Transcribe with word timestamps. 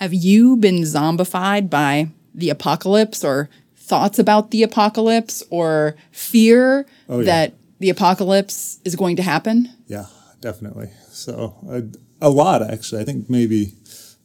Have 0.00 0.14
you 0.14 0.56
been 0.56 0.76
zombified 0.82 1.68
by 1.68 2.08
the 2.34 2.48
apocalypse 2.48 3.22
or 3.22 3.50
thoughts 3.76 4.18
about 4.18 4.50
the 4.50 4.62
apocalypse 4.62 5.42
or 5.50 5.94
fear 6.10 6.86
Oh, 7.08 7.18
yeah. 7.20 7.24
that 7.26 7.54
the 7.80 7.90
apocalypse 7.90 8.78
is 8.84 8.96
going 8.96 9.16
to 9.16 9.22
happen? 9.22 9.68
Yeah, 9.88 10.06
definitely. 10.40 10.88
So 11.10 11.54
a, 11.68 11.82
a 12.26 12.30
lot 12.30 12.62
actually. 12.62 13.02
I 13.02 13.04
think 13.04 13.28
maybe 13.28 13.74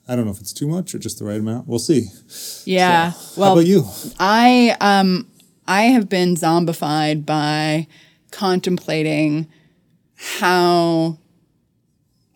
I 0.08 0.16
don't 0.16 0.24
know 0.24 0.32
if 0.32 0.40
it's 0.40 0.54
too 0.54 0.68
much 0.68 0.96
or 0.96 1.00
just 1.00 1.20
the 1.20 1.26
right 1.26 1.40
amount. 1.40 1.68
We'll 1.68 1.80
see. 1.80 2.08
Yeah. 2.64 3.12
How 3.12 3.18
well, 3.36 3.54
about 3.54 3.66
you? 3.66 3.84
I 4.18 4.78
um 4.80 5.28
I 5.68 5.84
have 5.84 6.08
been 6.08 6.36
zombified 6.36 7.26
by 7.26 7.88
contemplating 8.32 9.48
how 10.16 11.18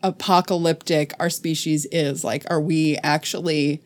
apocalyptic 0.04 1.14
our 1.20 1.30
species 1.30 1.86
is. 1.92 2.24
Like, 2.24 2.46
are 2.50 2.62
we 2.62 2.98
actually 3.04 3.82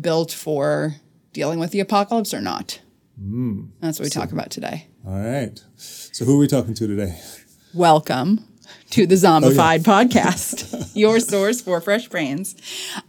built 0.00 0.32
for 0.32 0.96
dealing 1.32 1.58
with 1.58 1.70
the 1.70 1.80
apocalypse 1.80 2.32
or 2.32 2.40
not? 2.40 2.80
Hmm. 3.18 3.66
That's 3.80 3.98
what 3.98 4.04
we 4.04 4.10
talk 4.10 4.32
about 4.32 4.50
today. 4.50 4.88
All 5.06 5.18
right. 5.18 5.58
So 5.76 6.24
who 6.24 6.36
are 6.36 6.40
we 6.40 6.46
talking 6.46 6.74
to 6.74 6.86
today? 6.86 7.18
Welcome 7.72 8.46
to 8.90 9.06
the 9.06 9.14
oh, 9.14 9.18
Zombified 9.18 9.80
podcast, 9.80 10.92
your 10.94 11.20
source 11.20 11.60
for 11.60 11.80
fresh 11.80 12.08
brains. 12.08 12.54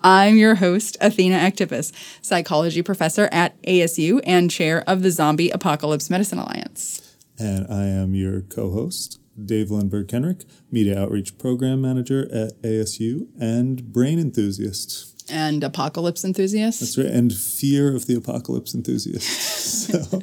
I'm 0.02 0.38
your 0.38 0.55
host, 0.55 0.98
Athena 1.02 1.38
Aktipis, 1.38 1.91
psychology 2.21 2.81
professor 2.81 3.29
at 3.31 3.62
ASU 3.63 4.21
and 4.23 4.49
chair 4.49 4.84
of 4.88 5.04
the 5.04 5.12
Zombie 5.12 5.49
Apocalypse 5.49 6.09
Medicine 6.09 6.40
Alliance. 6.40 7.15
And 7.40 7.68
I 7.71 7.85
am 7.85 8.15
your 8.15 8.41
co-host, 8.41 9.20
Dave 9.44 9.70
Lindbergh 9.72 10.08
Kenrick, 10.08 10.46
media 10.72 11.00
outreach 11.02 11.38
program 11.38 11.82
manager 11.82 12.27
at 12.34 12.62
ASU 12.62 13.27
and 13.40 13.91
brain 13.91 14.20
enthusiast. 14.20 15.13
And 15.30 15.63
apocalypse 15.63 16.24
enthusiast. 16.24 16.79
That's 16.79 16.98
right. 16.98 17.07
And 17.07 17.34
fear 17.34 17.96
of 17.96 18.05
the 18.07 18.16
apocalypse 18.16 18.74
enthusiast. 18.74 19.54
So, 19.68 20.21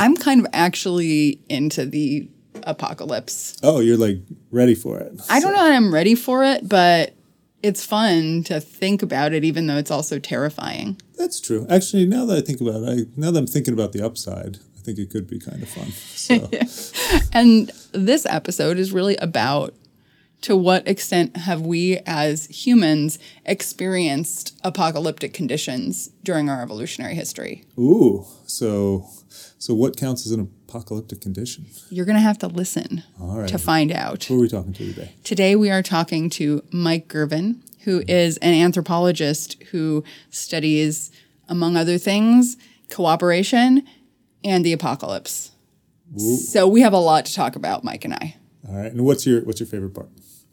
I'm 0.00 0.16
kind 0.16 0.40
of 0.40 0.46
actually 0.52 1.40
into 1.48 1.86
the 1.86 2.28
apocalypse. 2.64 3.58
oh, 3.62 3.80
you're 3.80 3.96
like 3.96 4.18
ready 4.50 4.74
for 4.74 4.98
it. 4.98 5.12
I 5.30 5.40
don't 5.40 5.52
know 5.52 5.62
that 5.62 5.72
I'm 5.72 5.92
ready 5.92 6.14
for 6.14 6.42
it, 6.44 6.68
but 6.68 7.14
it's 7.62 7.84
fun 7.84 8.44
to 8.44 8.60
think 8.60 9.02
about 9.02 9.32
it, 9.32 9.44
even 9.44 9.66
though 9.66 9.76
it's 9.76 9.90
also 9.90 10.18
terrifying. 10.18 11.00
That's 11.16 11.40
true. 11.40 11.66
Actually, 11.68 12.06
now 12.06 12.24
that 12.26 12.38
I 12.38 12.40
think 12.40 12.60
about 12.60 12.82
it, 12.82 12.88
I, 12.88 13.20
now 13.20 13.30
that 13.30 13.38
I'm 13.38 13.46
thinking 13.46 13.74
about 13.74 13.92
the 13.92 14.04
upside, 14.04 14.58
think 14.94 14.98
it 14.98 15.10
could 15.10 15.28
be 15.28 15.38
kind 15.38 15.62
of 15.62 15.68
fun. 15.68 15.90
So, 15.90 16.48
And 17.32 17.70
this 17.92 18.24
episode 18.26 18.78
is 18.78 18.92
really 18.92 19.16
about 19.16 19.74
to 20.42 20.56
what 20.56 20.86
extent 20.86 21.36
have 21.36 21.62
we 21.62 21.98
as 22.06 22.46
humans 22.46 23.18
experienced 23.44 24.58
apocalyptic 24.62 25.34
conditions 25.34 26.08
during 26.22 26.48
our 26.48 26.62
evolutionary 26.62 27.14
history? 27.14 27.64
ooh, 27.78 28.24
so, 28.46 29.06
so 29.58 29.74
what 29.74 29.96
counts 29.96 30.24
as 30.24 30.32
an 30.32 30.40
apocalyptic 30.40 31.20
condition? 31.20 31.66
You're 31.90 32.06
going 32.06 32.16
to 32.16 32.22
have 32.22 32.38
to 32.38 32.46
listen 32.46 33.02
All 33.20 33.40
right. 33.40 33.48
to 33.48 33.58
find 33.58 33.92
out. 33.92 34.24
Who 34.24 34.38
are 34.38 34.40
we 34.42 34.48
talking 34.48 34.72
to 34.74 34.92
today? 34.94 35.12
Today 35.24 35.56
we 35.56 35.70
are 35.70 35.82
talking 35.82 36.30
to 36.30 36.62
Mike 36.72 37.08
Gurven, 37.08 37.60
who 37.84 38.00
mm-hmm. 38.00 38.08
is 38.08 38.38
an 38.38 38.54
anthropologist 38.54 39.62
who 39.64 40.04
studies, 40.30 41.10
among 41.48 41.76
other 41.76 41.98
things, 41.98 42.56
cooperation 42.90 43.86
and 44.44 44.64
the 44.64 44.72
apocalypse. 44.72 45.52
So 46.16 46.66
we 46.66 46.80
have 46.80 46.94
a 46.94 46.98
lot 46.98 47.26
to 47.26 47.34
talk 47.34 47.54
about, 47.54 47.84
Mike 47.84 48.04
and 48.04 48.14
I. 48.14 48.36
All 48.66 48.76
right. 48.76 48.90
And 48.90 49.04
what's 49.04 49.26
your 49.26 49.42
what's 49.42 49.60
your 49.60 49.66
favorite 49.66 49.94
part? 49.94 50.08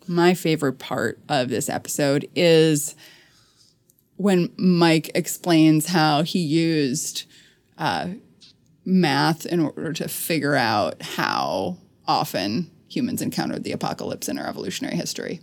My 0.07 0.33
favorite 0.33 0.79
part 0.79 1.19
of 1.29 1.49
this 1.49 1.69
episode 1.69 2.29
is 2.35 2.95
when 4.17 4.51
Mike 4.57 5.11
explains 5.15 5.87
how 5.87 6.23
he 6.23 6.39
used 6.39 7.25
uh, 7.77 8.09
math 8.85 9.45
in 9.45 9.59
order 9.59 9.93
to 9.93 10.07
figure 10.07 10.55
out 10.55 11.01
how 11.01 11.77
often 12.07 12.69
humans 12.87 13.21
encountered 13.21 13.63
the 13.63 13.71
apocalypse 13.71 14.29
in 14.29 14.37
our 14.37 14.47
evolutionary 14.47 14.95
history. 14.95 15.41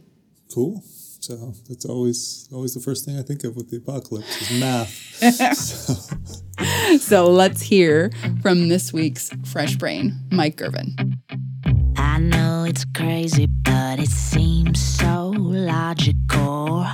Cool. 0.54 0.82
So 1.22 1.54
that's 1.68 1.84
always 1.84 2.48
always 2.52 2.74
the 2.74 2.80
first 2.80 3.04
thing 3.04 3.16
I 3.16 3.22
think 3.22 3.44
of 3.44 3.54
with 3.54 3.70
the 3.70 3.76
apocalypse 3.76 4.50
is 4.50 4.60
math. 4.60 6.18
So 7.00 7.26
let's 7.30 7.60
hear 7.62 8.10
from 8.40 8.68
this 8.68 8.92
week's 8.92 9.30
Fresh 9.44 9.76
Brain, 9.76 10.14
Mike 10.30 10.56
Gurven. 10.56 11.16
I 11.96 12.18
know 12.18 12.64
it's 12.64 12.84
crazy, 12.94 13.46
but 13.62 13.98
it 13.98 14.10
seems 14.10 14.80
so 14.80 15.32
logical. 15.36 16.86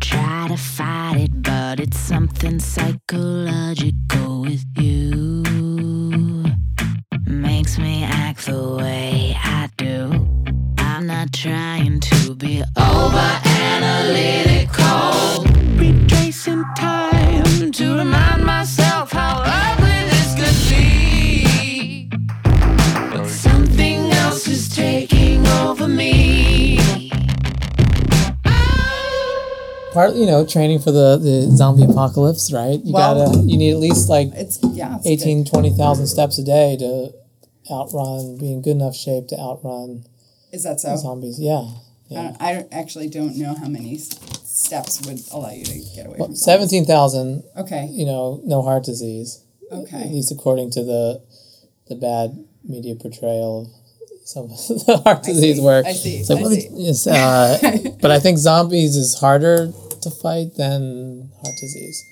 Try 0.00 0.48
to 0.48 0.56
fight 0.56 1.16
it, 1.16 1.42
but 1.42 1.80
it's 1.80 1.98
something 1.98 2.58
psychological 2.58 4.42
with 4.42 4.64
you. 4.78 6.44
Makes 7.26 7.78
me 7.78 8.04
act 8.04 8.46
the 8.46 8.76
way 8.76 9.36
I 9.42 9.68
do. 9.76 10.37
I'm 10.98 11.06
not 11.06 11.32
trying 11.32 12.00
to 12.00 12.34
be 12.34 12.60
over 12.76 13.40
analytical. 13.44 15.44
Retracing 15.76 16.64
time 16.76 17.70
to 17.70 17.98
remind 17.98 18.44
myself 18.44 19.12
how 19.12 19.40
ugly 19.46 20.02
this 20.10 20.34
could 20.34 20.58
be. 20.74 22.10
But 23.12 23.28
something 23.28 24.10
else 24.10 24.48
is 24.48 24.68
taking 24.74 25.46
over 25.46 25.86
me. 25.86 26.80
part 29.92 30.16
you 30.16 30.26
know 30.26 30.44
training 30.44 30.80
for 30.80 30.90
the 30.90 31.16
the 31.16 31.48
zombie 31.56 31.84
apocalypse 31.84 32.52
right 32.52 32.84
you 32.84 32.92
Well- 32.92 33.24
gotta 33.28 33.38
you 33.44 33.56
need 33.56 33.70
at 33.70 33.78
least 33.78 34.08
like 34.08 34.32
It's 34.34 34.58
yeah, 34.72 34.96
it's 34.96 35.06
18 35.06 35.44
20,000 35.44 36.08
steps 36.08 36.38
a 36.38 36.42
day 36.42 36.76
to 36.76 37.12
outrun 37.72 38.36
be 38.36 38.52
in 38.52 38.62
good 38.62 38.72
enough 38.72 38.96
shape 38.96 39.28
to 39.28 39.38
outrun 39.38 39.98
good. 40.02 40.08
Is 40.52 40.62
that 40.64 40.80
so? 40.80 40.96
zombies 40.96 41.38
yeah 41.40 41.64
I, 42.10 42.14
don't, 42.14 42.36
I 42.42 42.64
actually 42.72 43.08
don't 43.08 43.36
know 43.36 43.54
how 43.54 43.68
many 43.68 43.98
steps 43.98 45.00
would 45.06 45.20
allow 45.30 45.50
you 45.50 45.64
to 45.64 45.78
get 45.94 46.06
away 46.06 46.16
from 46.16 46.34
zombies. 46.34 46.44
17,000 46.44 47.42
Okay. 47.58 47.86
you 47.90 48.06
know 48.06 48.40
no 48.44 48.62
heart 48.62 48.84
disease 48.84 49.42
Okay. 49.70 50.02
at 50.02 50.10
least 50.10 50.32
according 50.32 50.70
to 50.72 50.82
the 50.84 51.22
the 51.88 51.94
bad 51.96 52.44
media 52.64 52.94
portrayal 52.94 53.62
of 53.62 53.68
some 54.28 54.44
of 54.44 54.50
the 54.86 55.02
heart 55.04 55.22
disease 55.22 55.60
work 55.60 55.84
I 55.86 55.92
see, 55.92 56.24
like, 56.24 56.44
I 56.44 56.48
see. 56.54 56.68
yes, 56.72 57.06
uh, 57.06 57.58
but 58.02 58.10
I 58.10 58.18
think 58.20 58.38
zombies 58.38 58.96
is 58.96 59.18
harder 59.20 59.70
to 60.02 60.10
fight 60.10 60.54
than 60.56 61.30
heart 61.42 61.56
disease 61.60 62.04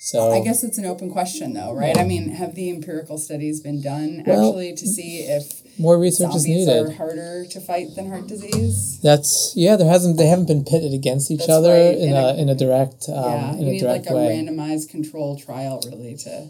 so 0.00 0.30
I 0.30 0.40
guess 0.40 0.62
it's 0.62 0.78
an 0.78 0.84
open 0.86 1.10
question, 1.10 1.54
though, 1.54 1.74
right? 1.74 1.98
I 1.98 2.04
mean, 2.04 2.30
have 2.30 2.54
the 2.54 2.70
empirical 2.70 3.18
studies 3.18 3.58
been 3.60 3.82
done 3.82 4.22
Well, 4.24 4.46
actually 4.50 4.72
to 4.76 4.86
see 4.86 5.22
if 5.22 5.60
more 5.78 5.98
research 5.98 6.34
is 6.34 6.46
needed 6.46 6.86
are 6.86 6.90
harder 6.92 7.46
to 7.46 7.60
fight 7.60 7.94
than 7.94 8.08
heart 8.08 8.26
disease? 8.26 9.00
That's 9.02 9.52
yeah. 9.56 9.76
There 9.76 9.88
hasn't 9.88 10.16
they 10.16 10.26
haven't 10.26 10.46
been 10.46 10.64
pitted 10.64 10.92
against 10.92 11.30
each 11.30 11.40
That's 11.40 11.50
other 11.50 11.70
right, 11.70 11.96
in, 11.96 12.10
in 12.10 12.16
a, 12.16 12.20
a- 12.26 12.36
in 12.36 12.48
a 12.48 12.54
direct 12.54 13.08
um, 13.08 13.14
yeah, 13.24 13.52
in 13.52 13.60
you 13.62 13.68
a 13.68 13.70
need 13.72 13.80
direct 13.80 14.06
like 14.06 14.12
a 14.12 14.16
way. 14.16 14.36
randomized 14.36 14.88
control 14.90 15.38
trial, 15.38 15.80
really, 15.86 16.16
to. 16.16 16.48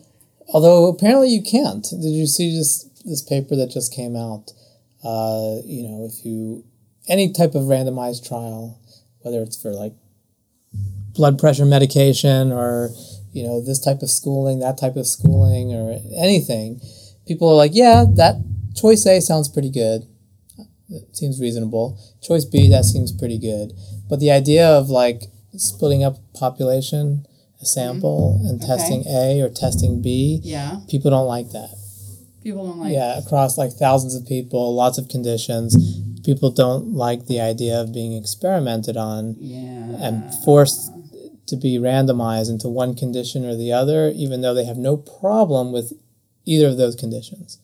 Although 0.54 0.86
apparently 0.88 1.28
you 1.28 1.42
can't. 1.42 1.82
Did 1.90 2.04
you 2.04 2.26
see 2.26 2.56
this 2.56 2.84
this 3.04 3.22
paper 3.22 3.54
that 3.56 3.70
just 3.70 3.94
came 3.94 4.16
out? 4.16 4.52
Uh, 5.04 5.60
you 5.64 5.82
know, 5.86 6.08
if 6.10 6.24
you 6.24 6.64
any 7.08 7.32
type 7.32 7.54
of 7.54 7.64
randomized 7.64 8.26
trial, 8.26 8.80
whether 9.20 9.42
it's 9.42 9.60
for 9.60 9.72
like 9.72 9.92
blood 11.14 11.38
pressure 11.38 11.64
medication 11.64 12.52
or 12.52 12.90
you 13.32 13.42
know 13.44 13.60
this 13.60 13.78
type 13.78 14.02
of 14.02 14.10
schooling, 14.10 14.60
that 14.60 14.78
type 14.78 14.96
of 14.96 15.06
schooling, 15.06 15.72
or 15.74 16.00
anything, 16.18 16.80
people 17.26 17.48
are 17.50 17.54
like, 17.54 17.72
yeah, 17.74 18.04
that 18.14 18.36
choice 18.80 19.06
A 19.06 19.20
sounds 19.20 19.48
pretty 19.48 19.70
good. 19.70 20.06
It 20.90 21.16
seems 21.16 21.40
reasonable. 21.40 21.98
Choice 22.22 22.44
B, 22.44 22.68
that 22.70 22.84
seems 22.84 23.12
pretty 23.12 23.38
good. 23.38 23.72
But 24.08 24.20
the 24.20 24.30
idea 24.30 24.66
of 24.66 24.88
like 24.88 25.24
splitting 25.56 26.02
up 26.02 26.16
population, 26.34 27.26
a 27.60 27.64
mm-hmm. 27.64 27.64
sample, 27.64 28.40
and 28.46 28.60
testing 28.60 29.04
A 29.06 29.40
or 29.40 29.50
testing 29.50 30.00
B, 30.00 30.40
Yeah, 30.42 30.80
people 30.88 31.10
don't 31.10 31.26
like 31.26 31.50
that. 31.50 31.74
people 32.42 32.66
don't 32.66 32.78
like. 32.78 32.92
Yeah, 32.92 33.18
across 33.18 33.58
like 33.58 33.72
thousands 33.72 34.14
of 34.14 34.26
people, 34.26 34.74
lots 34.74 34.96
of 34.96 35.08
conditions, 35.08 35.76
people 36.24 36.50
don't 36.50 36.94
like 36.94 37.26
the 37.26 37.40
idea 37.40 37.80
of 37.80 37.92
being 37.92 38.14
experimented 38.14 38.96
on 38.96 39.36
Yeah. 39.38 39.96
and 40.00 40.34
forced 40.44 40.90
to 41.46 41.56
be 41.56 41.78
randomized 41.78 42.50
into 42.50 42.68
one 42.68 42.94
condition 42.94 43.44
or 43.44 43.56
the 43.56 43.72
other, 43.72 44.10
even 44.10 44.40
though 44.40 44.54
they 44.54 44.64
have 44.64 44.76
no 44.76 44.96
problem 44.96 45.72
with 45.72 45.92
either 46.44 46.66
of 46.66 46.76
those 46.76 46.94
conditions. 46.94 47.58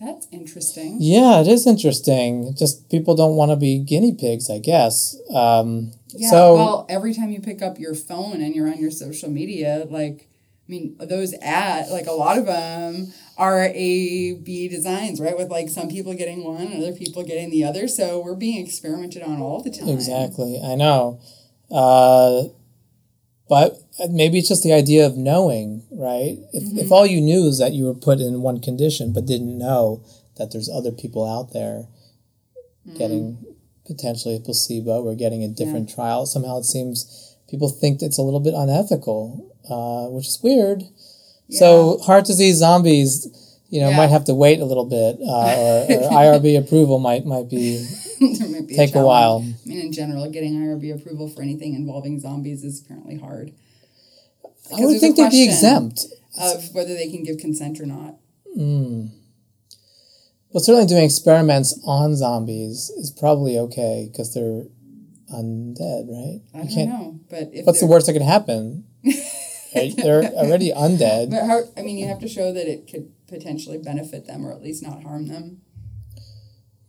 That's 0.00 0.26
interesting. 0.32 0.98
Yeah, 1.00 1.40
it 1.40 1.46
is 1.46 1.66
interesting. 1.66 2.54
Just 2.56 2.88
people 2.90 3.14
don't 3.14 3.36
want 3.36 3.52
to 3.52 3.56
be 3.56 3.78
guinea 3.78 4.12
pigs, 4.12 4.50
I 4.50 4.58
guess. 4.58 5.16
Um, 5.32 5.92
Yeah. 6.08 6.30
so 6.30 6.54
well, 6.54 6.86
every 6.88 7.14
time 7.14 7.30
you 7.30 7.40
pick 7.40 7.62
up 7.62 7.78
your 7.78 7.94
phone 7.94 8.40
and 8.40 8.54
you're 8.54 8.68
on 8.68 8.78
your 8.78 8.90
social 8.90 9.30
media, 9.30 9.86
like, 9.88 10.28
I 10.66 10.72
mean, 10.72 10.96
those 10.98 11.34
ad, 11.42 11.90
like 11.90 12.06
a 12.06 12.12
lot 12.12 12.38
of 12.38 12.46
them 12.46 13.12
are 13.36 13.64
A 13.64 14.34
B 14.34 14.66
designs, 14.68 15.20
right? 15.20 15.36
With 15.36 15.50
like 15.50 15.68
some 15.68 15.88
people 15.88 16.14
getting 16.14 16.42
one, 16.42 16.66
and 16.68 16.82
other 16.82 16.92
people 16.92 17.22
getting 17.22 17.50
the 17.50 17.64
other. 17.64 17.86
So 17.86 18.20
we're 18.20 18.34
being 18.34 18.64
experimented 18.64 19.22
on 19.22 19.40
all 19.40 19.62
the 19.62 19.70
time. 19.70 19.88
exactly, 19.88 20.60
I 20.60 20.74
know. 20.74 21.20
Uh, 21.70 22.44
but 23.48 23.78
maybe 24.10 24.38
it's 24.38 24.48
just 24.48 24.62
the 24.62 24.72
idea 24.72 25.06
of 25.06 25.16
knowing, 25.16 25.82
right? 25.92 26.38
If, 26.52 26.76
if 26.84 26.92
all 26.92 27.06
you 27.06 27.20
knew 27.20 27.46
is 27.46 27.58
that 27.58 27.72
you 27.72 27.84
were 27.84 27.94
put 27.94 28.20
in 28.20 28.42
one 28.42 28.60
condition, 28.60 29.12
but 29.12 29.26
didn't 29.26 29.56
know 29.58 30.02
that 30.36 30.50
there's 30.52 30.68
other 30.68 30.90
people 30.90 31.24
out 31.26 31.52
there 31.52 31.86
getting 32.96 33.38
potentially 33.86 34.36
a 34.36 34.40
placebo 34.40 35.02
or 35.02 35.14
getting 35.14 35.42
a 35.42 35.48
different 35.48 35.88
trial, 35.88 36.26
somehow 36.26 36.58
it 36.58 36.64
seems 36.64 37.36
people 37.48 37.68
think 37.68 38.02
it's 38.02 38.18
a 38.18 38.22
little 38.22 38.40
bit 38.40 38.54
unethical, 38.54 39.50
uh, 39.70 40.08
which 40.10 40.26
is 40.26 40.40
weird. 40.42 40.82
So 41.50 41.98
heart 41.98 42.24
disease 42.24 42.56
zombies, 42.56 43.28
you 43.70 43.80
know, 43.80 43.90
Yeah. 43.90 43.96
might 43.96 44.10
have 44.10 44.24
to 44.24 44.34
wait 44.34 44.60
a 44.60 44.64
little 44.64 44.86
bit, 44.86 45.18
uh, 45.20 45.86
or, 45.88 46.04
or 46.04 46.10
IRB 46.40 46.58
approval 46.58 46.98
might 46.98 47.24
might 47.26 47.48
be 47.48 47.76
there 48.20 48.48
might 48.48 48.66
be 48.66 48.74
take 48.74 48.90
a 48.90 48.92
challenge. 48.94 49.06
while. 49.06 49.44
I 49.64 49.68
mean, 49.68 49.80
in 49.80 49.92
general, 49.92 50.28
getting 50.30 50.54
IRB 50.54 50.94
approval 50.94 51.28
for 51.28 51.42
anything 51.42 51.74
involving 51.74 52.18
zombies 52.18 52.64
is 52.64 52.80
apparently 52.82 53.18
hard. 53.18 53.52
I 54.72 54.84
would 54.84 55.00
think 55.00 55.16
they'd 55.16 55.30
be 55.30 55.44
exempt. 55.44 56.06
of 56.40 56.74
whether 56.74 56.94
they 56.94 57.10
can 57.10 57.22
give 57.22 57.38
consent 57.38 57.80
or 57.80 57.86
not. 57.86 58.16
Hmm. 58.54 59.06
Well, 60.50 60.62
certainly 60.62 60.86
doing 60.86 61.04
experiments 61.04 61.78
on 61.84 62.14
zombies 62.16 62.90
is 62.90 63.10
probably 63.10 63.58
okay 63.58 64.08
because 64.10 64.32
they're 64.32 64.64
undead, 65.32 66.08
right? 66.08 66.40
I 66.54 66.62
You 66.62 66.76
don't 66.76 66.88
know, 66.88 67.20
but 67.28 67.50
if 67.52 67.66
What's 67.66 67.80
the 67.80 67.86
worst 67.86 68.06
that 68.06 68.12
could 68.12 68.22
happen? 68.22 68.84
Right? 69.74 69.92
They're 69.96 70.22
already 70.22 70.70
undead. 70.70 71.30
But 71.32 71.46
how? 71.46 71.62
I 71.76 71.82
mean, 71.82 71.98
you 71.98 72.06
have 72.06 72.20
to 72.20 72.28
show 72.28 72.52
that 72.52 72.68
it 72.70 72.88
could 72.88 73.10
potentially 73.26 73.76
benefit 73.76 74.24
them 74.24 74.46
or 74.46 74.52
at 74.52 74.62
least 74.62 74.84
not 74.84 75.02
harm 75.02 75.26
them. 75.26 75.62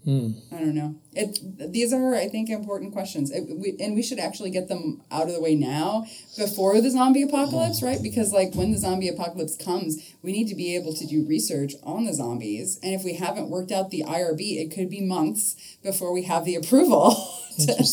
Hmm. 0.05 0.31
I 0.51 0.59
don't 0.59 0.75
know. 0.75 0.95
It 1.13 1.73
these 1.73 1.91
are, 1.91 2.15
I 2.15 2.29
think, 2.29 2.49
important 2.49 2.93
questions, 2.93 3.31
it, 3.31 3.41
we, 3.49 3.75
and 3.79 3.95
we 3.95 4.03
should 4.03 4.19
actually 4.19 4.51
get 4.51 4.67
them 4.67 5.01
out 5.11 5.27
of 5.27 5.33
the 5.33 5.41
way 5.41 5.55
now 5.55 6.05
before 6.37 6.79
the 6.79 6.91
zombie 6.91 7.23
apocalypse, 7.23 7.81
right? 7.81 8.01
Because 8.01 8.31
like 8.31 8.53
when 8.53 8.71
the 8.71 8.77
zombie 8.77 9.09
apocalypse 9.09 9.57
comes, 9.57 10.13
we 10.21 10.31
need 10.31 10.47
to 10.47 10.55
be 10.55 10.75
able 10.75 10.93
to 10.93 11.07
do 11.07 11.25
research 11.27 11.73
on 11.81 12.05
the 12.05 12.13
zombies, 12.13 12.79
and 12.83 12.93
if 12.93 13.03
we 13.03 13.15
haven't 13.15 13.49
worked 13.49 13.71
out 13.71 13.89
the 13.89 14.03
IRB, 14.03 14.57
it 14.61 14.73
could 14.73 14.89
be 14.89 15.01
months 15.01 15.77
before 15.83 16.13
we 16.13 16.23
have 16.23 16.45
the 16.45 16.55
approval 16.55 17.11
to 17.59 17.83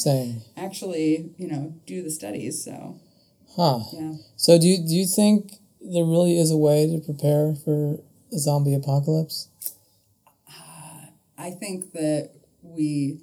actually, 0.57 1.31
you 1.39 1.49
know, 1.49 1.75
do 1.87 2.03
the 2.03 2.11
studies. 2.11 2.63
So 2.63 3.01
Huh. 3.57 3.81
yeah. 3.93 4.13
So 4.37 4.59
do 4.59 4.67
you, 4.67 4.79
do 4.79 4.95
you 4.95 5.07
think 5.07 5.53
there 5.81 6.05
really 6.05 6.39
is 6.39 6.51
a 6.51 6.57
way 6.57 6.87
to 6.87 6.99
prepare 7.05 7.55
for 7.55 7.99
a 8.33 8.39
zombie 8.39 8.75
apocalypse? 8.75 9.49
I 11.43 11.51
think 11.51 11.93
that 11.93 12.31
we 12.63 13.21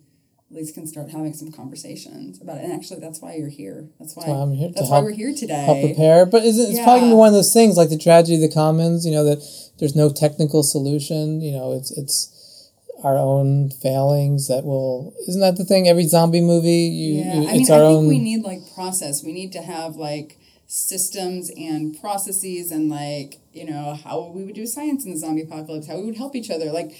at 0.49 0.55
least 0.55 0.73
can 0.73 0.87
start 0.87 1.09
having 1.11 1.33
some 1.33 1.51
conversations 1.51 2.41
about 2.41 2.57
it. 2.57 2.63
And 2.63 2.73
actually, 2.73 2.99
that's 2.99 3.21
why 3.21 3.35
you're 3.35 3.49
here. 3.49 3.87
That's 3.99 4.15
why, 4.15 4.25
I'm 4.25 4.51
here, 4.51 4.69
That's 4.75 4.89
why 4.89 4.95
help- 4.97 5.05
we're 5.05 5.11
here 5.23 5.33
today. 5.33 5.63
Help 5.65 5.79
prepare, 5.81 6.25
but 6.25 6.43
is 6.43 6.57
it, 6.57 6.69
it's 6.71 6.79
probably 6.79 7.01
gonna 7.01 7.11
be 7.13 7.15
one 7.17 7.27
of 7.27 7.33
those 7.33 7.53
things 7.53 7.77
like 7.77 7.89
the 7.89 7.97
tragedy 7.97 8.35
of 8.35 8.41
the 8.41 8.53
commons. 8.53 9.05
You 9.05 9.11
know 9.13 9.23
that 9.25 9.39
there's 9.79 9.95
no 9.95 10.09
technical 10.09 10.63
solution. 10.63 11.41
You 11.41 11.51
know, 11.57 11.73
it's 11.73 11.91
it's 11.91 12.71
our 13.03 13.15
own 13.17 13.69
failings 13.69 14.47
that 14.49 14.65
will. 14.65 15.13
Isn't 15.27 15.41
that 15.41 15.55
the 15.57 15.63
thing? 15.65 15.87
Every 15.87 16.05
zombie 16.05 16.41
movie, 16.41 16.87
you, 17.01 17.13
Yeah, 17.13 17.33
you 17.35 17.47
I 17.47 17.51
mean, 17.53 17.61
it's 17.61 17.69
I 17.69 17.75
our 17.79 17.85
think 17.87 17.97
own. 17.99 18.07
we 18.07 18.19
need 18.19 18.41
like 18.43 18.61
process. 18.75 19.23
We 19.23 19.33
need 19.33 19.51
to 19.53 19.61
have 19.61 19.95
like 19.95 20.37
systems 20.67 21.49
and 21.57 21.99
processes 21.99 22.71
and 22.71 22.89
like 22.89 23.39
you 23.53 23.65
know 23.65 23.97
how 24.03 24.31
we 24.35 24.43
would 24.43 24.55
do 24.55 24.65
science 24.65 25.05
in 25.05 25.11
the 25.11 25.17
zombie 25.17 25.43
apocalypse, 25.43 25.87
how 25.87 25.97
we 25.97 26.05
would 26.05 26.17
help 26.17 26.35
each 26.35 26.49
other. 26.49 26.71
Like, 26.71 26.91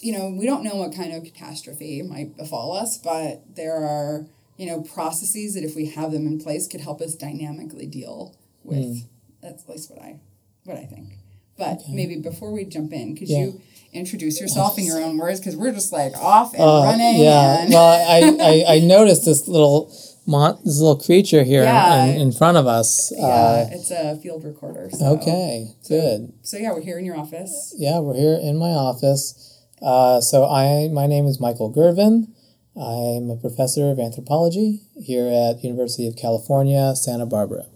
you 0.00 0.12
know, 0.12 0.30
we 0.30 0.46
don't 0.46 0.62
know 0.62 0.76
what 0.76 0.94
kind 0.94 1.12
of 1.12 1.24
catastrophe 1.24 2.02
might 2.02 2.36
befall 2.36 2.72
us, 2.72 2.98
but 2.98 3.42
there 3.56 3.76
are 3.76 4.26
you 4.56 4.66
know 4.66 4.82
processes 4.82 5.54
that 5.54 5.64
if 5.64 5.74
we 5.74 5.86
have 5.86 6.12
them 6.12 6.26
in 6.26 6.40
place 6.40 6.66
could 6.68 6.80
help 6.80 7.00
us 7.00 7.14
dynamically 7.14 7.86
deal 7.86 8.36
with. 8.62 8.78
Hmm. 8.84 9.06
That's 9.42 9.64
at 9.64 9.68
least 9.70 9.90
what 9.90 10.00
I 10.02 10.20
what 10.64 10.76
I 10.76 10.84
think. 10.84 11.18
But 11.58 11.82
maybe 11.88 12.16
before 12.16 12.52
we 12.52 12.64
jump 12.64 12.92
in, 12.92 13.16
could 13.16 13.28
Yeah. 13.28 13.38
you 13.38 13.60
introduce 13.92 14.40
yourself 14.40 14.76
in 14.78 14.84
your 14.86 15.00
own 15.00 15.18
words? 15.18 15.38
Because 15.38 15.56
we're 15.56 15.72
just 15.72 15.92
like 15.92 16.14
off 16.16 16.52
and 16.54 16.62
Uh, 16.62 16.82
running. 16.84 17.16
yeah. 17.22 17.62
and 17.62 17.70
well, 17.72 17.84
I, 17.86 18.64
I 18.68 18.74
I 18.76 18.78
noticed 18.80 19.24
this 19.24 19.46
little 19.46 19.92
mon- 20.26 20.58
this 20.64 20.78
little 20.80 20.96
creature 20.96 21.44
here 21.44 21.62
Yeah. 21.64 22.04
in, 22.06 22.20
in 22.20 22.32
front 22.32 22.56
of 22.56 22.66
us. 22.66 23.12
Yeah, 23.16 23.24
Uh, 23.26 23.68
it's 23.72 23.90
a 23.90 24.16
field 24.16 24.42
recorder. 24.44 24.88
So. 24.92 25.04
okay, 25.16 25.68
good. 25.88 26.32
So 26.42 26.56
yeah, 26.56 26.72
we're 26.72 26.80
here 26.80 26.98
in 26.98 27.04
your 27.04 27.16
office. 27.16 27.74
Yeah, 27.76 27.98
we're 28.00 28.14
here 28.16 28.38
in 28.42 28.56
my 28.56 28.70
office. 28.70 29.53
Uh, 29.82 30.20
so 30.20 30.46
I, 30.46 30.88
my 30.92 31.06
name 31.06 31.26
is 31.26 31.40
Michael 31.40 31.72
Gurven. 31.72 32.28
I'm 32.76 33.30
a 33.30 33.36
professor 33.36 33.90
of 33.90 33.98
anthropology 34.00 34.80
here 35.00 35.26
at 35.28 35.62
University 35.62 36.08
of 36.08 36.16
California, 36.16 36.94
Santa 36.96 37.26
Barbara. 37.26 37.66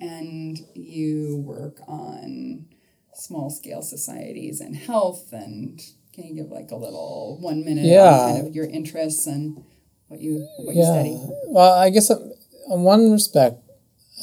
and 0.00 0.58
you 0.74 1.42
work 1.44 1.80
on 1.88 2.66
small 3.14 3.50
scale 3.50 3.82
societies 3.82 4.60
and 4.60 4.76
health 4.76 5.32
and 5.32 5.80
can 6.14 6.22
you 6.24 6.34
give 6.36 6.52
like 6.52 6.70
a 6.70 6.76
little 6.76 7.36
one 7.40 7.64
minute 7.64 7.84
Yeah. 7.84 8.12
on 8.14 8.34
kind 8.36 8.46
of 8.46 8.54
your 8.54 8.66
interests 8.66 9.26
and 9.26 9.64
what 10.06 10.20
you 10.20 10.46
what 10.58 10.76
you 10.76 10.82
Yeah. 10.82 10.92
study 10.92 11.16
Well, 11.48 11.72
I 11.74 11.90
guess 11.90 12.10
um, 12.12 12.32
in 12.70 12.82
one 12.82 13.10
respect, 13.10 13.56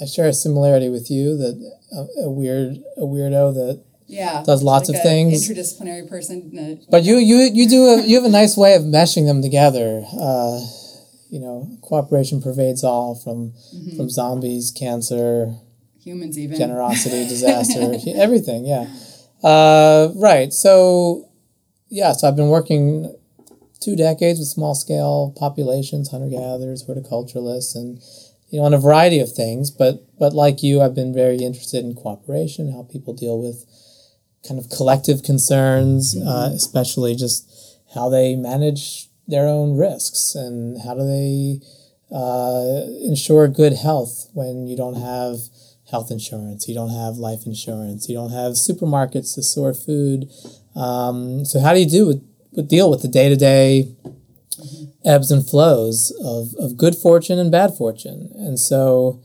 I 0.02 0.06
share 0.06 0.30
a 0.30 0.34
similarity 0.34 0.88
with 0.88 1.12
you 1.12 1.36
that 1.38 1.56
a, 1.92 2.24
a 2.28 2.30
weird 2.32 2.78
a 2.96 3.02
weirdo 3.02 3.54
that. 3.56 3.84
Yeah 4.22 4.44
Does 4.50 4.62
lots 4.72 4.88
like 4.90 4.98
of 4.98 5.04
things. 5.10 5.32
interdisciplinary 5.34 6.06
person 6.14 6.38
But 6.94 7.02
you 7.08 7.16
you 7.30 7.38
you 7.60 7.66
do 7.76 7.82
a, 7.94 7.96
you 8.10 8.16
have 8.20 8.26
a 8.34 8.36
nice 8.42 8.56
way 8.64 8.72
of 8.80 8.84
meshing 8.98 9.26
them 9.30 9.40
together. 9.48 9.90
Uh, 10.30 10.58
you 11.34 11.40
know, 11.44 11.56
cooperation 11.90 12.38
pervades 12.48 12.84
all 12.92 13.10
from 13.24 13.38
Mm-hmm. 13.76 13.98
from 13.98 14.08
zombies, 14.10 14.66
cancer, 14.84 15.30
humans 16.08 16.36
even 16.44 16.56
generosity, 16.64 17.22
disaster, 17.36 17.84
everything. 18.26 18.62
Yeah. 18.76 18.86
Uh, 19.44 20.04
right. 20.30 20.52
So, 20.54 21.30
yeah. 21.90 22.12
So 22.14 22.28
I've 22.28 22.36
been 22.42 22.50
working 22.60 23.14
two 23.86 23.96
decades 23.96 24.40
with 24.40 24.48
small 24.58 24.76
scale 24.76 25.34
populations, 25.38 26.10
hunter 26.12 26.30
gatherers, 26.30 26.86
horticulturalists, 26.88 27.76
and 27.76 28.00
you 28.50 28.60
know 28.60 28.66
on 28.66 28.74
a 28.74 28.80
variety 28.80 29.20
of 29.20 29.30
things. 29.32 29.72
But 29.82 29.94
but 30.22 30.32
like 30.34 30.64
you, 30.64 30.82
I've 30.82 30.96
been 31.02 31.14
very 31.14 31.40
interested 31.50 31.84
in 31.86 31.94
cooperation, 31.96 32.72
how 32.72 32.84
people 32.84 33.14
deal 33.14 33.38
with 33.42 33.66
kind 34.48 34.60
of 34.60 34.70
collective 34.70 35.24
concerns, 35.24 36.16
uh, 36.18 36.52
especially 36.54 37.16
just 37.16 37.50
how 37.94 38.10
they 38.10 38.36
manage 38.36 39.10
their 39.28 39.48
own 39.48 39.78
risks 39.78 40.36
and 40.36 40.82
how 40.84 40.94
do 40.94 41.06
they 41.06 41.60
uh, 42.12 42.82
ensure 43.02 43.48
good 43.48 43.74
health 43.74 44.30
when 44.34 44.68
you 44.68 44.78
don't 44.78 45.02
have 45.02 45.38
health 45.90 46.12
insurance, 46.12 46.68
you 46.68 46.76
don't 46.76 46.90
have 46.90 47.18
life 47.18 47.46
insurance, 47.46 48.10
you 48.10 48.16
don't 48.16 48.32
have 48.32 48.54
supermarkets 48.54 49.36
to 49.36 49.44
store 49.44 49.74
food. 49.74 50.30
Um, 50.76 51.46
so 51.46 51.60
how 51.60 51.74
do 51.74 51.80
you 51.80 51.90
do 51.90 52.08
with, 52.08 52.24
with 52.54 52.70
deal 52.70 52.90
with 52.90 53.02
the 53.02 53.08
day 53.08 53.30
to 53.30 53.36
day 53.36 53.96
ebbs 55.04 55.32
and 55.32 55.48
flows 55.48 56.12
of, 56.24 56.54
of 56.58 56.78
good 56.78 56.96
fortune 56.96 57.40
and 57.40 57.52
bad 57.52 57.76
fortune? 57.76 58.32
And 58.36 58.60
so, 58.60 59.22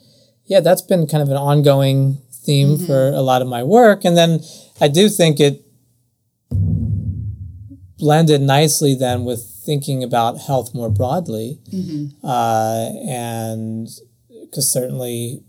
yeah, 0.46 0.60
that's 0.60 0.82
been 0.82 1.06
kind 1.06 1.22
of 1.22 1.28
an 1.28 1.36
ongoing 1.36 2.18
theme 2.30 2.78
for 2.78 3.08
a 3.08 3.20
lot 3.20 3.42
of 3.42 3.48
my 3.48 3.62
work. 3.62 4.04
And 4.04 4.16
then 4.16 4.40
I 4.80 4.88
do 4.88 5.08
think 5.08 5.40
it 5.40 5.62
blended 7.98 8.40
nicely 8.40 8.94
then 8.94 9.24
with 9.24 9.44
thinking 9.64 10.02
about 10.02 10.38
health 10.38 10.74
more 10.74 10.88
broadly. 10.90 11.60
Uh, 12.24 12.90
and 13.06 13.88
because 14.42 14.72
certainly 14.72 15.42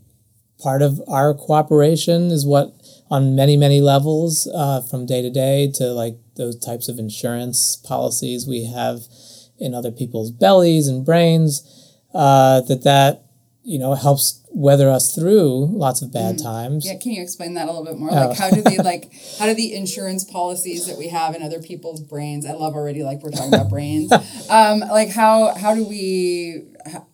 part 0.59 0.81
of 0.81 1.01
our 1.07 1.33
cooperation 1.33 2.29
is 2.29 2.45
what 2.45 2.73
on 3.09 3.35
many 3.35 3.57
many 3.57 3.81
levels 3.81 4.47
uh, 4.53 4.81
from 4.81 5.05
day 5.05 5.21
to 5.21 5.29
day 5.29 5.71
to 5.73 5.85
like 5.85 6.17
those 6.35 6.57
types 6.57 6.87
of 6.87 6.99
insurance 6.99 7.75
policies 7.77 8.47
we 8.47 8.65
have 8.65 9.01
in 9.57 9.73
other 9.73 9.91
people's 9.91 10.31
bellies 10.31 10.87
and 10.87 11.05
brains 11.05 11.63
uh, 12.13 12.61
that 12.61 12.83
that 12.83 13.23
you 13.63 13.77
know 13.79 13.93
helps 13.93 14.41
weather 14.53 14.89
us 14.89 15.13
through 15.15 15.67
lots 15.67 16.01
of 16.01 16.11
bad 16.11 16.37
times 16.37 16.85
yeah 16.85 16.97
can 16.97 17.11
you 17.11 17.21
explain 17.21 17.53
that 17.53 17.65
a 17.67 17.71
little 17.71 17.85
bit 17.85 17.97
more 17.97 18.09
Oh. 18.11 18.27
like 18.27 18.37
how 18.37 18.49
do 18.49 18.61
they 18.61 18.77
like 18.91 19.11
how 19.39 19.45
do 19.45 19.53
the 19.53 19.73
insurance 19.73 20.23
policies 20.23 20.87
that 20.87 20.97
we 20.97 21.07
have 21.09 21.35
in 21.35 21.41
other 21.43 21.61
people's 21.61 22.01
brains 22.01 22.45
i 22.45 22.51
love 22.53 22.73
already 22.75 23.03
like 23.03 23.21
we're 23.21 23.31
talking 23.31 23.53
about 23.53 23.69
brains 23.69 24.11
um 24.49 24.79
like 24.79 25.09
how 25.09 25.53
how 25.55 25.75
do 25.75 25.85
we 25.87 26.65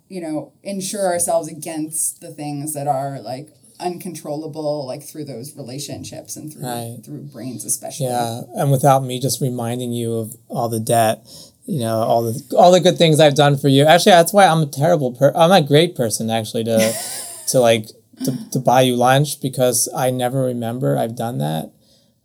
you 0.10 0.22
know 0.22 0.54
insure 0.63 1.06
ourselves 1.06 1.48
against 1.50 2.22
the 2.22 2.32
things 2.32 2.74
that 2.74 2.88
are 2.88 3.20
like 3.20 3.50
uncontrollable 3.80 4.86
like 4.88 5.04
through 5.04 5.25
those 5.25 5.56
relationships 5.56 6.36
and 6.36 6.51
through 6.51 6.63
Right. 6.63 6.98
through 7.04 7.24
brains 7.24 7.66
especially 7.66 8.08
Yeah, 8.08 8.42
and 8.56 8.72
without 8.72 9.04
me 9.04 9.20
just 9.20 9.42
reminding 9.42 9.92
you 9.92 10.13
of 10.16 10.36
all 10.48 10.70
the 10.70 10.80
debt, 10.80 11.25
you 11.68 11.82
know, 11.82 11.98
all 11.98 12.24
the 12.24 12.56
all 12.56 12.72
the 12.72 12.80
good 12.80 12.98
things 12.98 13.20
I've 13.20 13.36
done 13.36 13.58
for 13.58 13.68
you. 13.68 13.84
Actually, 13.84 14.14
that's 14.14 14.34
why 14.34 14.48
I'm 14.48 14.64
a 14.64 14.66
terrible 14.66 15.12
per. 15.12 15.34
I'm 15.36 15.52
a 15.52 15.62
great 15.62 15.96
person 15.96 16.30
actually 16.30 16.64
to 16.64 16.94
to 17.50 17.60
like 17.60 17.88
to, 18.24 18.50
to 18.52 18.60
buy 18.60 18.82
you 18.82 18.96
lunch 18.96 19.42
because 19.42 19.90
I 19.96 20.10
never 20.10 20.44
remember 20.44 20.98
I've 20.98 21.16
done 21.16 21.40
that. 21.40 21.72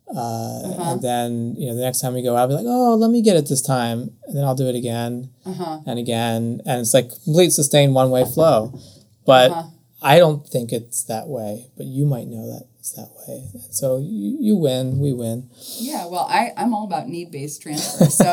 Uh, 0.09 0.19
uh-huh. 0.19 0.93
And 0.93 1.03
then 1.03 1.55
you 1.59 1.69
know 1.69 1.75
the 1.75 1.83
next 1.83 2.01
time 2.01 2.15
we 2.15 2.23
go 2.23 2.37
out, 2.37 2.43
I'll 2.43 2.49
be 2.49 2.55
like, 2.55 2.67
oh, 2.69 2.95
let 2.95 3.11
me 3.11 3.21
get 3.21 3.37
it 3.37 3.49
this 3.49 3.63
time, 3.63 4.15
and 4.27 4.37
then 4.37 4.45
I'll 4.45 4.55
do 4.55 4.69
it 4.69 4.77
again 4.77 5.31
uh-huh. 5.45 5.81
and 5.87 5.99
again, 5.99 6.61
and 6.65 6.81
it's 6.81 6.95
like 6.95 7.11
complete 7.25 7.51
sustained 7.51 7.95
one 7.95 8.11
way 8.11 8.25
flow. 8.25 8.79
But 9.27 9.51
uh-huh. 9.51 9.69
I 10.03 10.19
don't 10.19 10.47
think 10.47 10.73
it's 10.73 11.03
that 11.05 11.27
way, 11.29 11.67
but 11.77 11.87
you 11.87 12.07
might 12.07 12.29
know 12.29 12.47
that 12.47 12.69
it's 12.83 12.91
that 12.95 13.11
way. 13.29 13.45
And 13.55 13.73
so 13.73 13.99
you, 13.99 14.37
you 14.41 14.57
win, 14.57 14.99
we 14.99 15.12
win. 15.12 15.49
Yeah, 15.79 16.07
well, 16.07 16.27
I, 16.29 16.51
I'm 16.57 16.75
all 16.75 16.83
about 16.85 17.07
need 17.09 17.31
based 17.31 17.62
transfer. 17.62 18.07
So, 18.11 18.25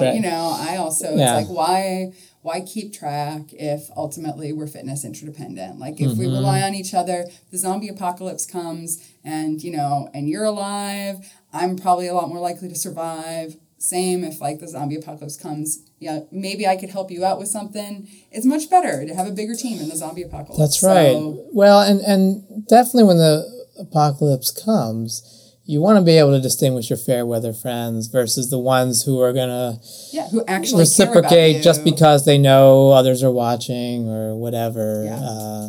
right. 0.00 0.14
you 0.14 0.20
know, 0.20 0.54
I 0.56 0.76
also, 0.76 1.16
Yeah. 1.16 1.40
it's 1.40 1.48
like, 1.48 1.56
why 1.56 2.12
why 2.42 2.60
keep 2.60 2.92
track 2.94 3.52
if 3.52 3.90
ultimately 3.96 4.52
we're 4.52 4.68
fitness 4.68 5.04
interdependent? 5.04 5.80
Like, 5.80 6.00
if 6.00 6.10
Mm-hmm. 6.12 6.20
we 6.20 6.26
rely 6.26 6.62
on 6.62 6.72
each 6.76 6.94
other, 6.94 7.24
the 7.50 7.58
zombie 7.58 7.88
apocalypse 7.88 8.46
comes 8.46 9.02
and, 9.24 9.60
you 9.60 9.72
know, 9.76 10.08
and 10.14 10.28
you're 10.28 10.44
alive, 10.44 11.16
I'm 11.52 11.76
probably 11.76 12.06
a 12.06 12.14
lot 12.14 12.28
more 12.28 12.38
likely 12.38 12.68
to 12.68 12.76
survive. 12.76 13.56
Same 13.78 14.22
if, 14.22 14.40
like, 14.40 14.60
the 14.60 14.68
zombie 14.68 14.94
apocalypse 14.94 15.36
comes. 15.36 15.80
Yeah, 15.98 16.20
maybe 16.30 16.64
I 16.68 16.76
could 16.76 16.90
help 16.90 17.10
you 17.10 17.24
out 17.24 17.40
with 17.40 17.48
something. 17.48 18.08
It's 18.30 18.46
much 18.46 18.70
better 18.70 19.04
to 19.04 19.14
have 19.16 19.26
a 19.26 19.32
bigger 19.32 19.56
team 19.56 19.80
in 19.80 19.88
the 19.88 19.96
zombie 19.96 20.22
apocalypse. 20.22 20.58
That's 20.58 20.82
right. 20.84 21.14
So, 21.14 21.48
well, 21.52 21.80
and, 21.80 22.00
and 22.02 22.64
definitely 22.68 23.02
when 23.04 23.16
the 23.18 23.55
apocalypse 23.78 24.50
comes, 24.50 25.22
you 25.64 25.80
want 25.80 25.98
to 25.98 26.04
be 26.04 26.16
able 26.16 26.30
to 26.30 26.40
distinguish 26.40 26.88
your 26.90 26.96
fair 26.96 27.26
weather 27.26 27.52
friends 27.52 28.06
versus 28.06 28.50
the 28.50 28.58
ones 28.58 29.02
who 29.02 29.20
are 29.20 29.32
going 29.32 29.48
to 29.48 29.80
yeah, 30.12 30.28
who 30.28 30.44
actually 30.46 30.82
reciprocate 30.82 31.62
just 31.62 31.84
because 31.84 32.24
they 32.24 32.38
know 32.38 32.92
others 32.92 33.22
are 33.22 33.32
watching 33.32 34.08
or 34.08 34.36
whatever. 34.36 35.04
Yeah. 35.04 35.16
Uh, 35.16 35.68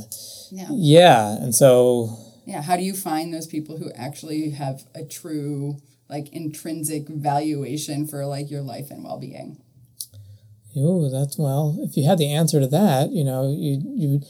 Yeah. 0.51 0.67
yeah. 0.71 1.37
And 1.37 1.53
so, 1.55 2.17
Yeah, 2.45 2.61
how 2.61 2.77
do 2.77 2.83
you 2.83 2.93
find 2.93 3.33
those 3.33 3.47
people 3.47 3.77
who 3.77 3.91
actually 3.95 4.51
have 4.51 4.83
a 4.93 5.03
true 5.03 5.77
like 6.09 6.29
intrinsic 6.31 7.09
valuation 7.09 8.07
for 8.07 8.25
like 8.25 8.49
your 8.51 8.61
life 8.61 8.91
and 8.91 9.03
well-being? 9.03 9.57
ooh, 10.77 11.09
that's 11.09 11.37
well, 11.37 11.75
if 11.79 11.97
you 11.97 12.05
had 12.07 12.17
the 12.17 12.31
answer 12.31 12.59
to 12.59 12.67
that, 12.67 13.11
you 13.11 13.23
know, 13.23 13.49
you, 13.49 13.81
you, 13.95 14.21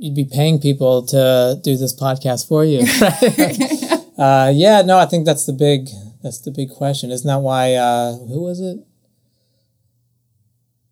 you'd 0.00 0.14
be 0.14 0.24
paying 0.24 0.58
people 0.58 1.04
to 1.04 1.60
do 1.62 1.76
this 1.76 1.94
podcast 1.98 2.48
for 2.48 2.64
you. 2.64 2.80
Right? 3.00 4.18
uh, 4.18 4.50
yeah, 4.54 4.82
no, 4.82 4.98
I 4.98 5.06
think 5.06 5.26
that's 5.26 5.46
the 5.46 5.52
big, 5.52 5.88
that's 6.22 6.40
the 6.40 6.50
big 6.50 6.70
question. 6.70 7.10
Isn't 7.10 7.26
that 7.26 7.42
why, 7.42 7.74
uh, 7.74 8.12
who 8.12 8.42
was 8.42 8.60
it? 8.60 8.78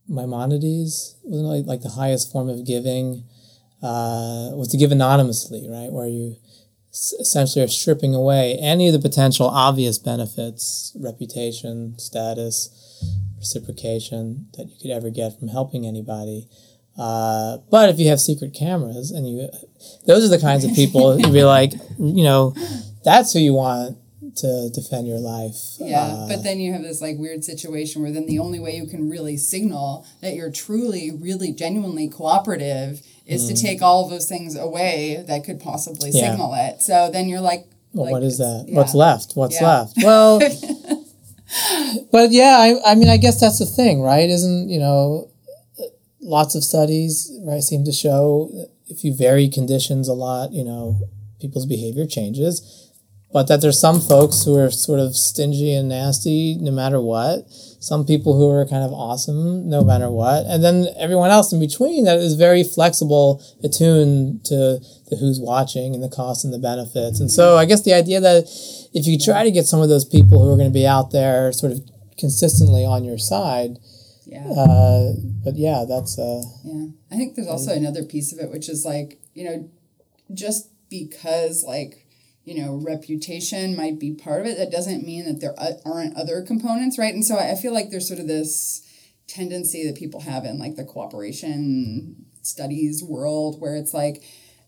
Maimonides 0.09 1.17
wasn't 1.25 1.47
it 1.47 1.49
like, 1.49 1.67
like 1.67 1.83
the 1.83 2.01
highest 2.01 2.33
form 2.33 2.49
of 2.49 2.67
giving 2.67 3.25
uh, 3.83 4.51
was 4.53 4.69
to 4.69 4.79
give 4.79 4.93
anonymously, 4.93 5.69
right? 5.69 5.93
Where 5.93 6.09
you 6.09 6.37
essentially 7.21 7.65
are 7.65 7.69
stripping 7.69 8.15
away 8.15 8.57
any 8.61 8.89
of 8.89 8.93
the 8.95 8.99
potential 8.99 9.47
obvious 9.47 9.99
benefits, 9.99 10.97
reputation, 10.99 11.99
status, 11.99 12.71
reciprocation 13.37 14.49
that 14.57 14.67
you 14.69 14.77
could 14.81 14.91
ever 14.91 15.11
get 15.11 15.39
from 15.39 15.49
helping 15.49 15.87
anybody. 15.87 16.49
Uh, 16.99 17.59
but 17.71 17.89
if 17.91 17.99
you 18.01 18.09
have 18.09 18.21
secret 18.21 18.53
cameras 18.55 19.11
and 19.13 19.29
you, 19.29 19.49
those 20.07 20.25
are 20.25 20.29
the 20.29 20.39
kinds 20.41 20.65
of 20.65 20.73
people 20.75 21.19
you'd 21.19 21.33
be 21.33 21.45
like, 21.57 21.73
you 21.99 22.25
know, 22.25 22.55
that's 23.05 23.33
who 23.33 23.39
you 23.39 23.53
want 23.55 23.97
to 24.37 24.69
defend 24.75 25.07
your 25.07 25.19
life. 25.19 25.57
Yeah, 25.79 26.01
Uh, 26.03 26.29
but 26.29 26.43
then 26.43 26.59
you 26.61 26.73
have 26.73 26.83
this 26.83 27.01
like 27.01 27.17
weird 27.19 27.45
situation 27.45 28.03
where 28.03 28.11
then 28.13 28.27
the 28.27 28.39
only 28.41 28.59
way 28.61 28.77
you 28.77 28.87
can 28.87 29.09
really 29.09 29.37
signal 29.37 30.05
that 30.21 30.35
you're 30.35 30.51
truly, 30.51 31.11
really, 31.11 31.53
genuinely 31.53 32.09
cooperative 32.09 33.01
is 33.27 33.47
to 33.49 33.55
take 33.55 33.83
all 33.83 34.05
of 34.05 34.11
those 34.11 34.27
things 34.29 34.57
away 34.57 35.23
that 35.29 35.45
could 35.45 35.61
possibly 35.61 36.11
Mm. 36.11 36.15
Yeah. 36.15 36.31
signal 36.31 36.55
it. 36.55 36.83
So 36.83 37.11
then 37.13 37.29
you're 37.29 37.41
like, 37.41 37.67
Well, 37.93 38.07
like, 38.07 38.13
what 38.13 38.23
is 38.23 38.39
that? 38.39 38.67
What's 38.71 38.95
left? 38.95 39.33
What's 39.35 39.61
Yeah. 39.61 39.67
left? 39.69 39.95
Well, 40.03 40.41
but 42.13 42.31
yeah, 42.33 42.57
I, 42.59 42.93
I 42.93 42.95
mean, 42.95 43.09
I 43.09 43.17
guess 43.17 43.41
that's 43.41 43.59
the 43.59 43.67
thing, 43.67 44.03
right? 44.03 44.29
Isn't, 44.29 44.69
you 44.69 44.79
know, 44.79 45.29
lots 46.29 46.55
of 46.55 46.63
studies, 46.63 47.33
right, 47.45 47.63
seem 47.63 47.85
to 47.85 47.93
show 47.93 48.51
if 48.87 49.03
you 49.03 49.15
vary 49.15 49.49
conditions 49.49 50.09
a 50.09 50.13
lot, 50.13 50.53
you 50.53 50.65
know, 50.65 51.01
people's 51.41 51.67
behavior 51.67 52.07
changes. 52.07 52.85
But 53.31 53.47
that 53.49 53.61
there's 53.61 53.79
some 53.79 54.01
folks 54.01 54.45
who 54.45 54.59
are 54.59 54.71
sort 54.71 55.01
of 55.01 55.15
stingy 55.15 55.75
and 55.75 55.91
nasty 55.91 56.57
no 56.59 56.71
matter 56.71 56.99
what. 56.99 57.45
Some 57.79 58.07
people 58.07 58.37
who 58.37 58.49
are 58.51 58.65
kind 58.65 58.83
of 58.83 58.91
awesome 58.91 59.69
no 59.69 59.85
matter 59.85 60.11
what. 60.11 60.47
And 60.47 60.65
then 60.65 60.87
everyone 60.99 61.31
else 61.31 61.53
in 61.53 61.61
between 61.61 62.05
that 62.05 62.19
is 62.19 62.35
very 62.35 62.65
flexible, 62.65 63.43
attuned 63.63 64.45
to 64.47 64.81
the 65.11 65.17
who's 65.21 65.41
watching 65.41 65.95
and 65.95 66.03
the 66.03 66.09
costs 66.09 66.43
and 66.43 66.55
the 66.55 66.59
benefits. 66.59 67.21
And 67.21 67.31
so 67.31 67.59
I 67.59 67.67
guess 67.67 67.83
the 67.83 67.93
idea 67.93 68.21
that 68.21 68.45
if 68.95 69.07
you 69.07 69.19
try 69.19 69.45
to 69.45 69.51
get 69.51 69.67
some 69.67 69.83
of 69.83 69.91
those 69.91 70.07
people 70.07 70.43
who 70.43 70.51
are 70.51 70.57
going 70.57 70.71
to 70.71 70.75
be 70.75 70.87
out 70.87 71.11
there 71.11 71.53
sort 71.53 71.73
of 71.73 71.81
consistently 72.19 72.85
on 72.85 73.05
your 73.05 73.19
side, 73.19 73.79
Yeah. 74.29 74.47
uh, 74.47 75.13
but 75.43 75.57
yeah, 75.57 75.85
that's 75.89 76.19
uh, 76.19 76.43
Yeah. 76.63 76.89
I 77.11 77.17
think 77.17 77.35
there's 77.35 77.49
also 77.49 77.73
another 77.73 78.05
piece 78.05 78.33
of 78.33 78.39
it, 78.39 78.51
which 78.51 78.69
is 78.69 78.85
like, 78.85 79.21
you 79.35 79.45
know, 79.45 79.71
just 80.35 80.69
because 80.91 81.65
like, 81.65 82.07
you 82.45 82.63
know, 82.63 82.77
reputation 82.77 83.75
might 83.75 83.99
be 83.99 84.13
part 84.13 84.43
of 84.43 84.47
it, 84.47 84.59
that 84.59 84.71
doesn't 84.71 85.05
mean 85.05 85.25
that 85.25 85.41
there 85.41 85.55
aren't 85.87 86.17
other 86.17 86.43
components, 86.43 86.99
right? 86.99 87.15
And 87.15 87.25
so 87.25 87.37
I 87.37 87.53
I 87.53 87.55
feel 87.55 87.73
like 87.73 87.91
there's 87.91 88.07
sort 88.07 88.21
of 88.21 88.29
this 88.29 88.83
tendency 89.27 89.87
that 89.87 89.97
people 89.97 90.21
have 90.21 90.45
in 90.45 90.59
like 90.59 90.77
the 90.77 90.85
cooperation 90.85 92.27
studies 92.43 93.03
world 93.03 93.61
where 93.61 93.77
it's 93.77 93.95
like, 93.95 94.23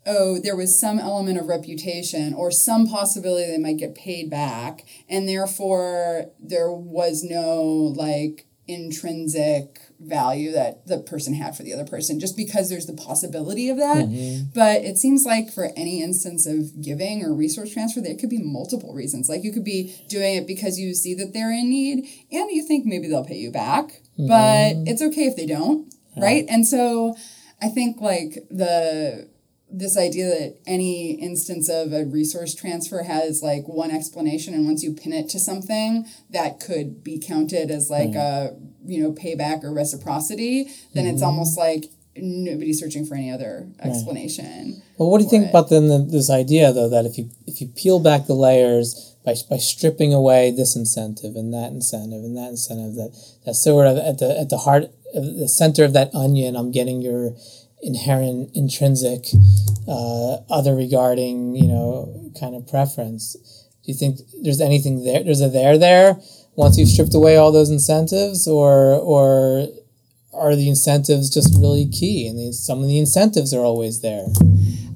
oh, 0.06 0.38
there 0.38 0.56
was 0.56 0.78
some 0.78 0.98
element 0.98 1.38
of 1.38 1.48
reputation 1.48 2.32
or 2.32 2.50
some 2.50 2.86
possibility 2.86 3.50
they 3.50 3.58
might 3.58 3.76
get 3.76 3.94
paid 3.94 4.30
back, 4.30 4.84
and 5.08 5.28
therefore 5.28 6.26
there 6.38 6.72
was 6.72 7.22
no 7.22 7.62
like 7.94 8.46
intrinsic 8.72 9.80
value 10.00 10.52
that 10.52 10.86
the 10.86 10.98
person 10.98 11.34
had 11.34 11.56
for 11.56 11.62
the 11.62 11.74
other 11.74 11.84
person 11.84 12.18
just 12.18 12.36
because 12.36 12.70
there's 12.70 12.86
the 12.86 12.94
possibility 12.94 13.68
of 13.68 13.76
that. 13.76 14.06
Mm-hmm. 14.06 14.50
But 14.54 14.82
it 14.82 14.96
seems 14.96 15.24
like 15.24 15.52
for 15.52 15.70
any 15.76 16.02
instance 16.02 16.46
of 16.46 16.80
giving 16.82 17.22
or 17.22 17.34
resource 17.34 17.72
transfer, 17.72 18.00
there 18.00 18.16
could 18.16 18.30
be 18.30 18.42
multiple 18.42 18.94
reasons. 18.94 19.28
Like 19.28 19.44
you 19.44 19.52
could 19.52 19.64
be 19.64 19.94
doing 20.08 20.36
it 20.36 20.46
because 20.46 20.78
you 20.78 20.94
see 20.94 21.14
that 21.14 21.32
they're 21.32 21.52
in 21.52 21.68
need 21.68 22.08
and 22.32 22.50
you 22.50 22.66
think 22.66 22.86
maybe 22.86 23.08
they'll 23.08 23.24
pay 23.24 23.36
you 23.36 23.50
back, 23.50 24.00
mm-hmm. 24.18 24.26
but 24.26 24.88
it's 24.90 25.02
okay 25.02 25.26
if 25.26 25.36
they 25.36 25.46
don't, 25.46 25.92
right? 26.16 26.46
And 26.48 26.66
so 26.66 27.14
I 27.60 27.68
think 27.68 28.00
like 28.00 28.46
the 28.50 29.28
this 29.72 29.96
idea 29.96 30.28
that 30.28 30.56
any 30.66 31.12
instance 31.12 31.68
of 31.68 31.92
a 31.92 32.04
resource 32.04 32.54
transfer 32.54 33.02
has 33.02 33.42
like 33.42 33.68
one 33.68 33.90
explanation 33.90 34.54
and 34.54 34.66
once 34.66 34.82
you 34.82 34.92
pin 34.92 35.12
it 35.12 35.28
to 35.28 35.38
something 35.38 36.06
that 36.30 36.60
could 36.60 37.02
be 37.04 37.18
counted 37.18 37.70
as 37.70 37.90
like 37.90 38.10
mm-hmm. 38.10 38.56
a 38.56 38.90
you 38.90 39.02
know 39.02 39.12
payback 39.12 39.62
or 39.62 39.72
reciprocity 39.72 40.68
then 40.94 41.06
it's 41.06 41.22
mm-hmm. 41.22 41.26
almost 41.26 41.56
like 41.56 41.86
nobody's 42.16 42.80
searching 42.80 43.06
for 43.06 43.14
any 43.14 43.30
other 43.30 43.68
explanation 43.80 44.82
Well, 44.98 45.10
what 45.10 45.18
do 45.18 45.24
you 45.24 45.30
think 45.30 45.46
it. 45.46 45.50
about 45.50 45.70
then 45.70 45.88
the, 45.88 45.98
this 45.98 46.30
idea 46.30 46.72
though 46.72 46.88
that 46.88 47.06
if 47.06 47.16
you 47.16 47.30
if 47.46 47.60
you 47.60 47.68
peel 47.68 48.00
back 48.00 48.26
the 48.26 48.34
layers 48.34 49.14
by 49.24 49.34
by 49.48 49.56
stripping 49.56 50.12
away 50.12 50.50
this 50.50 50.74
incentive 50.74 51.36
and 51.36 51.54
that 51.54 51.70
incentive 51.70 52.24
and 52.24 52.36
that 52.36 52.50
incentive 52.50 52.94
that 52.96 53.16
that 53.46 53.54
sort 53.54 53.86
of 53.86 53.96
at 53.98 54.18
the 54.18 54.38
at 54.38 54.48
the 54.48 54.58
heart 54.58 54.90
of 55.14 55.36
the 55.36 55.48
center 55.48 55.84
of 55.84 55.92
that 55.92 56.14
onion, 56.14 56.56
I'm 56.56 56.70
getting 56.70 57.00
your 57.00 57.32
inherent 57.82 58.50
intrinsic 58.54 59.26
uh, 59.88 60.36
other 60.50 60.74
regarding 60.74 61.54
you 61.56 61.68
know 61.68 62.30
kind 62.38 62.54
of 62.54 62.66
preference. 62.66 63.34
Do 63.84 63.92
you 63.92 63.98
think 63.98 64.20
there's 64.42 64.60
anything 64.60 65.04
there? 65.04 65.24
There's 65.24 65.40
a 65.40 65.48
there 65.48 65.78
there 65.78 66.20
once 66.56 66.76
you've 66.76 66.88
stripped 66.88 67.14
away 67.14 67.36
all 67.36 67.52
those 67.52 67.70
incentives, 67.70 68.46
or 68.46 68.94
or 68.94 69.68
are 70.32 70.54
the 70.54 70.68
incentives 70.68 71.30
just 71.30 71.54
really 71.58 71.88
key? 71.88 72.26
And 72.28 72.38
the, 72.38 72.52
some 72.52 72.80
of 72.80 72.86
the 72.86 72.98
incentives 72.98 73.52
are 73.52 73.64
always 73.64 74.00
there. 74.00 74.26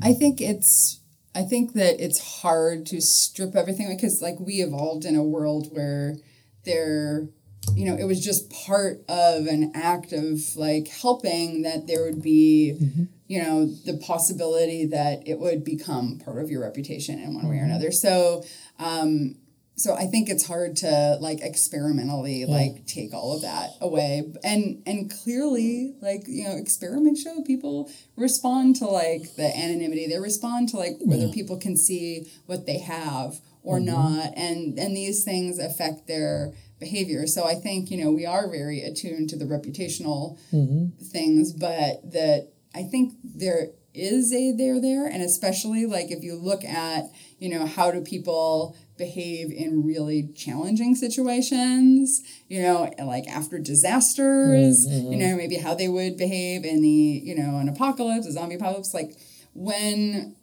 I 0.02 0.12
think 0.12 0.40
it's 0.40 1.00
I 1.34 1.42
think 1.42 1.72
that 1.74 2.04
it's 2.04 2.40
hard 2.42 2.86
to 2.86 3.00
strip 3.00 3.56
everything 3.56 3.88
because 3.88 4.22
like 4.22 4.38
we 4.38 4.54
evolved 4.54 5.04
in 5.04 5.16
a 5.16 5.22
world 5.22 5.68
where 5.72 6.16
there 6.64 7.28
you 7.74 7.86
know 7.86 7.96
it 7.96 8.04
was 8.04 8.24
just 8.24 8.50
part 8.50 9.02
of 9.08 9.46
an 9.46 9.72
act 9.74 10.12
of 10.12 10.40
like 10.56 10.88
helping 10.88 11.62
that 11.62 11.86
there 11.86 12.04
would 12.04 12.22
be 12.22 12.76
mm-hmm. 12.80 13.04
you 13.26 13.42
know 13.42 13.66
the 13.66 13.96
possibility 13.98 14.86
that 14.86 15.26
it 15.26 15.38
would 15.38 15.64
become 15.64 16.18
part 16.24 16.42
of 16.42 16.50
your 16.50 16.62
reputation 16.62 17.18
in 17.18 17.34
one 17.34 17.48
way 17.48 17.56
or 17.56 17.60
mm-hmm. 17.60 17.70
another. 17.70 17.92
So 17.92 18.44
um 18.78 19.36
so 19.76 19.94
I 19.94 20.06
think 20.06 20.28
it's 20.28 20.46
hard 20.46 20.76
to 20.78 21.18
like 21.20 21.40
experimentally 21.40 22.46
like 22.46 22.86
take 22.86 23.12
all 23.12 23.34
of 23.34 23.42
that 23.42 23.70
away. 23.80 24.32
And 24.44 24.82
and 24.86 25.10
clearly 25.10 25.96
like 26.00 26.24
you 26.28 26.44
know 26.44 26.56
experiments 26.56 27.22
show 27.22 27.42
people 27.42 27.90
respond 28.16 28.76
to 28.76 28.86
like 28.86 29.34
the 29.34 29.56
anonymity. 29.56 30.06
They 30.06 30.18
respond 30.18 30.68
to 30.70 30.76
like 30.76 30.98
whether 31.00 31.28
people 31.28 31.56
can 31.56 31.76
see 31.76 32.30
what 32.46 32.66
they 32.66 32.78
have 32.78 33.40
or 33.64 33.78
mm-hmm. 33.78 33.86
not. 33.86 34.32
And 34.36 34.78
and 34.78 34.96
these 34.96 35.24
things 35.24 35.58
affect 35.58 36.06
their 36.06 36.52
behavior. 36.84 37.26
So 37.26 37.44
I 37.44 37.54
think 37.54 37.90
you 37.90 38.02
know 38.02 38.10
we 38.10 38.26
are 38.26 38.50
very 38.50 38.82
attuned 38.82 39.30
to 39.30 39.36
the 39.36 39.44
reputational 39.44 40.38
mm-hmm. 40.52 40.86
things 41.04 41.52
but 41.52 42.12
that 42.12 42.52
I 42.74 42.82
think 42.82 43.14
there 43.22 43.68
is 43.94 44.32
a 44.32 44.52
there 44.52 44.80
there 44.80 45.06
and 45.06 45.22
especially 45.22 45.86
like 45.86 46.10
if 46.10 46.24
you 46.24 46.34
look 46.34 46.64
at 46.64 47.04
you 47.38 47.48
know 47.48 47.64
how 47.64 47.92
do 47.92 48.00
people 48.00 48.76
behave 48.98 49.52
in 49.52 49.84
really 49.84 50.28
challenging 50.34 50.96
situations 50.96 52.20
you 52.48 52.60
know 52.60 52.92
like 53.04 53.26
after 53.28 53.56
disasters 53.58 54.86
mm-hmm. 54.86 55.12
you 55.12 55.16
know 55.16 55.36
maybe 55.36 55.56
how 55.56 55.74
they 55.74 55.88
would 55.88 56.16
behave 56.16 56.64
in 56.64 56.82
the 56.82 56.88
you 56.88 57.36
know 57.36 57.58
an 57.58 57.68
apocalypse 57.68 58.26
a 58.26 58.32
zombie 58.32 58.56
apocalypse 58.56 58.92
like 58.92 59.16
when 59.54 60.34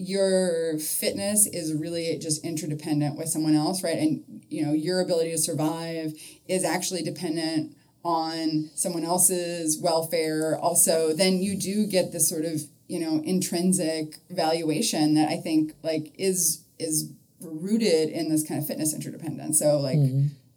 your 0.00 0.78
fitness 0.78 1.46
is 1.46 1.74
really 1.74 2.16
just 2.18 2.44
interdependent 2.44 3.18
with 3.18 3.28
someone 3.28 3.54
else, 3.54 3.82
right? 3.82 3.98
And 3.98 4.42
you 4.48 4.64
know, 4.64 4.72
your 4.72 5.00
ability 5.00 5.30
to 5.32 5.38
survive 5.38 6.14
is 6.48 6.64
actually 6.64 7.02
dependent 7.02 7.76
on 8.02 8.70
someone 8.74 9.04
else's 9.04 9.78
welfare 9.78 10.58
also, 10.58 11.12
then 11.12 11.42
you 11.42 11.54
do 11.54 11.86
get 11.86 12.12
this 12.12 12.28
sort 12.28 12.46
of, 12.46 12.62
you 12.88 12.98
know, 12.98 13.20
intrinsic 13.24 14.16
valuation 14.30 15.14
that 15.14 15.28
I 15.28 15.36
think 15.36 15.74
like 15.82 16.12
is 16.18 16.64
is 16.78 17.12
rooted 17.42 18.08
in 18.08 18.30
this 18.30 18.46
kind 18.46 18.60
of 18.60 18.66
fitness 18.66 18.94
interdependence. 18.94 19.58
So 19.58 19.78
like 19.78 19.98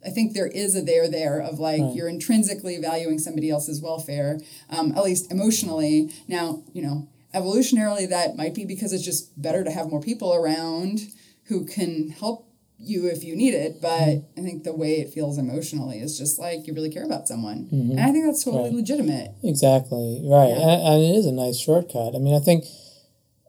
I 0.06 0.10
think 0.10 0.32
there 0.32 0.46
is 0.46 0.74
a 0.74 0.80
there 0.80 1.08
there 1.08 1.40
of 1.40 1.58
like 1.58 1.82
you're 1.94 2.08
intrinsically 2.08 2.78
valuing 2.78 3.18
somebody 3.18 3.50
else's 3.50 3.82
welfare, 3.82 4.40
um, 4.70 4.92
at 4.92 5.04
least 5.04 5.30
emotionally. 5.30 6.12
Now, 6.28 6.62
you 6.72 6.82
know, 6.82 7.08
evolutionarily 7.34 8.08
that 8.08 8.36
might 8.36 8.54
be 8.54 8.64
because 8.64 8.92
it's 8.92 9.04
just 9.04 9.40
better 9.40 9.64
to 9.64 9.70
have 9.70 9.88
more 9.90 10.00
people 10.00 10.32
around 10.34 11.00
who 11.48 11.64
can 11.66 12.10
help 12.10 12.48
you 12.78 13.06
if 13.06 13.22
you 13.24 13.36
need 13.36 13.54
it. 13.54 13.80
But 13.80 14.24
I 14.36 14.40
think 14.42 14.64
the 14.64 14.74
way 14.74 14.94
it 15.00 15.12
feels 15.12 15.38
emotionally 15.38 15.98
is 16.00 16.18
just 16.18 16.38
like 16.38 16.66
you 16.66 16.74
really 16.74 16.90
care 16.90 17.04
about 17.04 17.28
someone. 17.28 17.68
And 17.70 18.00
I 18.00 18.10
think 18.12 18.24
that's 18.26 18.44
totally 18.44 18.64
Right. 18.64 18.72
legitimate. 18.74 19.32
Exactly 19.42 20.22
right, 20.24 20.48
Yeah. 20.48 20.68
and, 20.68 20.82
and 20.88 21.02
it 21.02 21.16
is 21.16 21.26
a 21.26 21.32
nice 21.32 21.58
shortcut. 21.58 22.14
I 22.14 22.18
mean, 22.18 22.34
I 22.34 22.40
think 22.40 22.64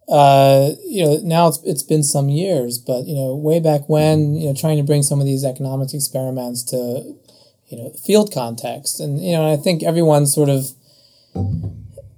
uh, 0.07 0.71
you 0.85 1.03
know 1.03 1.19
now 1.23 1.47
it's 1.47 1.59
it's 1.63 1.81
been 1.83 2.03
some 2.03 2.29
years, 2.29 2.77
but 2.77 3.05
you 3.07 3.15
know 3.15 3.35
way 3.35 3.59
back 3.59 3.89
when 3.89 4.35
you 4.35 4.47
know 4.47 4.53
trying 4.53 4.77
to 4.77 4.83
bring 4.83 5.01
some 5.01 5.19
of 5.19 5.25
these 5.25 5.43
economics 5.43 5.93
experiments 5.95 6.61
to 6.63 7.15
you 7.67 7.77
know 7.77 7.89
field 8.05 8.31
context, 8.31 8.99
and 8.99 9.19
you 9.19 9.31
know 9.31 9.51
I 9.51 9.57
think 9.57 9.81
everyone's 9.81 10.31
sort 10.33 10.49
of 10.49 10.69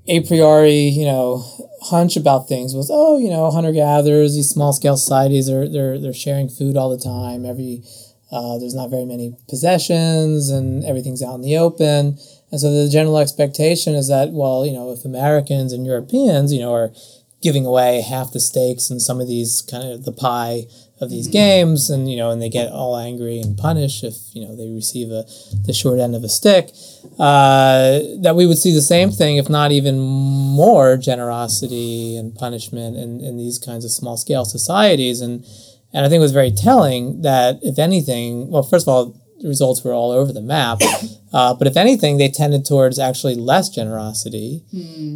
a 0.07 0.21
priori 0.21 0.83
you 0.89 1.05
know 1.05 1.43
hunch 1.83 2.15
about 2.15 2.47
things 2.47 2.73
was 2.73 2.89
oh 2.91 3.17
you 3.17 3.29
know 3.29 3.49
hunter 3.51 3.71
gatherers 3.71 4.35
these 4.35 4.49
small 4.49 4.73
scale 4.73 4.97
societies 4.97 5.49
are 5.49 5.67
they're 5.67 5.99
they're 5.99 6.13
sharing 6.13 6.49
food 6.49 6.75
all 6.77 6.89
the 6.89 7.03
time. 7.03 7.45
Every 7.45 7.83
uh, 8.29 8.57
there's 8.57 8.75
not 8.75 8.89
very 8.89 9.05
many 9.05 9.37
possessions 9.47 10.49
and 10.49 10.83
everything's 10.83 11.23
out 11.23 11.35
in 11.35 11.41
the 11.41 11.55
open. 11.55 12.17
And 12.51 12.59
so 12.59 12.69
the 12.71 12.89
general 12.89 13.19
expectation 13.19 13.95
is 13.95 14.07
that 14.09 14.31
well 14.31 14.65
you 14.65 14.73
know 14.73 14.91
if 14.91 15.05
americans 15.05 15.73
and 15.73 15.85
europeans 15.85 16.53
you 16.53 16.59
know 16.59 16.73
are 16.73 16.93
giving 17.41 17.65
away 17.65 18.01
half 18.01 18.31
the 18.31 18.39
stakes 18.39 18.89
and 18.89 19.01
some 19.01 19.21
of 19.21 19.27
these 19.27 19.61
kind 19.69 19.83
of 19.91 20.05
the 20.05 20.11
pie 20.11 20.63
of 20.99 21.09
these 21.09 21.27
games 21.27 21.89
and 21.89 22.09
you 22.09 22.17
know 22.17 22.31
and 22.31 22.41
they 22.41 22.49
get 22.49 22.71
all 22.71 22.97
angry 22.97 23.39
and 23.39 23.57
punish 23.57 24.03
if 24.03 24.15
you 24.33 24.45
know 24.45 24.55
they 24.55 24.69
receive 24.69 25.11
a 25.11 25.25
the 25.65 25.73
short 25.73 25.99
end 25.99 26.15
of 26.15 26.23
a 26.23 26.29
stick. 26.29 26.71
Uh, 27.19 27.99
that 28.21 28.35
we 28.35 28.45
would 28.45 28.57
see 28.57 28.73
the 28.73 28.81
same 28.81 29.09
thing 29.09 29.37
if 29.37 29.49
not 29.49 29.71
even 29.71 29.99
more 29.99 30.97
generosity 30.97 32.15
and 32.15 32.35
punishment 32.35 32.95
in, 32.95 33.19
in 33.21 33.37
these 33.37 33.57
kinds 33.57 33.83
of 33.85 33.91
small 33.91 34.17
scale 34.17 34.45
societies. 34.45 35.21
And 35.21 35.45
and 35.93 36.05
I 36.05 36.09
think 36.09 36.19
it 36.19 36.23
was 36.23 36.31
very 36.31 36.51
telling 36.51 37.21
that 37.21 37.59
if 37.61 37.79
anything 37.79 38.49
well 38.49 38.63
first 38.63 38.85
of 38.85 38.93
all 38.93 39.15
the 39.39 39.47
results 39.47 39.83
were 39.83 39.93
all 39.93 40.11
over 40.11 40.33
the 40.33 40.41
map 40.41 40.79
uh, 41.33 41.53
but 41.53 41.67
if 41.67 41.77
anything 41.77 42.17
they 42.17 42.27
tended 42.27 42.65
towards 42.65 42.97
actually 42.97 43.35
less 43.35 43.69
generosity 43.69 44.63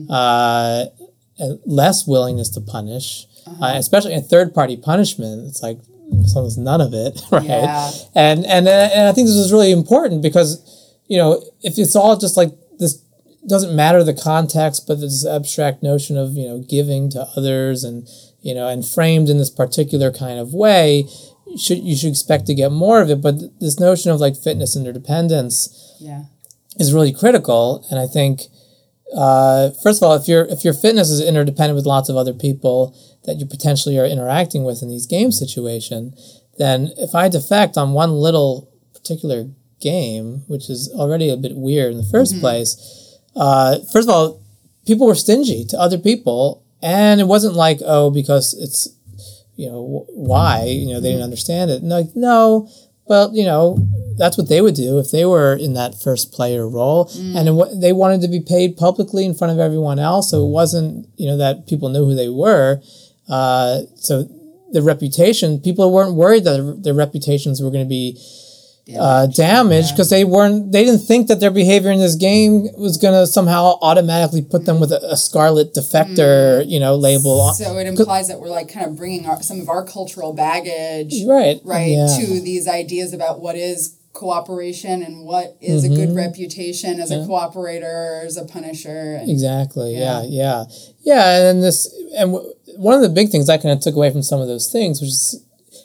uh, 0.09 0.85
less 1.65 2.07
willingness 2.07 2.49
to 2.49 2.61
punish, 2.61 3.25
uh, 3.61 3.73
especially 3.75 4.13
in 4.13 4.21
third 4.23 4.53
party 4.53 4.77
punishment. 4.77 5.47
It's 5.47 5.61
like 5.63 5.79
it's 6.13 6.35
almost 6.35 6.57
none 6.57 6.81
of 6.81 6.93
it, 6.93 7.21
right? 7.31 7.43
Yeah. 7.43 7.91
And 8.15 8.45
and 8.45 8.67
uh, 8.67 8.89
and 8.93 9.07
I 9.07 9.11
think 9.13 9.27
this 9.27 9.35
is 9.35 9.51
really 9.51 9.71
important 9.71 10.21
because 10.21 10.61
you 11.07 11.17
know 11.17 11.43
if 11.61 11.77
it's 11.77 11.95
all 11.95 12.17
just 12.17 12.37
like 12.37 12.51
this 12.79 13.03
doesn't 13.47 13.75
matter 13.75 14.03
the 14.03 14.13
context, 14.13 14.85
but 14.87 14.99
this 14.99 15.25
abstract 15.25 15.81
notion 15.81 16.17
of 16.17 16.33
you 16.33 16.47
know 16.47 16.59
giving 16.59 17.09
to 17.11 17.21
others 17.35 17.83
and 17.83 18.07
you 18.41 18.53
know 18.53 18.67
and 18.67 18.85
framed 18.87 19.29
in 19.29 19.37
this 19.37 19.49
particular 19.49 20.11
kind 20.11 20.39
of 20.39 20.53
way. 20.53 21.05
You 21.47 21.57
should 21.57 21.79
you 21.79 21.95
should 21.97 22.09
expect 22.11 22.45
to 22.47 22.53
get 22.53 22.71
more 22.71 23.01
of 23.01 23.09
it, 23.09 23.21
but 23.21 23.59
this 23.59 23.77
notion 23.79 24.09
of 24.11 24.19
like 24.21 24.37
fitness 24.37 24.75
interdependence 24.75 25.95
Yeah. 25.99 26.23
is 26.79 26.93
really 26.93 27.11
critical. 27.11 27.85
And 27.91 27.99
I 27.99 28.07
think, 28.07 28.43
uh, 29.13 29.71
first 29.83 30.01
of 30.01 30.07
all, 30.07 30.15
if 30.15 30.27
your 30.29 30.45
if 30.45 30.63
your 30.63 30.73
fitness 30.73 31.09
is 31.09 31.19
interdependent 31.19 31.75
with 31.75 31.85
lots 31.85 32.07
of 32.09 32.15
other 32.15 32.33
people 32.33 32.95
that 33.25 33.37
you 33.37 33.45
potentially 33.45 33.99
are 33.99 34.05
interacting 34.05 34.63
with 34.63 34.81
in 34.81 34.89
these 34.89 35.05
game 35.05 35.31
situation, 35.31 36.13
then 36.57 36.91
if 36.97 37.15
I 37.15 37.29
defect 37.29 37.77
on 37.77 37.93
one 37.93 38.11
little 38.11 38.69
particular 38.93 39.47
game, 39.79 40.43
which 40.47 40.69
is 40.69 40.91
already 40.93 41.29
a 41.29 41.37
bit 41.37 41.55
weird 41.55 41.91
in 41.91 41.97
the 41.97 42.03
1st 42.03 42.33
mm-hmm. 42.33 42.39
place, 42.39 43.19
uh, 43.35 43.79
first 43.91 44.09
of 44.09 44.13
all, 44.13 44.41
people 44.85 45.07
were 45.07 45.15
stingy 45.15 45.65
to 45.65 45.79
other 45.79 45.97
people, 45.97 46.63
and 46.81 47.21
it 47.21 47.27
wasn't 47.27 47.55
like 47.55 47.79
oh 47.85 48.09
because 48.09 48.53
it's 48.53 48.89
you 49.55 49.69
know 49.69 50.05
wh- 50.09 50.17
why 50.17 50.63
you 50.65 50.87
know 50.87 50.99
they 50.99 51.09
didn't 51.09 51.17
mm-hmm. 51.17 51.23
understand 51.23 51.71
it. 51.71 51.83
No, 51.83 52.09
no, 52.15 52.69
well 53.05 53.33
you 53.33 53.45
know 53.45 53.87
that's 54.17 54.37
what 54.37 54.49
they 54.49 54.61
would 54.61 54.75
do 54.75 54.99
if 54.99 55.11
they 55.11 55.25
were 55.25 55.53
in 55.53 55.73
that 55.73 55.99
first 56.01 56.31
player 56.31 56.67
role, 56.67 57.05
mm. 57.05 57.35
and 57.35 57.47
it, 57.47 57.51
wa- 57.51 57.69
they 57.73 57.93
wanted 57.93 58.21
to 58.21 58.27
be 58.27 58.39
paid 58.39 58.77
publicly 58.77 59.25
in 59.25 59.33
front 59.33 59.53
of 59.53 59.59
everyone 59.59 59.99
else. 59.99 60.31
So 60.31 60.37
it 60.37 60.49
mm. 60.49 60.51
wasn't 60.51 61.07
you 61.17 61.27
know 61.27 61.37
that 61.37 61.67
people 61.67 61.89
knew 61.89 62.05
who 62.05 62.15
they 62.15 62.29
were. 62.29 62.81
Uh, 63.31 63.81
so 63.95 64.27
the 64.71 64.81
reputation, 64.81 65.59
people 65.59 65.91
weren't 65.91 66.15
worried 66.15 66.43
that 66.43 66.81
their 66.83 66.93
reputations 66.93 67.61
were 67.61 67.71
going 67.71 67.85
to 67.85 67.89
be 67.89 68.17
uh, 68.99 69.27
damaged. 69.27 69.91
because 69.93 70.09
they 70.09 70.25
weren't 70.25 70.71
they 70.73 70.83
didn't 70.83 70.99
think 71.01 71.27
that 71.27 71.39
their 71.39 71.51
behavior 71.51 71.91
in 71.91 71.99
this 71.99 72.15
game 72.15 72.67
was 72.77 72.97
going 72.97 73.13
to 73.13 73.25
somehow 73.25 73.77
automatically 73.81 74.41
put 74.41 74.65
them 74.65 74.79
with 74.81 74.91
a, 74.91 74.99
a 75.11 75.15
scarlet 75.15 75.73
defector 75.73 76.67
you 76.67 76.79
know 76.79 76.95
label 76.95 77.39
on- 77.39 77.53
So 77.55 77.77
it 77.77 77.87
implies 77.87 78.27
that 78.27 78.39
we're 78.41 78.49
like 78.49 78.69
kind 78.73 78.85
of 78.87 78.97
bringing 78.97 79.25
our, 79.27 79.41
some 79.41 79.61
of 79.61 79.69
our 79.69 79.85
cultural 79.85 80.33
baggage, 80.33 81.13
right. 81.25 81.61
right, 81.63 81.91
yeah. 81.91 82.07
to 82.19 82.41
these 82.41 82.67
ideas 82.67 83.13
about 83.13 83.39
what 83.39 83.55
is 83.55 83.97
cooperation 84.13 85.01
and 85.03 85.25
what 85.25 85.57
is 85.61 85.83
a 85.83 85.87
Mm-hmm. 85.87 85.95
good 85.95 86.15
reputation 86.15 86.99
as 86.99 87.11
a 87.11 87.17
cooperator, 87.27 88.25
as 88.25 88.37
a 88.37 88.45
punisher. 88.45 89.15
And, 89.19 89.29
Exactly. 89.29 89.93
Yeah. 89.97 90.21
Yeah. 90.23 90.29
Yeah. 90.29 90.63
Yeah. 91.03 91.49
And 91.49 91.63
this, 91.63 91.87
and 92.17 92.33
w- 92.33 92.53
one 92.77 92.93
of 92.95 93.01
the 93.01 93.09
big 93.09 93.29
things 93.29 93.49
I 93.49 93.57
kind 93.57 93.71
of 93.75 93.79
took 93.81 93.95
away 93.95 94.09
from 94.11 94.21
some 94.23 94.41
of 94.41 94.47
those 94.47 94.71
things 94.71 95.01
was 95.01 95.43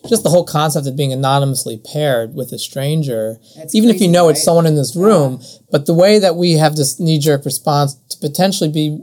just 0.08 0.22
the 0.22 0.30
whole 0.30 0.44
concept 0.44 0.86
of 0.86 0.96
being 0.96 1.12
anonymously 1.12 1.78
paired 1.92 2.34
with 2.34 2.52
a 2.52 2.58
stranger, 2.58 3.38
That's 3.56 3.74
even 3.74 3.90
if 3.90 3.96
you 3.96 4.00
crazy, 4.06 4.12
know 4.12 4.28
it's 4.28 4.42
someone 4.42 4.66
in 4.66 4.76
this 4.76 4.94
room. 4.94 5.40
But 5.70 5.86
the 5.86 5.94
way 5.94 6.18
that 6.20 6.36
we 6.36 6.52
have 6.52 6.76
this 6.76 7.00
knee 7.00 7.18
jerk 7.18 7.44
response 7.44 7.94
to 8.10 8.18
potentially 8.18 8.70
be 8.70 9.00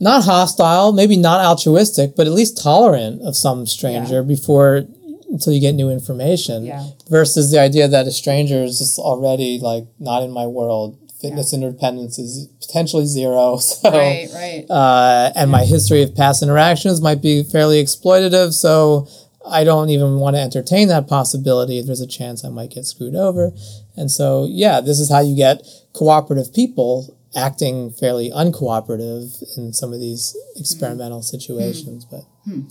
not 0.00 0.24
hostile, 0.24 0.92
maybe 0.92 1.16
not 1.16 1.40
altruistic, 1.44 2.16
but 2.16 2.26
at 2.26 2.32
least 2.32 2.60
tolerant 2.62 3.22
of 3.22 3.36
some 3.36 3.64
stranger 3.66 4.22
before 4.22 4.84
until 5.30 5.52
you 5.52 5.60
get 5.60 5.74
new 5.74 5.90
information 5.90 6.64
Yeah. 6.64 6.86
versus 7.08 7.50
the 7.50 7.60
idea 7.60 7.88
that 7.88 8.06
a 8.06 8.10
stranger 8.10 8.62
is 8.62 8.78
just 8.78 8.98
already 8.98 9.58
like 9.58 9.86
not 9.98 10.22
in 10.22 10.30
my 10.30 10.46
world. 10.46 10.98
Fitness 11.20 11.54
interdependence 11.54 12.18
is 12.18 12.48
potentially 12.60 13.06
zero. 13.06 13.56
So, 13.60 13.90
Right, 13.90 14.28
right. 14.34 14.66
uh, 14.68 15.32
and 15.34 15.50
my 15.50 15.64
history 15.64 16.02
of 16.02 16.14
past 16.14 16.42
interactions 16.42 17.00
might 17.00 17.22
be 17.22 17.42
fairly 17.42 17.82
exploitative. 17.82 18.52
So 18.52 19.08
I 19.46 19.64
don't 19.64 19.90
even 19.90 20.16
want 20.16 20.36
to 20.36 20.40
entertain 20.40 20.88
that 20.88 21.06
possibility. 21.06 21.80
There's 21.82 22.00
a 22.00 22.06
chance 22.06 22.44
I 22.44 22.48
might 22.48 22.70
get 22.70 22.84
screwed 22.86 23.14
over. 23.14 23.52
And 23.96 24.10
so, 24.10 24.46
yeah, 24.50 24.80
this 24.80 24.98
is 24.98 25.10
how 25.10 25.20
you 25.20 25.36
get 25.36 25.62
cooperative 25.92 26.52
people 26.52 27.16
acting 27.36 27.90
fairly 27.90 28.30
uncooperative 28.30 29.42
in 29.56 29.72
some 29.72 29.92
of 29.92 30.00
these 30.00 30.36
hmm. 30.54 30.60
experimental 30.60 31.22
situations. 31.22 32.04
But 32.04 32.22
hmm. 32.44 32.60
Hmm. 32.60 32.68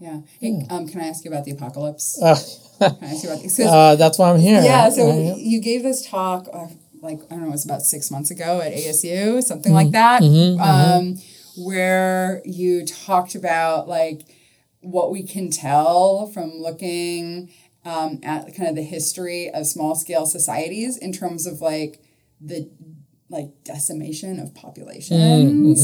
Yeah. 0.00 0.20
Hey, 0.40 0.66
um, 0.70 0.86
can 0.88 1.00
I 1.00 1.08
ask 1.08 1.24
you 1.24 1.30
about 1.30 1.44
the 1.44 1.52
apocalypse? 1.52 2.20
uh, 2.22 2.34
Can 2.78 2.96
I 3.02 3.06
ask 3.12 3.24
you 3.24 3.30
about 3.30 3.42
the 3.42 3.64
uh, 3.68 3.96
that's 3.96 4.18
why 4.18 4.30
I'm 4.32 4.38
here. 4.38 4.60
yeah, 4.62 4.88
so 4.90 5.06
right? 5.08 5.36
you 5.38 5.60
gave 5.60 5.82
this 5.82 6.06
talk, 6.06 6.46
uh, 6.52 6.66
like, 7.02 7.20
I 7.30 7.34
don't 7.34 7.42
know, 7.42 7.48
it 7.48 7.52
was 7.52 7.64
about 7.64 7.82
six 7.82 8.10
months 8.10 8.30
ago 8.30 8.60
at 8.60 8.72
ASU, 8.72 9.42
something 9.42 9.72
Mm-hmm. 9.72 9.74
like 9.74 9.90
that, 9.92 10.22
um, 10.60 11.16
where 11.56 12.40
you 12.44 12.86
talked 12.86 13.34
about, 13.34 13.88
like, 13.88 14.22
what 14.80 15.10
we 15.10 15.22
can 15.24 15.50
tell 15.50 16.26
from 16.28 16.52
looking 16.60 17.50
um, 17.84 18.20
at 18.22 18.54
kind 18.54 18.68
of 18.68 18.76
the 18.76 18.82
history 18.82 19.50
of 19.50 19.66
small 19.66 19.94
scale 19.96 20.26
societies 20.26 20.96
in 20.96 21.12
terms 21.12 21.46
of, 21.46 21.60
like, 21.60 22.00
the 22.40 22.70
like 23.30 23.48
decimation 23.62 24.38
of 24.40 24.54
populations 24.54 25.82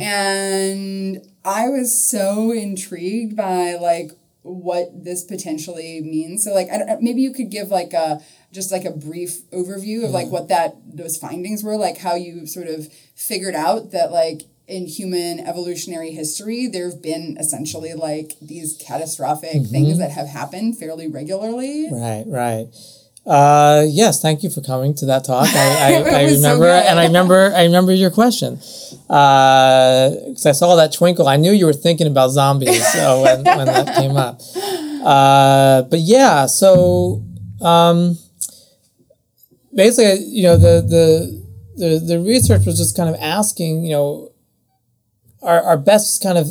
and 0.00 1.22
i 1.44 1.68
was 1.68 2.02
so 2.02 2.52
intrigued 2.52 3.36
by 3.36 3.74
like 3.74 4.12
what 4.42 5.04
this 5.04 5.24
potentially 5.24 6.00
means. 6.00 6.44
So 6.44 6.52
like 6.52 6.68
I 6.70 6.96
maybe 7.00 7.22
you 7.22 7.32
could 7.32 7.50
give 7.50 7.68
like 7.68 7.92
a 7.92 8.20
just 8.52 8.72
like 8.72 8.84
a 8.84 8.90
brief 8.90 9.48
overview 9.50 10.04
of 10.04 10.10
like 10.10 10.26
mm-hmm. 10.26 10.32
what 10.32 10.48
that 10.48 10.76
those 10.84 11.16
findings 11.16 11.62
were 11.62 11.76
like 11.76 11.98
how 11.98 12.14
you 12.14 12.46
sort 12.46 12.66
of 12.66 12.92
figured 13.14 13.54
out 13.54 13.92
that 13.92 14.10
like 14.10 14.42
in 14.66 14.86
human 14.86 15.40
evolutionary 15.40 16.10
history 16.10 16.66
there 16.66 16.90
have 16.90 17.02
been 17.02 17.36
essentially 17.38 17.94
like 17.94 18.32
these 18.40 18.80
catastrophic 18.84 19.54
mm-hmm. 19.54 19.72
things 19.72 19.98
that 19.98 20.10
have 20.10 20.28
happened 20.28 20.76
fairly 20.76 21.06
regularly. 21.06 21.88
Right, 21.92 22.24
right. 22.26 22.66
Uh, 23.24 23.84
yes, 23.88 24.20
thank 24.20 24.42
you 24.42 24.50
for 24.50 24.60
coming 24.60 24.94
to 24.94 25.06
that 25.06 25.24
talk. 25.24 25.46
I, 25.48 25.54
I, 25.56 26.20
I 26.20 26.24
was 26.24 26.40
so 26.40 26.48
remember, 26.48 26.66
and 26.66 26.98
I 26.98 27.06
remember, 27.06 27.52
I 27.54 27.64
remember 27.64 27.92
your 27.92 28.10
question. 28.10 28.56
Because 28.56 30.46
I 30.46 30.52
saw 30.52 30.74
that 30.76 30.92
twinkle, 30.92 31.28
I 31.28 31.36
knew 31.36 31.52
you 31.52 31.66
were 31.66 31.72
thinking 31.72 32.06
about 32.06 32.30
zombies. 32.30 32.84
So 32.92 33.22
when, 33.22 33.44
when 33.44 33.66
that 33.66 33.96
came 33.96 34.16
up, 34.16 34.40
uh, 35.04 35.82
but 35.82 36.00
yeah, 36.00 36.46
so 36.46 37.22
um, 37.60 38.18
basically, 39.74 40.24
you 40.24 40.42
know, 40.42 40.56
the 40.56 40.82
the 40.82 41.42
the 41.76 41.98
the 41.98 42.20
research 42.20 42.66
was 42.66 42.76
just 42.76 42.96
kind 42.96 43.08
of 43.08 43.16
asking, 43.20 43.84
you 43.84 43.92
know, 43.92 44.32
our 45.42 45.62
our 45.62 45.76
best 45.76 46.22
kind 46.22 46.38
of 46.38 46.48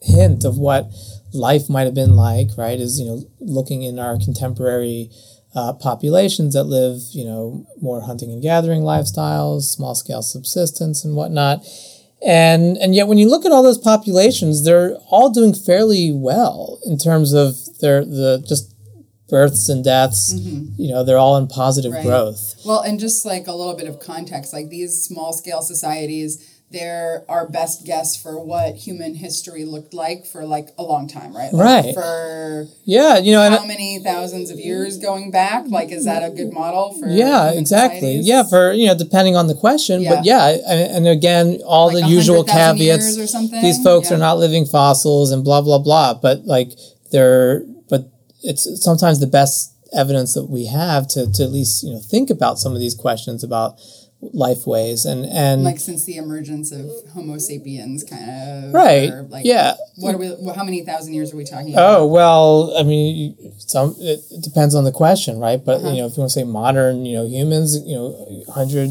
hint 0.00 0.44
of 0.44 0.58
what 0.58 0.90
life 1.32 1.68
might 1.68 1.84
have 1.84 1.94
been 1.94 2.16
like, 2.16 2.48
right? 2.56 2.78
Is 2.78 2.98
you 2.98 3.06
know 3.06 3.22
looking 3.40 3.82
in 3.82 3.98
our 3.98 4.18
contemporary 4.18 5.10
uh, 5.54 5.72
populations 5.74 6.54
that 6.54 6.64
live, 6.64 7.00
you 7.12 7.24
know, 7.24 7.66
more 7.80 8.00
hunting 8.02 8.30
and 8.32 8.42
gathering 8.42 8.82
lifestyles, 8.82 9.62
small 9.62 9.94
scale 9.94 10.22
subsistence 10.22 11.04
and 11.04 11.14
whatnot. 11.14 11.64
And 12.24 12.76
and 12.78 12.94
yet 12.94 13.08
when 13.08 13.18
you 13.18 13.28
look 13.28 13.44
at 13.44 13.52
all 13.52 13.62
those 13.62 13.78
populations, 13.78 14.64
they're 14.64 14.94
all 15.08 15.30
doing 15.30 15.52
fairly 15.54 16.12
well 16.12 16.78
in 16.86 16.96
terms 16.96 17.32
of 17.32 17.56
their 17.80 18.04
the 18.04 18.44
just 18.46 18.72
births 19.28 19.68
and 19.68 19.82
deaths. 19.82 20.32
You 20.34 20.90
know, 20.92 21.04
they're 21.04 21.18
all 21.18 21.36
in 21.36 21.48
positive 21.48 21.92
Right. 21.92 22.04
growth. 22.04 22.54
Well, 22.66 22.80
and 22.80 23.00
just 23.00 23.24
like 23.24 23.46
a 23.46 23.52
little 23.52 23.74
bit 23.74 23.88
of 23.88 23.98
context, 23.98 24.52
like 24.52 24.68
these 24.68 25.02
small 25.02 25.32
scale 25.32 25.62
societies, 25.62 26.51
they're 26.72 27.24
our 27.28 27.48
best 27.48 27.84
guess 27.84 28.20
for 28.20 28.42
what 28.42 28.74
human 28.76 29.14
history 29.14 29.64
looked 29.64 29.92
like 29.94 30.26
for 30.26 30.44
like 30.44 30.68
a 30.78 30.82
long 30.82 31.06
time, 31.08 31.34
right? 31.36 31.52
Like 31.52 31.84
Right. 31.84 31.94
For 31.94 32.66
Yeah, 32.84 33.18
you 33.18 33.32
know, 33.32 33.42
and 33.42 33.54
how 33.54 33.64
many 33.66 33.98
thousands 33.98 34.50
of 34.50 34.58
years 34.58 34.98
going 34.98 35.30
back? 35.30 35.64
Like, 35.68 35.92
is 35.92 36.04
that 36.06 36.22
a 36.22 36.30
good 36.30 36.52
model 36.52 36.94
for? 36.98 37.08
Yeah, 37.08 37.50
exactly. 37.52 38.00
societies? 38.00 38.26
Yeah, 38.26 38.42
for 38.44 38.72
you 38.72 38.86
know, 38.86 38.96
depending 38.96 39.36
on 39.36 39.46
the 39.46 39.54
question, 39.54 40.04
but 40.04 40.24
yeah, 40.24 40.48
and, 40.66 40.96
and 40.96 41.08
again, 41.08 41.60
all 41.66 41.92
Like 41.92 42.04
the 42.04 42.10
usual 42.10 42.42
caveats. 42.44 42.80
years 42.80 43.18
or 43.18 43.26
something? 43.26 43.60
These 43.62 43.82
folks 43.82 44.10
Yeah. 44.10 44.16
are 44.16 44.20
not 44.20 44.38
living 44.38 44.64
fossils 44.66 45.30
and 45.30 45.44
blah 45.44 45.60
blah 45.60 45.78
blah. 45.78 46.14
But 46.14 46.46
like 46.46 46.72
they're, 47.10 47.64
but 47.88 48.10
it's 48.42 48.82
sometimes 48.82 49.20
the 49.20 49.26
best 49.26 49.74
evidence 49.92 50.32
that 50.32 50.48
we 50.48 50.64
have 50.66 51.06
to 51.06 51.30
to 51.30 51.42
at 51.44 51.52
least 51.52 51.82
you 51.84 51.92
know 51.92 52.00
think 52.00 52.30
about 52.30 52.58
some 52.58 52.72
of 52.72 52.80
these 52.80 52.94
questions 52.94 53.44
about 53.44 53.76
life 54.32 54.66
ways 54.68 55.04
and 55.04 55.26
and 55.26 55.64
like 55.64 55.80
since 55.80 56.04
the 56.04 56.16
emergence 56.16 56.70
of 56.70 56.88
Homo 57.12 57.38
sapiens, 57.38 58.04
kind 58.04 58.30
of 58.30 58.72
right, 58.72 59.10
like, 59.28 59.44
yeah. 59.44 59.74
What 59.96 60.14
are 60.14 60.18
we? 60.18 60.28
How 60.54 60.62
many 60.64 60.84
thousand 60.84 61.14
years 61.14 61.34
are 61.34 61.36
we 61.36 61.44
talking 61.44 61.72
about? 61.74 62.00
Oh 62.00 62.06
well, 62.06 62.72
I 62.78 62.84
mean, 62.84 63.36
some 63.58 63.96
it, 63.98 64.20
depends 64.40 64.74
on 64.74 64.84
the 64.84 64.92
question, 64.92 65.38
right? 65.38 65.62
But 65.62 65.78
Uh-huh. 65.80 65.90
you 65.90 65.96
know, 66.02 66.06
if 66.06 66.16
you 66.16 66.20
want 66.20 66.30
to 66.30 66.38
say 66.40 66.44
modern, 66.44 67.04
you 67.04 67.16
know, 67.16 67.26
humans, 67.26 67.76
you 67.84 67.94
know, 67.96 68.44
hundred 68.52 68.90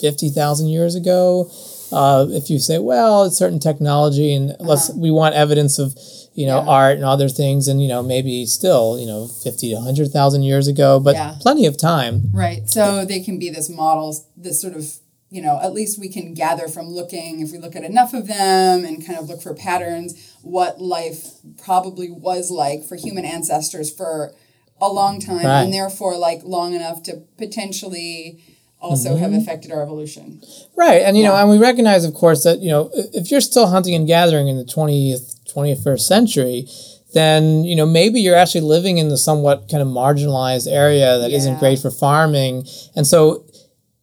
fifty 0.00 0.28
thousand 0.28 0.68
years 0.68 0.94
ago. 0.94 1.50
Uh, 1.92 2.24
if 2.30 2.48
you 2.50 2.60
say, 2.60 2.78
well, 2.78 3.24
it's 3.24 3.36
certain 3.36 3.58
technology, 3.58 4.32
and 4.32 4.54
let's 4.60 4.90
we 4.94 5.10
want 5.10 5.34
evidence 5.34 5.76
of, 5.80 5.96
you 6.34 6.46
know. 6.46 6.60
Yeah. 6.62 6.68
art 6.68 6.96
and 6.96 7.04
other 7.04 7.28
things, 7.28 7.68
and 7.68 7.82
you 7.82 7.88
know, 7.88 8.02
maybe 8.02 8.46
still, 8.46 8.98
you 8.98 9.06
know, 9.06 9.26
fifty 9.26 9.70
to 9.70 9.80
hundred 9.80 10.10
thousand 10.10 10.42
years 10.44 10.66
ago, 10.68 11.00
but 11.00 11.14
Yeah. 11.14 11.34
plenty 11.40 11.66
of 11.66 11.76
time. 11.76 12.30
Right. 12.32 12.68
So 12.68 13.04
they 13.04 13.20
can 13.20 13.38
be 13.38 13.50
this 13.50 13.68
models, 13.68 14.24
this 14.36 14.60
sort 14.60 14.74
of, 14.74 14.84
you 15.30 15.42
know, 15.42 15.58
at 15.62 15.72
least 15.72 15.98
we 15.98 16.08
can 16.08 16.34
gather 16.34 16.66
from 16.68 16.88
looking, 16.88 17.40
if 17.40 17.52
we 17.52 17.58
look 17.58 17.76
at 17.76 17.84
enough 17.84 18.14
of 18.14 18.26
them 18.26 18.84
and 18.84 19.04
kind 19.06 19.18
of 19.18 19.28
look 19.28 19.40
for 19.42 19.54
patterns, 19.54 20.14
what 20.42 20.80
life 20.80 21.28
probably 21.64 22.10
was 22.10 22.50
like 22.50 22.84
for 22.84 22.96
human 22.96 23.24
ancestors 23.24 23.90
for 23.92 24.32
a 24.80 24.88
long 24.88 25.20
time 25.20 25.44
Right. 25.44 25.62
and 25.62 25.72
therefore 25.74 26.16
like 26.16 26.40
long 26.44 26.72
enough 26.74 27.02
to 27.04 27.22
potentially 27.36 28.42
also 28.80 29.16
have 29.16 29.30
Mm-hmm. 29.30 29.40
affected 29.40 29.72
our 29.72 29.82
evolution. 29.82 30.40
Right, 30.74 31.02
and 31.02 31.14
you 31.16 31.22
know, 31.22 31.34
and 31.36 31.50
we 31.50 31.58
recognize, 31.58 32.04
of 32.06 32.14
course, 32.14 32.44
that 32.44 32.60
you 32.60 32.70
know, 32.70 32.90
if 32.94 33.30
you're 33.30 33.42
still 33.42 33.66
hunting 33.66 33.94
and 33.94 34.06
gathering 34.06 34.48
in 34.48 34.56
the 34.56 34.64
twentieth, 34.64 35.34
twenty 35.52 35.74
first 35.74 36.06
century, 36.06 36.66
then 37.14 37.64
you 37.64 37.74
know 37.76 37.86
maybe 37.86 38.20
you're 38.20 38.36
actually 38.36 38.60
living 38.62 38.98
in 38.98 39.08
the 39.08 39.18
somewhat 39.18 39.68
kind 39.70 39.82
of 39.82 39.88
marginalized 39.88 40.70
area 40.70 41.18
that 41.18 41.30
not 41.46 41.58
great 41.60 41.78
for 41.78 41.90
farming, 41.90 42.64
and 42.96 43.06
so 43.06 43.44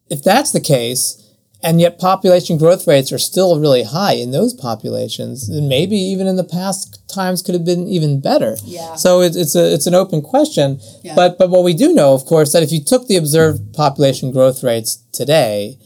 if 0.09 0.23
that's 0.23 0.51
the 0.51 0.61
case, 0.61 1.23
and 1.63 1.81
yet 1.81 1.99
population 1.99 2.57
growth 2.57 2.87
rates 2.87 3.11
are 3.11 3.17
still 3.17 3.59
really 3.59 3.83
high 3.83 4.13
in 4.13 4.31
those 4.31 4.53
populations, 4.53 5.47
then 5.49 5.67
maybe 5.67 5.97
even 5.97 6.27
in 6.27 6.35
the 6.37 6.43
past 6.43 7.01
times 7.09 7.41
could 7.41 7.55
have 7.55 7.65
been 7.65 7.87
even 7.87 8.21
better. 8.21 8.55
Yeah. 8.63 8.95
So 8.95 9.21
it's 9.21 9.35
it's 9.35 9.55
a 9.55 9.73
it's 9.73 9.87
an 9.87 9.95
open 9.95 10.21
question, 10.21 10.79
Yeah. 11.03 11.15
but 11.15 11.37
but 11.37 11.49
what 11.49 11.63
we 11.63 11.73
do 11.73 11.93
know, 11.93 12.13
of 12.13 12.25
course, 12.25 12.53
that 12.53 12.63
if 12.63 12.71
you 12.71 12.81
took 12.83 13.07
the 13.07 13.15
observed 13.17 13.73
population 13.73 14.31
growth 14.31 14.63
rates 14.63 14.99
today. 15.11 15.77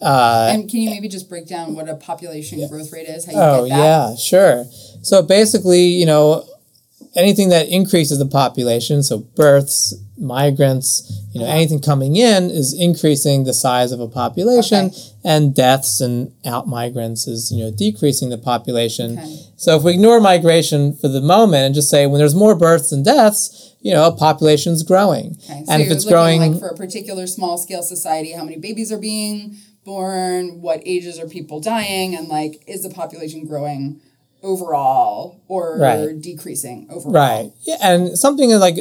Uh, 0.00 0.50
and 0.52 0.68
can 0.70 0.80
you 0.80 0.90
maybe 0.90 1.08
just 1.08 1.28
break 1.28 1.46
down 1.48 1.74
what 1.74 1.88
a 1.88 1.94
population 1.96 2.66
growth 2.68 2.92
rate 2.92 3.08
is? 3.08 3.24
How 3.26 3.32
you 3.32 3.38
Oh 3.38 3.66
get 3.66 3.76
that? 3.76 3.78
yeah, 4.10 4.16
sure. 4.16 4.64
So 5.02 5.22
basically, 5.22 5.84
you 5.86 6.06
know, 6.06 6.44
anything 7.14 7.48
that 7.50 7.68
increases 7.68 8.18
the 8.18 8.26
population, 8.26 9.02
so 9.02 9.18
births, 9.18 9.94
migrants, 10.18 11.10
you 11.32 11.40
know, 11.40 11.46
Uh-huh. 11.46 11.56
anything 11.56 11.80
coming 11.80 12.16
in 12.16 12.50
is 12.50 12.72
increasing 12.72 13.44
the 13.44 13.54
size 13.54 13.92
of 13.92 14.00
a 14.00 14.08
population, 14.08 14.86
Okay. 14.86 14.98
and 15.24 15.54
deaths 15.54 16.00
and 16.00 16.32
out 16.44 16.66
migrants 16.68 17.26
is 17.26 17.50
you 17.52 17.64
know 17.64 17.70
decreasing 17.70 18.28
the 18.28 18.38
population. 18.38 19.18
Okay. 19.18 19.38
So 19.56 19.76
if 19.76 19.82
we 19.84 19.92
ignore 19.94 20.20
migration 20.20 20.92
for 20.94 21.08
the 21.08 21.20
moment 21.20 21.64
and 21.66 21.74
just 21.74 21.88
say 21.90 22.06
when 22.06 22.18
there's 22.18 22.34
more 22.34 22.54
births 22.54 22.92
and 22.92 23.04
deaths, 23.04 23.72
you 23.80 23.92
know, 23.92 24.04
a 24.06 24.12
population's 24.12 24.82
growing, 24.82 25.36
Okay. 25.48 25.64
So 25.64 25.72
and 25.72 25.82
if 25.82 25.90
it's 25.90 26.04
growing, 26.04 26.40
like 26.40 26.58
for 26.60 26.68
a 26.68 26.76
particular 26.76 27.26
small 27.26 27.56
scale 27.58 27.82
society, 27.82 28.32
how 28.32 28.44
many 28.44 28.56
babies 28.58 28.90
are 28.92 28.98
being 28.98 29.56
born, 29.84 30.60
what 30.60 30.82
ages 30.84 31.18
are 31.18 31.26
people 31.28 31.60
dying, 31.60 32.14
and 32.14 32.28
like 32.28 32.62
is 32.66 32.82
the 32.82 32.90
population 32.90 33.44
growing 33.46 34.00
overall 34.42 35.40
or 35.48 35.78
Right. 35.78 36.20
decreasing 36.20 36.86
overall? 36.90 37.12
Right. 37.12 37.52
Yeah, 37.62 37.76
and 37.82 38.18
something 38.18 38.50
that, 38.50 38.58
like 38.58 38.78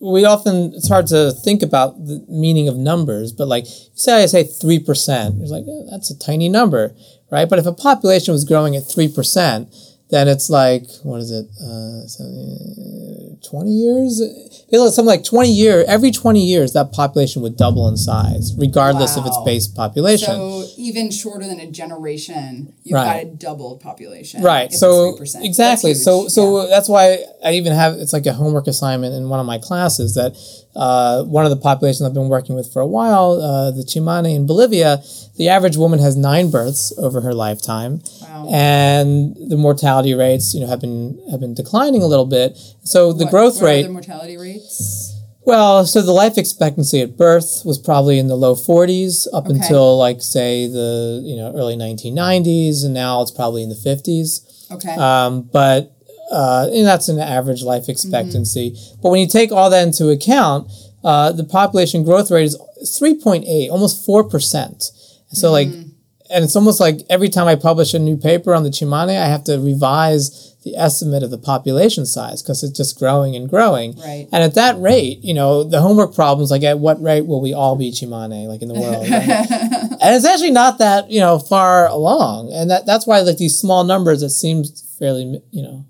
we 0.00 0.24
often 0.24 0.72
it's 0.74 0.88
hard 0.88 1.06
to 1.08 1.32
think 1.32 1.62
about 1.62 2.04
the 2.06 2.24
meaning 2.28 2.68
of 2.68 2.76
numbers, 2.76 3.32
but 3.32 3.48
like 3.48 3.66
say 3.94 4.22
I 4.22 4.26
say 4.26 4.44
three 4.44 4.78
percent, 4.78 5.40
it's 5.40 5.50
like 5.50 5.64
eh, 5.64 5.82
that's 5.90 6.10
a 6.10 6.18
tiny 6.18 6.48
number, 6.48 6.94
right? 7.30 7.48
But 7.48 7.58
if 7.58 7.66
a 7.66 7.72
population 7.72 8.32
was 8.32 8.44
growing 8.44 8.76
at 8.76 8.82
three 8.86 9.08
percent, 9.08 9.68
then 10.14 10.28
it's 10.28 10.48
like 10.48 10.84
what 11.02 11.20
is 11.20 11.30
it, 11.32 11.46
uh, 11.60 12.06
seventy- 12.06 13.38
twenty 13.50 13.72
years? 13.72 14.20
It 14.20 14.78
was 14.78 14.94
something 14.94 15.08
like 15.14 15.24
twenty 15.24 15.52
year. 15.52 15.84
Every 15.88 16.10
twenty 16.10 16.44
years, 16.46 16.72
that 16.72 16.92
population 16.92 17.42
would 17.42 17.56
double 17.56 17.88
in 17.88 17.96
size, 17.96 18.54
regardless 18.56 19.16
of 19.16 19.26
its 19.26 19.36
base 19.44 19.66
population. 19.66 20.34
So 20.34 20.64
even 20.78 21.10
shorter 21.10 21.46
than 21.46 21.58
a 21.60 21.70
generation, 21.70 22.72
you've 22.84 22.94
Right. 22.94 23.24
got 23.24 23.32
a 23.32 23.36
doubled 23.36 23.80
population. 23.80 24.42
right 24.42 24.72
so 24.72 25.18
exactly 25.42 25.94
so 25.94 26.28
so 26.28 26.42
Yeah. 26.62 26.68
that's 26.68 26.88
why 26.88 27.18
i 27.44 27.52
even 27.52 27.72
have 27.72 27.94
it's 28.02 28.12
like 28.12 28.26
a 28.26 28.32
homework 28.32 28.66
assignment 28.66 29.14
in 29.14 29.28
one 29.28 29.40
of 29.40 29.46
my 29.46 29.58
classes 29.58 30.14
that 30.14 30.34
uh, 30.76 31.22
one 31.24 31.44
of 31.44 31.50
the 31.50 31.56
populations 31.56 32.02
i've 32.02 32.14
been 32.14 32.28
working 32.28 32.54
with 32.54 32.72
for 32.72 32.80
a 32.80 32.86
while 32.86 33.40
uh, 33.40 33.70
the 33.70 33.82
Tsimane 33.82 34.34
in 34.34 34.46
bolivia 34.46 35.02
the 35.36 35.48
average 35.48 35.76
woman 35.76 35.98
has 36.00 36.16
nine 36.16 36.50
births 36.50 36.92
over 36.98 37.20
her 37.20 37.32
lifetime 37.34 38.00
Wow. 38.22 38.48
and 38.50 39.36
the 39.48 39.56
mortality 39.56 40.14
rates 40.14 40.54
you 40.54 40.60
know 40.60 40.66
have 40.66 40.80
been 40.80 41.20
have 41.30 41.40
been 41.40 41.54
declining 41.54 42.02
a 42.02 42.06
little 42.06 42.26
bit 42.26 42.58
so 42.82 43.12
the 43.12 43.24
What- 43.24 43.30
growth 43.30 43.54
what 43.56 43.66
rate 43.66 43.82
the 43.84 43.88
mortality 43.90 44.36
rates? 44.36 45.10
well, 45.46 45.84
so 45.84 46.00
the 46.00 46.10
life 46.12 46.38
expectancy 46.38 47.02
at 47.02 47.18
birth 47.18 47.62
was 47.66 47.76
probably 47.78 48.18
in 48.18 48.28
the 48.28 48.34
low 48.36 48.54
40s 48.54 49.26
up 49.34 49.44
Okay. 49.44 49.54
until 49.58 49.98
like 49.98 50.22
say 50.22 50.66
the 50.66 51.20
you 51.22 51.36
know 51.36 51.52
early 51.54 51.76
1990s, 51.76 52.82
and 52.84 52.94
now 52.94 53.20
it's 53.20 53.30
probably 53.30 53.62
in 53.62 53.68
the 53.68 53.74
50s. 53.74 54.40
Okay. 54.72 54.94
Um, 54.94 55.42
but 55.52 55.93
uh, 56.30 56.68
and 56.72 56.86
that's 56.86 57.08
an 57.08 57.18
average 57.18 57.62
life 57.62 57.88
expectancy. 57.88 58.70
Mm-hmm. 58.70 59.00
But 59.02 59.10
when 59.10 59.20
you 59.20 59.28
take 59.28 59.52
all 59.52 59.70
that 59.70 59.86
into 59.86 60.08
account, 60.08 60.70
uh, 61.02 61.32
the 61.32 61.44
population 61.44 62.02
growth 62.04 62.30
rate 62.30 62.44
is 62.44 62.58
3.8, 62.84 63.70
almost 63.70 64.06
4%. 64.06 64.90
So, 65.32 65.50
like, 65.50 65.68
Mm. 65.68 65.90
and 66.30 66.44
it's 66.44 66.56
almost 66.56 66.80
like 66.80 67.00
every 67.10 67.28
time 67.28 67.46
I 67.46 67.56
publish 67.56 67.92
a 67.94 67.98
new 67.98 68.16
paper 68.16 68.54
on 68.54 68.62
the 68.62 68.70
Tsimane, 68.70 69.10
I 69.10 69.26
have 69.26 69.44
to 69.44 69.58
revise 69.58 70.54
the 70.64 70.74
estimate 70.76 71.22
of 71.22 71.30
the 71.30 71.36
population 71.38 72.06
size 72.06 72.42
because 72.42 72.62
it's 72.62 72.76
just 72.76 72.98
growing 72.98 73.36
and 73.36 73.50
growing. 73.50 73.94
Right. 73.98 74.26
And 74.32 74.42
at 74.42 74.54
that 74.54 74.80
rate, 74.80 75.18
you 75.22 75.34
know, 75.34 75.62
the 75.62 75.82
homework 75.82 76.14
problems 76.14 76.50
like 76.50 76.62
at 76.62 76.78
what 76.78 77.02
rate 77.02 77.26
will 77.26 77.42
we 77.42 77.52
all 77.52 77.76
be 77.76 77.90
Tsimane, 77.90 78.46
like 78.48 78.62
in 78.62 78.68
the 78.68 78.74
world? 78.74 79.04
and 80.04 80.14
it's 80.14 80.24
actually 80.24 80.52
not 80.52 80.78
that 80.78 81.10
you 81.10 81.20
know 81.20 81.38
far 81.38 81.86
along, 81.88 82.50
and 82.52 82.70
that 82.70 82.86
that's 82.86 83.06
why 83.06 83.20
like 83.20 83.36
these 83.36 83.58
small 83.58 83.84
numbers 83.84 84.22
it 84.22 84.30
seems 84.30 84.82
fairly 84.98 85.40
you 85.50 85.62
know 85.62 85.84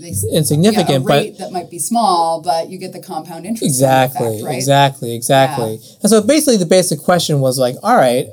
They 0.00 0.12
insignificant, 0.32 1.04
yeah, 1.08 1.22
but 1.22 1.38
that 1.38 1.52
might 1.52 1.70
be 1.70 1.78
small, 1.78 2.40
but 2.42 2.68
you 2.68 2.78
get 2.78 2.92
the 2.92 3.00
compound 3.00 3.46
interest 3.46 3.62
exactly, 3.62 4.26
effect, 4.26 4.44
right? 4.44 4.54
exactly, 4.54 5.14
exactly. 5.14 5.80
And 6.02 6.10
so 6.10 6.20
basically, 6.20 6.56
the 6.56 6.66
basic 6.66 7.00
question 7.00 7.40
was 7.40 7.58
like, 7.58 7.76
all 7.82 7.96
right, 7.96 8.26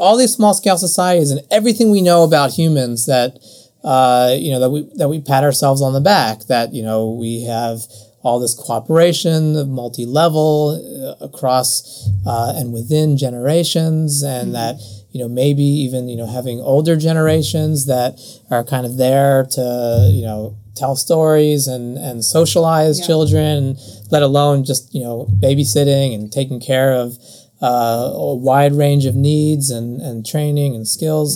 all 0.00 0.16
these 0.16 0.32
small 0.32 0.54
scale 0.54 0.76
societies 0.76 1.30
and 1.30 1.40
everything 1.50 1.90
we 1.90 2.02
know 2.02 2.24
about 2.24 2.52
humans 2.52 3.06
that. 3.06 3.38
Uh, 3.84 4.36
you 4.38 4.52
know 4.52 4.60
that 4.60 4.70
we 4.70 4.88
that 4.94 5.08
we 5.08 5.20
pat 5.20 5.42
ourselves 5.42 5.82
on 5.82 5.92
the 5.92 6.00
back 6.00 6.38
that 6.46 6.72
you 6.72 6.84
know 6.84 7.10
we 7.10 7.42
have 7.42 7.80
all 8.22 8.38
this 8.38 8.54
cooperation, 8.54 9.70
multi 9.70 10.06
level 10.06 11.16
uh, 11.20 11.24
across 11.24 12.08
uh, 12.26 12.54
and 12.56 12.72
within 12.72 13.16
generations, 13.16 14.22
and 14.22 14.54
that 14.54 14.76
you 15.12 15.20
know 15.20 15.28
maybe 15.28 15.62
even 15.62 16.08
you 16.08 16.16
know 16.16 16.26
having 16.26 16.60
older 16.60 16.96
generations 16.96 17.86
that 17.86 18.18
are 18.50 18.64
kind 18.64 18.84
of 18.86 18.96
there 18.96 19.44
to 19.52 20.10
you 20.12 20.22
know 20.22 20.56
tell 20.74 20.96
stories 20.96 21.66
and 21.68 21.98
and 21.98 22.24
socialize 22.24 22.98
Yeah. 22.98 23.06
children, 23.06 23.76
let 24.10 24.22
alone 24.22 24.64
just 24.64 24.94
you 24.94 25.02
know 25.02 25.26
babysitting 25.38 26.14
and 26.14 26.32
taking 26.32 26.60
care 26.60 26.92
of 26.94 27.18
uh, 27.60 28.10
a 28.14 28.34
wide 28.34 28.74
range 28.74 29.04
of 29.06 29.14
needs 29.14 29.70
and 29.70 30.00
and 30.00 30.26
training 30.26 30.74
and 30.74 30.88
skills 30.88 31.30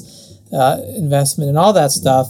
uh, 0.53 0.81
investment 0.97 1.49
and 1.49 1.59
all 1.59 1.73
that 1.73 1.93
stuff. 1.93 2.29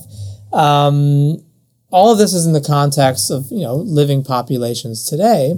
Um, 0.52 1.42
all 1.90 2.10
of 2.12 2.18
this 2.18 2.32
is 2.34 2.46
in 2.46 2.52
the 2.52 2.60
context 2.60 3.30
of 3.30 3.46
you 3.50 3.60
know 3.62 3.76
living 3.76 4.24
populations 4.24 5.04
today, 5.08 5.54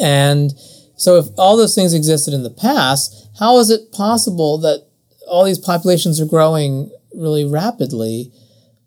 and 0.00 0.52
so 0.96 1.16
if 1.18 1.26
all 1.36 1.56
those 1.56 1.74
things 1.74 1.92
existed 1.94 2.32
in 2.34 2.42
the 2.42 2.50
past, 2.50 3.28
how 3.38 3.58
is 3.58 3.70
it 3.70 3.92
possible 3.92 4.58
that 4.58 4.86
all 5.28 5.44
these 5.44 5.58
populations 5.58 6.20
are 6.20 6.26
growing 6.26 6.90
really 7.14 7.44
rapidly, 7.44 8.32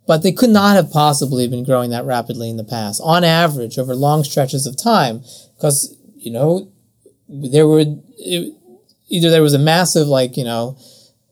but 0.08 0.24
they 0.24 0.32
could 0.32 0.50
not 0.50 0.76
have 0.76 0.92
possibly 0.92 1.48
been 1.48 1.64
growing 1.64 1.90
that 1.92 2.06
rapidly 2.06 2.50
in 2.50 2.58
the 2.58 2.64
past, 2.64 3.02
on 3.04 3.24
average, 3.24 3.78
over 3.78 3.96
long 3.96 4.24
stretches 4.24 4.66
of 4.66 4.78
time, 4.78 5.22
because 5.56 5.96
you 6.16 6.32
know 6.32 6.70
there 7.30 7.68
were 7.68 7.84
it, 8.18 8.54
either 9.10 9.30
there 9.30 9.42
was 9.42 9.54
a 9.54 9.60
massive 9.60 10.08
like 10.08 10.38
you 10.38 10.44
know 10.44 10.78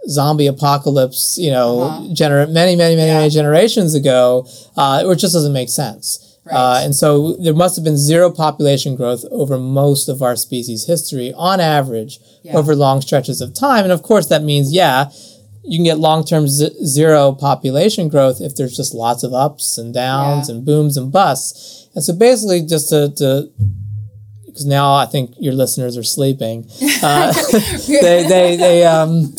zombie 0.08 0.46
apocalypse, 0.48 1.36
you 1.40 1.50
know, 1.50 1.82
Uh-huh. 1.82 2.02
gener- 2.14 2.52
many, 2.52 2.76
many, 2.76 2.96
many, 2.96 3.08
Yeah. 3.12 3.18
many 3.18 3.30
generations 3.32 3.96
ago, 3.96 4.46
uh, 4.78 5.02
or 5.04 5.14
it 5.14 5.16
just 5.16 5.34
doesn't 5.34 5.52
make 5.54 5.70
sense. 5.70 6.20
Uh, 6.52 6.80
and 6.84 6.96
so 6.96 7.34
there 7.38 7.54
must 7.54 7.76
have 7.76 7.84
been 7.84 7.98
zero 7.98 8.30
population 8.30 8.96
growth 8.96 9.26
over 9.32 9.58
most 9.58 10.08
of 10.08 10.22
our 10.22 10.36
species 10.36 10.86
history 10.86 11.34
on 11.36 11.60
average 11.60 12.20
Yeah. 12.44 12.56
over 12.56 12.76
long 12.76 13.02
stretches 13.02 13.42
of 13.42 13.54
time. 13.54 13.84
And 13.84 13.92
of 13.92 14.04
course, 14.04 14.28
that 14.28 14.44
means, 14.44 14.72
yeah, 14.72 15.10
you 15.64 15.78
can 15.80 15.86
get 15.86 15.98
long 15.98 16.24
term 16.24 16.48
z- 16.48 16.76
zero 16.86 17.32
population 17.32 18.08
growth 18.10 18.42
if 18.42 18.56
there's 18.56 18.78
just 18.78 18.94
lots 18.94 19.24
of 19.24 19.34
ups 19.34 19.78
and 19.80 19.94
downs 19.94 20.48
Yeah. 20.48 20.56
and 20.56 20.66
booms 20.66 20.98
and 20.98 21.12
busts. 21.12 21.88
And 21.96 22.04
so 22.04 22.14
basically, 22.14 22.62
just 22.62 22.90
to, 22.90 23.10
to 23.18 23.50
because 24.46 24.66
now 24.66 24.94
I 24.94 25.06
think 25.06 25.34
your 25.40 25.54
listeners 25.54 25.98
are 25.98 26.04
sleeping. 26.04 26.70
Uh, 27.04 27.34
they, 27.88 28.24
they, 28.24 28.56
they, 28.56 28.86
um, 28.86 29.34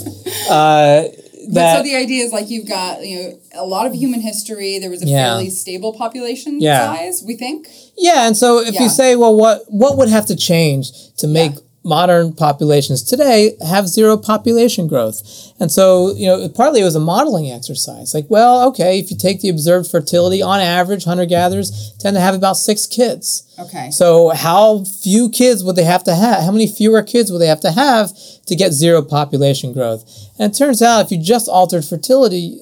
uh, 0.51 1.05
that, 1.55 1.77
so 1.79 1.83
the 1.83 1.95
idea 1.97 2.25
is 2.25 2.33
like 2.33 2.51
you've 2.51 2.69
got 2.69 3.05
you 3.07 3.17
know 3.19 3.39
a 3.55 3.65
lot 3.67 3.87
of 3.87 3.95
human 3.95 4.21
history. 4.21 4.79
There 4.79 4.91
was 4.91 5.03
a 5.03 5.07
Yeah. 5.07 5.25
fairly 5.35 5.51
stable 5.51 5.93
population 5.93 6.61
Yeah. 6.61 6.95
size. 6.95 7.23
We 7.23 7.37
think. 7.37 7.69
Yeah, 7.97 8.27
and 8.27 8.37
so 8.37 8.59
if 8.61 8.75
Yeah. 8.75 8.83
you 8.85 8.89
say, 8.89 9.17
well, 9.17 9.35
what 9.35 9.65
what 9.69 9.97
would 9.99 10.09
have 10.09 10.27
to 10.27 10.37
change 10.37 10.91
to 11.19 11.27
make 11.27 11.53
Yeah. 11.53 11.61
Modern 11.87 12.35
populations 12.35 13.03
today 13.03 13.57
have 13.67 13.89
zero 13.89 14.17
population 14.17 14.89
growth? 14.89 15.23
And 15.61 15.71
so, 15.71 16.13
you 16.15 16.27
know, 16.27 16.49
partly 16.49 16.81
it 16.81 16.85
was 16.85 16.97
a 16.97 17.01
modeling 17.01 17.51
exercise. 17.51 18.13
Like, 18.13 18.27
well, 18.29 18.69
okay, 18.69 18.99
if 18.99 19.11
you 19.11 19.17
take 19.17 19.41
the 19.41 19.49
observed 19.49 19.91
fertility, 19.91 20.43
on 20.43 20.61
average, 20.61 21.05
hunter 21.05 21.25
gatherers 21.25 21.95
tend 21.99 22.15
to 22.17 22.21
have 22.21 22.35
about 22.35 22.59
six 22.59 22.87
kids. 22.87 23.45
Okay. 23.59 23.91
So 23.91 24.31
how 24.31 24.85
few 24.85 25.31
kids 25.31 25.65
would 25.65 25.77
they 25.77 25.85
have 25.85 26.05
to 26.05 26.15
have? 26.15 26.43
How 26.43 26.51
many 26.51 26.67
fewer 26.67 27.03
kids 27.03 27.31
would 27.31 27.39
they 27.39 27.47
have 27.47 27.61
to 27.61 27.73
have 27.73 28.13
to 28.47 28.57
get 28.57 28.73
zero 28.73 29.01
population 29.01 29.73
growth? 29.73 30.05
And 30.39 30.53
it 30.53 30.59
turns 30.59 30.83
out 30.83 31.07
if 31.07 31.11
you 31.11 31.23
just 31.23 31.49
altered 31.49 31.85
fertility, 31.85 32.61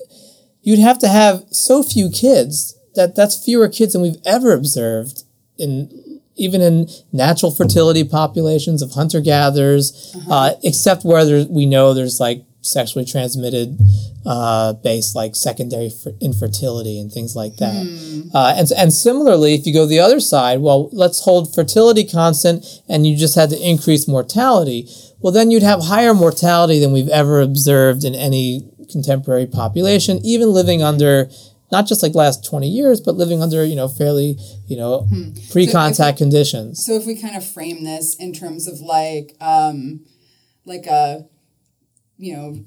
you'd 0.63 0.79
have 0.79 0.99
to 1.01 1.09
have 1.09 1.45
so 1.51 1.83
few 1.83 2.11
kids 2.11 2.79
that 2.95 3.17
that's 3.17 3.43
fewer 3.43 3.69
kids 3.69 3.93
than 3.93 4.03
we've 4.03 4.23
ever 4.25 4.53
observed 4.53 5.25
in 5.59 5.91
even 6.37 6.61
in 6.61 6.89
natural 7.13 7.53
fertility 7.53 8.05
populations 8.05 8.83
of 8.83 8.93
hunter 8.93 9.21
gatherers, 9.21 10.17
uh, 10.31 10.55
except 10.63 11.05
where 11.05 11.25
there, 11.25 11.47
we 11.49 11.67
know 11.67 11.95
there's 11.95 12.21
like 12.21 12.45
sexually 12.61 13.05
transmitted 13.05 13.79
uh, 14.27 14.73
based 14.73 15.15
like 15.15 15.37
secondary 15.37 15.91
fer- 15.91 16.15
infertility 16.21 16.99
and 16.99 17.13
things 17.13 17.37
like 17.37 17.57
that. 17.57 18.31
Uh, 18.35 18.55
and, 18.57 18.69
and 18.77 18.93
similarly, 18.93 19.55
if 19.55 19.67
you 19.67 19.73
go 19.73 19.87
the 19.87 20.01
other 20.01 20.19
side, 20.19 20.61
well, 20.61 20.89
let's 20.93 21.25
hold 21.25 21.55
fertility 21.55 22.05
constant 22.05 22.65
and 22.89 23.07
you 23.07 23.17
just 23.17 23.35
had 23.35 23.51
to 23.51 23.69
increase 23.69 24.09
mortality. 24.09 24.89
Well, 25.21 25.33
then 25.33 25.51
you'd 25.51 25.63
have 25.63 25.85
higher 25.85 26.15
mortality 26.15 26.81
than 26.81 26.93
we've 26.93 27.09
ever 27.09 27.41
observed 27.41 28.05
in 28.05 28.15
any 28.15 28.69
contemporary 28.91 29.47
population, 29.47 30.21
even 30.25 30.49
living 30.53 30.83
under 30.83 31.29
not 31.75 31.89
just 31.89 32.05
like 32.05 32.15
last 32.15 32.45
20 32.45 32.69
years, 32.69 33.01
but 33.01 33.17
living 33.17 33.43
under, 33.43 33.65
you 33.65 33.75
know, 33.75 33.89
fairly, 33.89 34.39
you 34.69 34.77
know, 34.77 35.09
pre-contact 35.51 36.19
conditions. 36.19 36.85
So 36.87 36.93
if 36.93 37.05
we 37.05 37.21
kind 37.21 37.35
of 37.35 37.45
frame 37.45 37.83
this 37.83 38.15
in 38.15 38.33
terms 38.33 38.69
of 38.69 38.81
like 38.81 39.35
um 39.41 40.05
like 40.65 40.87
a 40.87 41.27
you 42.17 42.33
know 42.37 42.65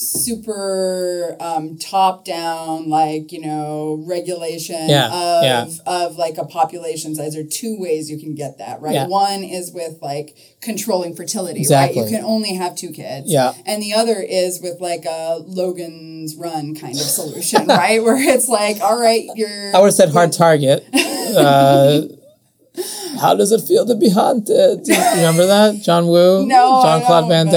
super 0.00 1.36
um, 1.40 1.76
top 1.78 2.24
down 2.24 2.88
like 2.88 3.30
you 3.32 3.40
know 3.40 4.02
regulation 4.06 4.88
Yeah, 4.88 5.06
of 5.06 5.44
yeah. 5.44 5.66
of 5.86 6.16
like 6.16 6.38
a 6.38 6.44
population 6.44 7.14
size 7.14 7.34
there 7.34 7.42
are 7.42 7.46
two 7.46 7.76
ways 7.78 8.10
you 8.10 8.18
can 8.18 8.34
get 8.34 8.58
that 8.58 8.80
right 8.80 8.94
Yeah. 8.94 9.06
one 9.06 9.44
is 9.44 9.72
with 9.72 9.98
like 10.00 10.36
controlling 10.62 11.14
fertility 11.14 11.60
Exactly. 11.60 12.00
right 12.02 12.10
you 12.10 12.16
can 12.16 12.24
only 12.24 12.54
have 12.54 12.76
two 12.76 12.90
kids 12.90 13.30
Yeah. 13.30 13.52
and 13.66 13.82
the 13.82 13.92
other 13.92 14.16
is 14.20 14.60
with 14.62 14.80
like 14.80 15.04
a 15.04 15.38
logan's 15.46 16.34
run 16.36 16.74
kind 16.74 16.94
of 16.94 17.00
solution 17.02 17.66
right 17.68 18.02
where 18.02 18.16
it's 18.16 18.48
like 18.48 18.80
all 18.80 18.98
right 19.00 19.24
you're 19.34 19.74
I 19.76 19.80
would 19.80 19.86
have 19.86 19.94
said 19.94 20.10
hard 20.10 20.32
target. 20.32 20.84
Uh, 20.94 22.02
how 23.20 23.34
does 23.34 23.52
it 23.52 23.60
feel 23.68 23.86
to 23.86 23.94
be 23.94 24.08
haunted? 24.08 24.80
Remember 24.88 25.46
that? 25.46 25.80
John 25.82 26.06
Woo? 26.08 26.46
No, 26.46 26.80
John 26.82 27.02
Claude 27.02 27.28
Van 27.28 27.46
but- 27.46 27.54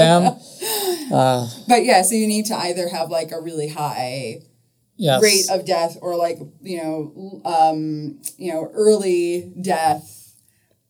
Damme? 1.14 1.48
But 1.68 1.84
yeah, 1.84 2.02
so 2.02 2.14
you 2.14 2.26
need 2.26 2.46
to 2.46 2.56
either 2.56 2.88
have 2.88 3.10
like 3.10 3.32
a 3.32 3.40
really 3.40 3.68
high 3.68 4.42
Yes. 4.96 5.22
rate 5.22 5.46
of 5.50 5.66
death 5.66 5.98
or 6.00 6.16
like, 6.16 6.38
you 6.62 6.76
know, 6.78 7.40
um, 7.44 8.20
you 8.38 8.52
know, 8.52 8.70
early 8.72 9.52
death 9.60 10.23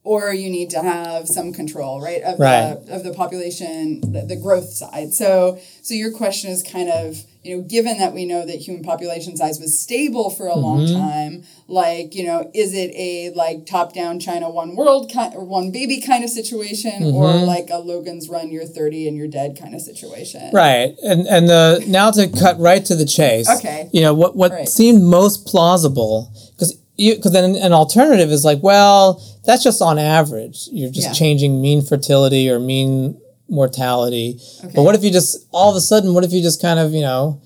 or 0.04 0.32
you 0.34 0.50
need 0.50 0.68
to 0.70 0.82
have 0.82 1.26
some 1.26 1.52
control, 1.52 2.00
right? 2.00 2.20
Of 2.22 2.38
Right. 2.38 2.76
the 2.86 2.94
of 2.94 3.04
the 3.04 3.12
population, 3.14 4.00
the, 4.12 4.22
the 4.28 4.36
growth 4.36 4.68
side. 4.70 5.14
So 5.14 5.58
so 5.82 5.94
your 5.94 6.12
question 6.12 6.50
is 6.50 6.62
kind 6.62 6.90
of, 6.90 7.24
you 7.42 7.56
know, 7.56 7.62
given 7.62 7.96
that 7.98 8.12
we 8.12 8.26
know 8.26 8.44
that 8.44 8.56
human 8.56 8.84
population 8.84 9.34
size 9.36 9.58
was 9.58 9.78
stable 9.78 10.28
for 10.30 10.46
a 10.46 10.56
long 10.56 10.84
Mm-hmm. 10.84 11.00
time, 11.00 11.44
like, 11.68 12.14
you 12.14 12.24
know, 12.26 12.50
is 12.54 12.74
it 12.74 12.90
a 12.94 13.32
like 13.34 13.64
top 13.64 13.94
down 13.94 14.20
China 14.20 14.50
one 14.50 14.76
world 14.76 15.10
kind 15.12 15.34
or 15.34 15.42
one 15.44 15.70
baby 15.70 16.00
kind 16.02 16.22
of 16.22 16.28
situation 16.30 17.04
or 17.04 17.24
Mm-hmm. 17.32 17.46
like 17.46 17.68
a 17.70 17.78
Logan's 17.78 18.28
run 18.28 18.50
you're 18.50 18.66
30 18.66 19.08
and 19.08 19.16
you're 19.16 19.28
dead 19.28 19.56
kind 19.58 19.74
of 19.74 19.80
situation? 19.80 20.50
Right, 20.52 20.94
and 21.02 21.26
and 21.26 21.48
the 21.48 21.82
now 21.88 22.10
to 22.10 22.28
cut 22.28 22.58
right 22.58 22.84
to 22.84 22.94
the 22.94 23.06
chase. 23.06 23.48
Okay. 23.48 23.88
You 23.92 24.02
know 24.02 24.12
what 24.12 24.36
what 24.36 24.52
Right. 24.52 24.68
seemed 24.68 25.02
most 25.02 25.46
plausible 25.46 26.30
because 26.56 26.74
because 26.96 27.32
then 27.32 27.56
an 27.56 27.72
alternative 27.72 28.30
is 28.30 28.44
like 28.44 28.62
well 28.62 29.20
that's 29.46 29.62
just 29.62 29.80
on 29.82 29.98
average 29.98 30.68
you're 30.72 30.90
just 30.90 31.08
Yeah. 31.08 31.12
changing 31.12 31.60
mean 31.60 31.82
fertility 31.82 32.48
or 32.50 32.58
mean 32.58 33.18
mortality. 33.48 34.40
Okay. 34.64 34.72
But 34.74 34.82
what 34.84 34.94
if 34.94 35.04
you 35.04 35.10
just 35.10 35.46
all 35.52 35.70
of 35.70 35.76
a 35.76 35.80
sudden 35.80 36.14
what 36.14 36.24
if 36.24 36.32
you 36.32 36.42
just 36.42 36.60
kind 36.62 36.78
of 36.78 36.92
you 36.94 37.02
know 37.02 37.40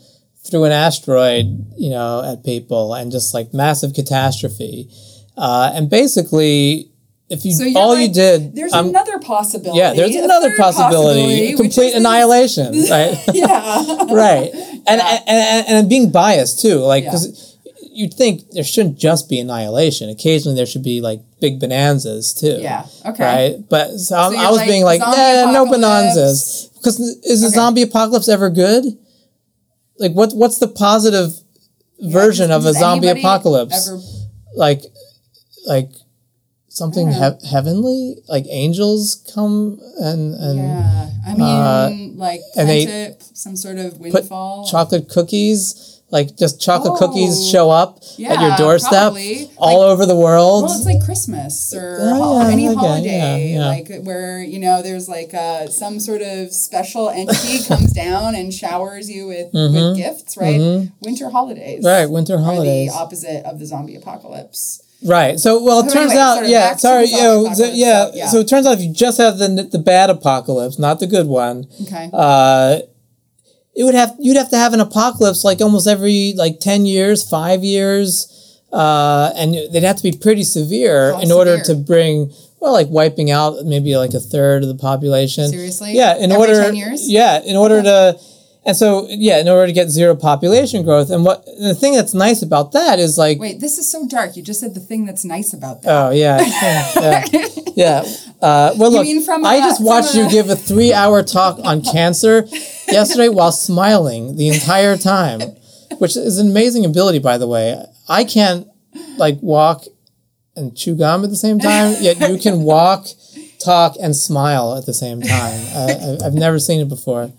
threw 0.49 0.65
an 0.65 0.73
asteroid 0.73 1.47
you 1.77 1.91
know 1.91 2.23
at 2.25 2.45
people 2.45 2.95
and 2.95 3.11
just 3.13 3.35
like 3.35 3.53
massive 3.53 3.93
catastrophe, 3.95 4.89
uh, 5.37 5.73
and 5.75 5.91
basically 5.91 6.91
if 7.29 7.45
you 7.45 7.53
So 7.53 7.67
all 7.77 7.99
you 7.99 8.09
did 8.11 8.55
There's 8.57 8.73
um, 8.73 8.89
another 8.89 9.19
possibility. 9.19 9.79
yeah 9.79 9.93
there's 9.93 10.15
another 10.15 10.55
possibility, 10.57 11.49
which 11.49 11.57
complete 11.61 11.95
annihilation 11.95 12.73
right. 12.89 13.19
Yeah. 13.35 14.05
right 14.11 14.51
and, 14.87 15.01
and, 15.03 15.27
and 15.27 15.67
and 15.69 15.89
being 15.91 16.11
biased 16.11 16.61
too 16.63 16.77
like 16.79 17.05
Yeah. 17.05 17.11
You'd 17.99 18.15
think 18.15 18.35
there 18.53 18.63
shouldn't 18.73 18.97
just 18.99 19.29
be 19.29 19.39
annihilation 19.41 20.09
occasionally 20.09 20.57
there 20.57 20.67
should 20.73 20.83
be 20.85 21.01
like 21.09 21.21
big 21.41 21.55
bonanzas 21.61 22.33
too 22.41 22.57
Yeah, 22.61 22.87
okay. 23.11 23.25
right 23.25 23.69
but 23.69 23.87
so, 23.99 24.17
I'm- 24.17 24.37
i 24.37 24.49
was 24.51 24.59
like, 24.59 24.69
being 24.69 24.85
like 24.85 25.01
nah, 25.01 25.51
no 25.59 25.67
bonanzas 25.73 26.71
because 26.77 26.97
is 27.33 27.43
Okay. 27.45 27.55
zombie 27.55 27.83
apocalypse 27.83 28.29
ever 28.29 28.51
good 28.51 28.85
like 29.99 30.13
what 30.13 30.31
what's 30.41 30.59
the 30.65 30.69
positive 30.69 31.31
version 32.01 32.49
Does- 32.51 32.65
of 32.65 32.71
a 32.71 32.79
zombie 32.79 33.09
apocalypse 33.09 33.89
ever- 33.89 34.01
like 34.65 34.83
like 35.67 35.91
something 36.69 37.11
he- 37.11 37.49
heavenly 37.55 38.17
like 38.29 38.45
angels 38.49 39.25
come 39.35 39.81
and 39.99 40.35
and 40.35 40.59
yeah. 40.59 41.11
I 41.27 41.35
mean, 41.35 42.17
like 42.17 42.41
Uh, 42.57 42.61
and 42.61 42.69
they 42.71 43.17
some 43.35 43.55
sort 43.57 43.77
of 43.79 43.99
windfall, 43.99 44.11
put 44.13 44.13
windfall. 44.23 44.67
chocolate 44.67 45.09
cookies 45.11 45.98
like 46.11 46.37
just 46.37 46.61
chocolate 46.61 46.95
Oh. 46.95 46.99
cookies 46.99 47.49
show 47.51 47.69
up 47.71 47.99
at 48.25 48.41
your 48.41 48.57
doorstep 48.57 48.91
probably. 49.13 49.51
all 49.59 49.83
over 49.83 50.07
the 50.07 50.17
world 50.17 50.65
well, 50.65 50.73
it's 50.75 50.87
like 50.87 51.05
Christmas 51.05 51.75
or 51.75 51.99
Oh, 52.01 52.15
hol- 52.15 52.39
yeah, 52.43 52.49
any 52.51 52.69
okay, 52.69 52.75
holiday, 52.79 53.53
yeah, 53.53 53.59
yeah. 53.59 53.67
like 53.69 54.03
where 54.05 54.43
you 54.43 54.59
know 54.59 54.81
there's 54.83 55.09
like 55.09 55.35
uh, 55.35 55.67
some 55.69 56.01
sort 56.01 56.23
of 56.23 56.53
special 56.53 57.11
entity 57.11 57.63
comes 57.69 57.93
down 57.93 58.35
and 58.35 58.53
showers 58.55 59.11
you 59.11 59.27
with, 59.27 59.53
with 59.53 59.97
gifts, 59.97 60.37
right? 60.37 60.89
Winter 61.03 61.31
holidays, 61.31 61.85
Mm-hmm. 61.85 61.87
right 61.87 62.11
winter 62.11 62.37
are 62.37 62.39
holidays 62.43 62.91
the 62.93 62.99
opposite 62.99 63.45
of 63.45 63.59
the 63.59 63.67
zombie 63.67 63.97
apocalypse. 63.97 64.83
Right. 65.05 65.39
So, 65.39 65.63
well, 65.63 65.81
it 65.81 65.91
So 65.91 65.95
turns 65.95 66.11
anyway, 66.11 66.23
out, 66.25 66.35
sort 66.35 66.45
of 66.47 66.51
yeah, 66.51 66.75
sorry, 66.77 67.05
you 67.07 67.17
know, 67.19 67.47
apocalypse, 67.47 67.77
yeah, 67.77 68.05
so, 68.07 68.11
yeah. 68.17 68.27
So 68.29 68.39
it 68.41 68.49
turns 68.49 68.67
out 68.67 68.73
if 68.79 68.81
you 68.83 68.93
just 68.93 69.19
have 69.19 69.39
the 69.39 69.47
the 69.71 69.79
bad 69.79 70.11
apocalypse, 70.11 70.77
not 70.79 70.99
the 71.01 71.07
good 71.07 71.27
one, 71.29 71.67
Okay. 71.83 72.11
uh, 72.13 72.79
it 73.79 73.85
would 73.85 73.95
have 73.95 74.17
you'd 74.19 74.37
have 74.37 74.51
to 74.51 74.57
have 74.57 74.75
an 74.75 74.81
apocalypse 74.81 75.45
like 75.45 75.61
almost 75.61 75.87
every 75.87 76.35
like 76.37 76.59
ten 76.59 76.85
years, 76.85 77.23
five 77.23 77.63
years, 77.63 78.61
uh, 78.73 79.31
and 79.37 79.55
they'd 79.73 79.85
have 79.85 79.97
to 79.97 80.03
be 80.03 80.11
pretty 80.11 80.43
severe 80.43 81.13
How 81.13 81.21
in 81.21 81.31
order 81.31 81.63
to 81.63 81.77
bring 81.77 82.33
well, 82.59 82.73
like 82.73 82.89
wiping 82.89 83.31
out 83.31 83.65
maybe 83.65 83.97
like 83.97 84.15
a 84.15 84.21
third 84.21 84.65
of 84.65 84.69
the 84.69 84.75
population. 84.75 85.49
Seriously? 85.49 85.93
Yeah. 85.93 86.17
In 86.17 86.33
Every 86.33 86.49
order. 86.49 86.61
10 86.61 86.75
years? 86.75 87.09
Yeah. 87.09 87.41
In 87.41 87.57
order 87.57 87.81
to. 87.81 88.19
And 88.69 88.77
so, 88.77 89.07
yeah, 89.09 89.39
in 89.41 89.49
order 89.49 89.67
to 89.67 89.73
get 89.73 89.89
zero 89.89 90.15
population 90.15 90.83
growth, 90.85 91.09
and 91.09 91.25
what 91.25 91.47
the 91.59 91.75
thing 91.75 91.95
that's 91.95 92.13
nice 92.13 92.43
about 92.43 92.73
that 92.73 92.99
is 92.99 93.17
like, 93.17 93.39
Wait, 93.41 93.61
this 93.61 93.79
is 93.79 93.91
so 93.91 94.07
dark. 94.07 94.37
You 94.37 94.43
just 94.43 94.61
said 94.61 94.75
the 94.75 94.81
thing 94.81 95.07
that's 95.07 95.25
nice 95.25 95.55
about 95.55 95.81
that. 95.83 95.91
Oh 95.91 96.11
yeah, 96.11 96.39
yeah, 97.01 97.25
yeah. 97.75 98.05
Uh, 98.41 98.73
well, 98.77 98.93
look, 98.93 99.05
I 99.45 99.57
a- 99.57 99.61
just 99.61 99.83
watched 99.83 100.15
a- 100.15 100.19
you 100.19 100.31
give 100.31 100.49
a 100.49 100.55
three-hour 100.55 101.25
talk 101.25 101.59
on 101.65 101.83
cancer 101.83 102.47
yesterday 102.87 103.29
while 103.29 103.51
smiling 103.51 104.37
the 104.37 104.49
entire 104.49 104.97
time, 104.97 105.41
which 105.99 106.17
is 106.17 106.39
an 106.39 106.49
amazing 106.49 106.85
ability, 106.85 107.19
by 107.19 107.37
the 107.37 107.49
way. 107.49 107.83
I 108.09 108.23
can't 108.23 108.69
like 109.17 109.39
walk 109.41 109.85
and 110.55 110.77
chew 110.77 110.95
gum 110.95 111.25
at 111.25 111.31
the 111.31 111.37
same 111.37 111.59
time, 111.59 111.97
yet 112.01 112.21
you 112.31 112.39
can 112.39 112.63
walk, 112.75 113.07
talk, 113.59 113.97
and 114.01 114.15
smile 114.15 114.77
at 114.77 114.87
the 114.87 114.95
same 114.95 115.21
time. 115.21 115.61
I've 116.25 116.35
never 116.35 116.61
seen 116.61 116.81
it 116.81 116.89
before. 116.89 117.33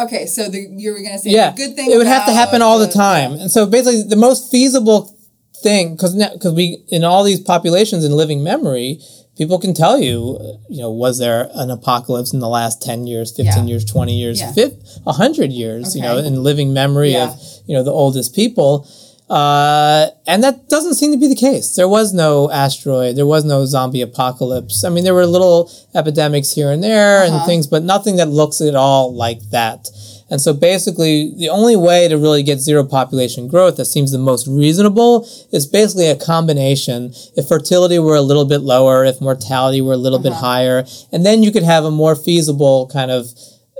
Okay, 0.00 0.26
so 0.26 0.48
the, 0.48 0.60
you 0.76 0.92
were 0.92 0.98
going 1.00 1.12
to 1.12 1.18
say 1.18 1.30
yeah, 1.30 1.52
good 1.54 1.76
thing 1.76 1.90
it 1.90 1.96
would 1.96 2.06
have 2.06 2.26
to 2.26 2.32
happen 2.32 2.62
all 2.62 2.78
the 2.78 2.88
time. 2.88 3.32
And 3.32 3.50
so 3.50 3.66
basically, 3.66 4.02
the 4.02 4.16
most 4.16 4.50
feasible 4.50 5.14
thing, 5.62 5.94
because 5.96 6.14
because 6.14 6.54
we 6.54 6.82
in 6.88 7.04
all 7.04 7.22
these 7.24 7.40
populations 7.40 8.04
in 8.04 8.12
living 8.12 8.42
memory, 8.42 9.00
people 9.36 9.58
can 9.58 9.74
tell 9.74 9.98
you, 10.00 10.38
you 10.70 10.80
know, 10.80 10.90
was 10.90 11.18
there 11.18 11.50
an 11.54 11.70
apocalypse 11.70 12.32
in 12.32 12.40
the 12.40 12.48
last 12.48 12.80
ten 12.82 13.06
years, 13.06 13.30
fifteen 13.36 13.64
Yeah. 13.68 13.72
years, 13.72 13.84
twenty 13.84 14.16
years, 14.16 14.40
Yeah. 14.40 14.68
a 15.06 15.12
hundred 15.12 15.52
years? 15.52 15.94
You 15.94 16.02
know, 16.02 16.16
in 16.18 16.42
living 16.42 16.72
memory 16.72 17.12
Yeah. 17.12 17.32
of 17.32 17.40
you 17.66 17.74
know 17.76 17.82
the 17.82 17.92
oldest 17.92 18.34
people. 18.34 18.86
Uh, 19.30 20.08
and 20.26 20.42
that 20.42 20.68
doesn't 20.68 20.94
seem 20.94 21.12
to 21.12 21.16
be 21.18 21.28
the 21.28 21.36
case. 21.36 21.76
There 21.76 21.88
was 21.88 22.12
no 22.12 22.50
asteroid. 22.50 23.14
There 23.16 23.26
was 23.26 23.44
no 23.44 23.64
zombie 23.64 24.02
apocalypse. 24.02 24.82
I 24.82 24.88
mean, 24.88 25.04
there 25.04 25.14
were 25.14 25.24
little 25.26 25.70
epidemics 25.94 26.50
here 26.52 26.72
and 26.72 26.82
there 26.82 27.22
Uh-huh. 27.22 27.36
and 27.36 27.46
things, 27.46 27.68
but 27.68 27.84
nothing 27.84 28.16
that 28.16 28.28
looks 28.28 28.60
at 28.60 28.74
all 28.74 29.14
like 29.14 29.40
that. 29.50 29.88
And 30.32 30.40
so 30.40 30.52
basically, 30.52 31.32
the 31.36 31.48
only 31.48 31.76
way 31.76 32.06
to 32.08 32.16
really 32.16 32.42
get 32.44 32.58
zero 32.60 32.84
population 32.84 33.48
growth 33.48 33.76
that 33.76 33.86
seems 33.86 34.10
the 34.12 34.18
most 34.18 34.46
reasonable 34.48 35.26
is 35.52 35.66
basically 35.66 36.08
a 36.08 36.16
combination. 36.16 37.12
If 37.36 37.46
fertility 37.48 37.98
were 37.98 38.14
a 38.16 38.20
little 38.22 38.44
bit 38.44 38.60
lower, 38.62 39.04
if 39.04 39.20
mortality 39.20 39.80
were 39.80 39.92
a 39.94 39.96
little 40.06 40.20
bit 40.20 40.32
Uh-huh. 40.32 40.40
higher, 40.46 40.84
and 41.12 41.24
then 41.26 41.42
you 41.44 41.50
could 41.52 41.64
have 41.64 41.84
a 41.84 41.90
more 41.90 42.14
feasible 42.16 42.88
kind 42.92 43.10
of 43.12 43.32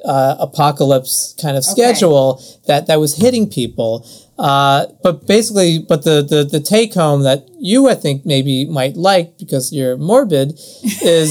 uh, 0.04 0.34
apocalypse 0.40 1.34
kind 1.42 1.56
of 1.58 1.64
schedule 1.64 2.42
that, 2.66 2.86
that 2.86 2.98
was 2.98 3.16
hitting 3.16 3.46
people. 3.48 4.06
Uh, 4.40 4.86
but 5.02 5.26
basically, 5.26 5.78
but 5.78 6.02
the, 6.02 6.22
the, 6.22 6.44
the 6.44 6.60
take 6.60 6.94
home 6.94 7.24
that 7.24 7.46
you, 7.58 7.90
I 7.90 7.94
think, 7.94 8.24
maybe 8.24 8.64
might 8.64 8.96
like 8.96 9.36
because 9.36 9.70
you're 9.70 9.98
morbid 9.98 10.52
is 11.02 11.30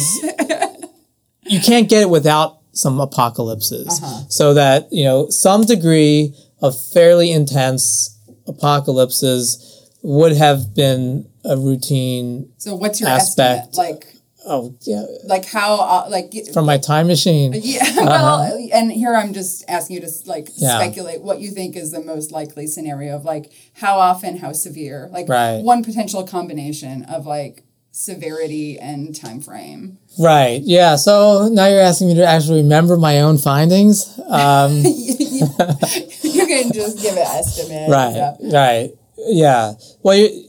you 1.43 1.59
can't 1.59 1.89
get 1.89 2.03
it 2.03 2.09
without 2.09 2.59
some 2.71 2.99
apocalypses. 2.99 3.99
So 4.29 4.53
that, 4.53 4.93
you 4.93 5.05
know, 5.05 5.27
some 5.29 5.65
degree 5.65 6.35
of 6.61 6.79
fairly 6.93 7.31
intense 7.31 8.15
apocalypses 8.47 9.89
would 10.03 10.33
have 10.37 10.75
been 10.75 11.27
a 11.43 11.57
routine. 11.57 12.51
So 12.57 12.75
what's 12.75 13.01
your 13.01 13.09
aspect. 13.09 13.69
estimate? 13.69 14.03
Like, 14.03 14.18
Oh, 14.51 14.75
yeah. 14.81 15.05
like 15.25 15.45
how, 15.45 15.75
uh, 15.79 16.07
like, 16.09 16.33
From 16.53 16.65
my 16.65 16.77
time 16.79 17.05
machine. 17.07 17.53
yeah, 17.55 17.85
well, 17.97 18.57
and 18.73 18.91
here 18.91 19.15
I'm 19.15 19.31
just 19.33 19.63
asking 19.69 19.95
you 19.97 20.01
to 20.01 20.11
like 20.25 20.47
Uh-huh. 20.47 20.55
Yeah. 20.57 20.77
speculate 20.79 21.21
what 21.21 21.39
you 21.39 21.51
think 21.51 21.75
is 21.75 21.91
the 21.91 22.01
most 22.01 22.31
likely 22.31 22.65
scenario 22.67 23.15
of 23.15 23.23
like 23.25 23.51
how 23.73 23.99
often, 23.99 24.37
how 24.37 24.51
severe, 24.51 25.07
like 25.13 25.29
Right. 25.29 25.61
one 25.63 25.83
potential 25.83 26.23
combination 26.23 27.03
of 27.05 27.25
like 27.27 27.63
severity 27.91 28.77
and 28.79 29.15
time 29.15 29.39
frame. 29.41 29.97
Right. 30.17 30.61
Yeah. 30.63 30.95
So 30.95 31.47
now 31.51 31.67
you're 31.67 31.81
asking 31.81 32.07
me 32.09 32.15
to 32.15 32.25
actually 32.25 32.61
remember 32.61 32.97
my 32.97 33.21
own 33.21 33.37
findings. 33.37 34.19
Um, 34.29 34.77
you 34.83 36.45
can 36.47 36.71
just 36.71 37.01
give 37.01 37.13
an 37.13 37.19
estimate. 37.19 37.89
right. 37.97 38.15
Yeah. 38.15 38.35
Right. 38.59 38.91
Yeah. 39.17 39.73
Well, 40.01 40.15
you, 40.17 40.45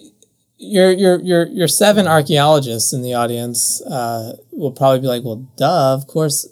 your 0.60 0.92
your 0.92 1.20
your 1.20 1.46
your 1.46 1.68
seven 1.68 2.06
archaeologists 2.06 2.92
in 2.92 3.02
the 3.02 3.14
audience 3.14 3.82
uh, 3.82 4.36
will 4.52 4.72
probably 4.72 5.00
be 5.00 5.06
like, 5.06 5.24
well, 5.24 5.48
duh, 5.56 5.94
of 5.94 6.06
course. 6.06 6.48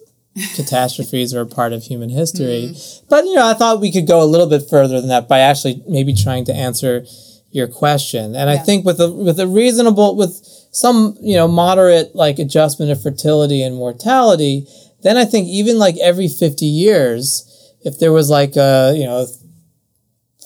Catastrophes 0.54 1.34
are 1.34 1.40
a 1.40 1.46
part 1.46 1.72
of 1.72 1.82
human 1.82 2.10
history, 2.10 2.72
but 3.08 3.24
you 3.24 3.34
know, 3.34 3.44
I 3.44 3.54
thought 3.54 3.80
we 3.80 3.90
could 3.90 4.06
go 4.06 4.22
a 4.22 4.24
little 4.24 4.46
bit 4.46 4.70
further 4.70 5.00
than 5.00 5.08
that 5.08 5.26
by 5.26 5.40
actually 5.40 5.82
maybe 5.88 6.14
trying 6.14 6.44
to 6.44 6.54
answer 6.54 7.04
your 7.50 7.66
question. 7.66 8.36
And 8.36 8.48
I 8.48 8.56
think 8.56 8.84
with 8.86 9.00
a 9.00 9.10
with 9.10 9.40
a 9.40 9.48
reasonable 9.48 10.14
with 10.14 10.36
some 10.70 11.16
you 11.20 11.34
know 11.34 11.48
moderate 11.48 12.14
like 12.14 12.38
adjustment 12.38 12.92
of 12.92 13.02
fertility 13.02 13.64
and 13.64 13.74
mortality, 13.74 14.68
then 15.02 15.16
I 15.16 15.24
think 15.24 15.48
even 15.48 15.76
like 15.76 15.96
every 15.98 16.28
fifty 16.28 16.66
years, 16.66 17.74
if 17.80 17.98
there 17.98 18.12
was 18.12 18.30
like 18.30 18.54
a 18.54 18.94
you 18.96 19.06
know 19.06 19.26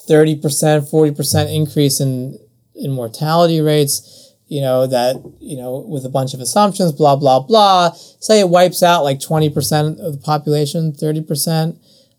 thirty 0.09 0.37
percent, 0.37 0.89
forty 0.89 1.13
percent 1.13 1.51
increase 1.51 2.01
in 2.01 2.39
in 2.83 2.91
mortality 2.91 3.61
rates, 3.61 4.35
you 4.49 4.61
know 4.61 4.87
that 4.87 5.17
you 5.41 5.57
know 5.57 5.79
with 5.89 6.05
a 6.05 6.09
bunch 6.11 6.35
of 6.35 6.41
assumptions, 6.41 6.93
blah 6.93 7.17
blah 7.17 7.41
blah. 7.41 7.93
Say 8.21 8.41
it 8.41 8.49
wipes 8.49 8.83
out 8.83 9.05
like 9.05 9.21
twenty 9.21 9.49
percent 9.51 9.99
of 10.01 10.13
the 10.13 10.19
population, 10.19 10.93
thirty 10.93 11.23
percent. 11.23 11.79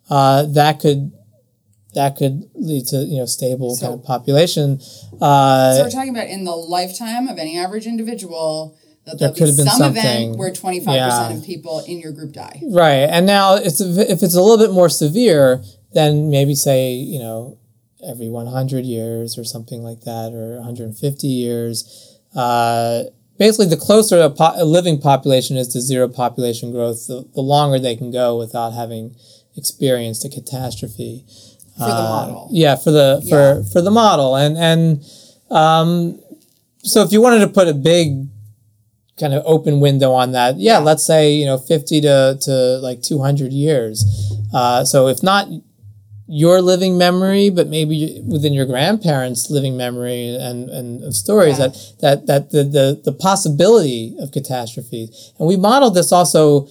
Uh, 0.09 0.43
that 0.43 0.79
could 0.79 1.11
that 1.95 2.15
could 2.17 2.49
lead 2.55 2.85
to 2.87 2.97
you 2.97 3.17
know 3.19 3.25
stable 3.25 3.75
So- 3.75 3.85
kind 3.87 3.99
of 3.99 4.03
population. 4.05 4.79
Uh, 5.21 5.75
So 5.77 5.83
we're 5.83 5.89
talking 5.91 6.09
about 6.15 6.27
in 6.27 6.43
the 6.43 6.55
lifetime 6.55 7.27
of 7.27 7.37
any 7.37 7.57
average 7.57 7.85
individual 7.85 8.75
that 9.05 9.19
There 9.19 9.29
could 9.29 9.37
be 9.39 9.47
have 9.47 9.57
been 9.57 9.65
some 9.67 9.77
something. 9.93 10.01
event 10.03 10.37
where 10.37 10.49
25% 10.51 10.85
Yeah. 10.95 11.29
of 11.33 11.43
people 11.43 11.83
in 11.85 11.99
your 11.99 12.13
group 12.13 12.31
die. 12.31 12.61
Right, 12.69 13.03
and 13.15 13.25
now 13.27 13.55
it's 13.55 13.79
if 13.81 14.23
it's 14.23 14.33
a 14.35 14.41
little 14.41 14.57
bit 14.57 14.71
more 14.73 14.89
severe, 14.89 15.61
then 15.93 16.29
maybe 16.29 16.55
say 16.55 16.93
you 16.93 17.19
know 17.19 17.57
every 18.07 18.29
100 18.29 18.85
years 18.85 19.37
or 19.37 19.43
something 19.43 19.81
like 19.83 20.01
that, 20.01 20.33
or 20.33 20.55
150 20.57 21.27
years. 21.27 22.17
Uh, 22.35 23.03
basically, 23.37 23.67
the 23.67 23.77
closer 23.77 24.19
a, 24.19 24.29
po- 24.29 24.53
a 24.55 24.65
living 24.65 24.99
population 24.99 25.57
is 25.57 25.67
to 25.69 25.81
zero 25.81 26.07
population 26.07 26.71
growth, 26.71 27.07
the, 27.07 27.27
the 27.35 27.41
longer 27.41 27.79
they 27.79 27.95
can 27.95 28.11
go 28.11 28.37
without 28.37 28.71
having 28.73 29.15
experienced 29.55 30.25
a 30.25 30.29
catastrophe. 30.29 31.25
For 31.77 31.85
the 31.85 31.91
Uh, 31.91 32.09
model. 32.09 32.47
Yeah, 32.51 32.75
for 32.75 32.91
the 32.91 33.25
for 33.29 33.63
for 33.71 33.81
the 33.81 33.89
model, 33.89 34.35
and 34.35 34.55
and 34.57 35.03
um, 35.49 36.19
so 36.83 37.01
if 37.01 37.11
you 37.11 37.19
wanted 37.19 37.39
to 37.39 37.47
put 37.47 37.67
a 37.67 37.73
big 37.73 38.27
kind 39.19 39.33
of 39.33 39.41
open 39.45 39.79
window 39.79 40.11
on 40.11 40.33
that, 40.33 40.59
yeah, 40.59 40.73
Yeah. 40.73 40.79
let's 40.79 41.03
say 41.03 41.33
you 41.33 41.45
know 41.47 41.57
fifty 41.57 41.99
to 42.01 42.37
to 42.41 42.51
like 42.83 43.01
two 43.01 43.19
hundred 43.23 43.53
years. 43.53 44.05
Uh, 44.53 44.85
so 44.85 45.07
if 45.07 45.23
not 45.23 45.47
your 46.27 46.61
living 46.61 46.97
memory, 46.97 47.49
but 47.49 47.67
maybe 47.67 48.21
within 48.25 48.53
your 48.53 48.65
grandparents' 48.65 49.49
living 49.49 49.75
memory 49.75 50.35
and, 50.35 50.69
and 50.69 51.03
of 51.03 51.15
stories 51.15 51.59
Yeah. 51.59 51.67
that 51.67 51.93
that 52.01 52.27
that 52.27 52.49
the, 52.51 52.63
the 52.63 53.01
the 53.03 53.11
possibility 53.13 54.15
of 54.19 54.31
catastrophe, 54.31 55.09
and 55.37 55.47
we 55.47 55.57
modeled 55.57 55.95
this 55.95 56.11
also. 56.11 56.67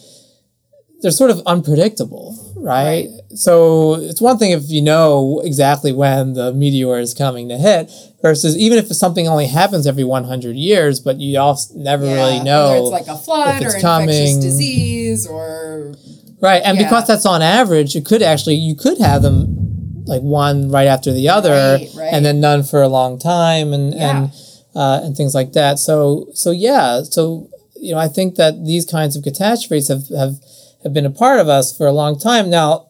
They're 1.02 1.10
sort 1.10 1.32
of 1.32 1.42
unpredictable, 1.46 2.38
right? 2.56 3.08
So 3.34 3.94
it's 3.94 4.20
one 4.20 4.38
thing 4.38 4.52
if 4.52 4.70
you 4.70 4.80
know 4.80 5.42
exactly 5.44 5.90
when 5.92 6.34
the 6.34 6.52
meteor 6.52 6.96
is 7.00 7.12
coming 7.12 7.48
to 7.48 7.58
hit, 7.58 7.90
versus 8.22 8.56
even 8.56 8.78
if 8.78 8.86
something 8.94 9.26
only 9.26 9.48
happens 9.48 9.84
every 9.88 10.04
100 10.04 10.54
years, 10.54 11.00
but 11.00 11.18
you 11.18 11.40
also 11.40 11.74
never 11.74 12.04
really 12.04 12.34
Whether 12.38 12.44
know. 12.44 12.82
it's 12.82 12.90
like 12.92 13.08
a 13.08 13.16
flood 13.20 13.64
or 13.64 13.66
it's 13.66 13.74
infectious 13.82 14.36
disease 14.36 15.26
or 15.26 15.94
Right, 16.42 16.60
and 16.64 16.76
Yeah. 16.76 16.84
because 16.84 17.06
that's 17.06 17.24
on 17.24 17.40
average, 17.40 17.94
you 17.94 18.02
could 18.02 18.20
actually 18.22 18.56
you 18.56 18.74
could 18.74 18.98
have 18.98 19.22
them 19.22 20.04
like 20.06 20.22
one 20.22 20.68
right 20.68 20.88
after 20.88 21.12
the 21.12 21.28
other, 21.28 21.52
Right, 21.78 21.88
right. 21.96 22.12
and 22.12 22.26
then 22.26 22.40
none 22.40 22.62
for 22.64 22.82
a 22.82 22.88
long 22.88 23.18
time, 23.18 23.72
and 23.72 23.94
Yeah. 23.94 24.10
and 24.24 24.30
uh, 24.74 25.00
and 25.04 25.16
things 25.16 25.34
like 25.34 25.52
that. 25.52 25.78
So 25.78 26.28
so 26.34 26.50
yeah, 26.50 27.02
so 27.04 27.48
you 27.80 27.92
know 27.92 27.98
I 27.98 28.08
think 28.08 28.34
that 28.36 28.64
these 28.64 28.84
kinds 28.84 29.14
of 29.16 29.22
catastrophes 29.22 29.88
have 29.88 30.08
have 30.22 30.34
have 30.82 30.92
been 30.92 31.06
a 31.06 31.10
part 31.10 31.38
of 31.40 31.48
us 31.48 31.66
for 31.76 31.86
a 31.86 31.92
long 31.92 32.18
time 32.18 32.50
now. 32.50 32.86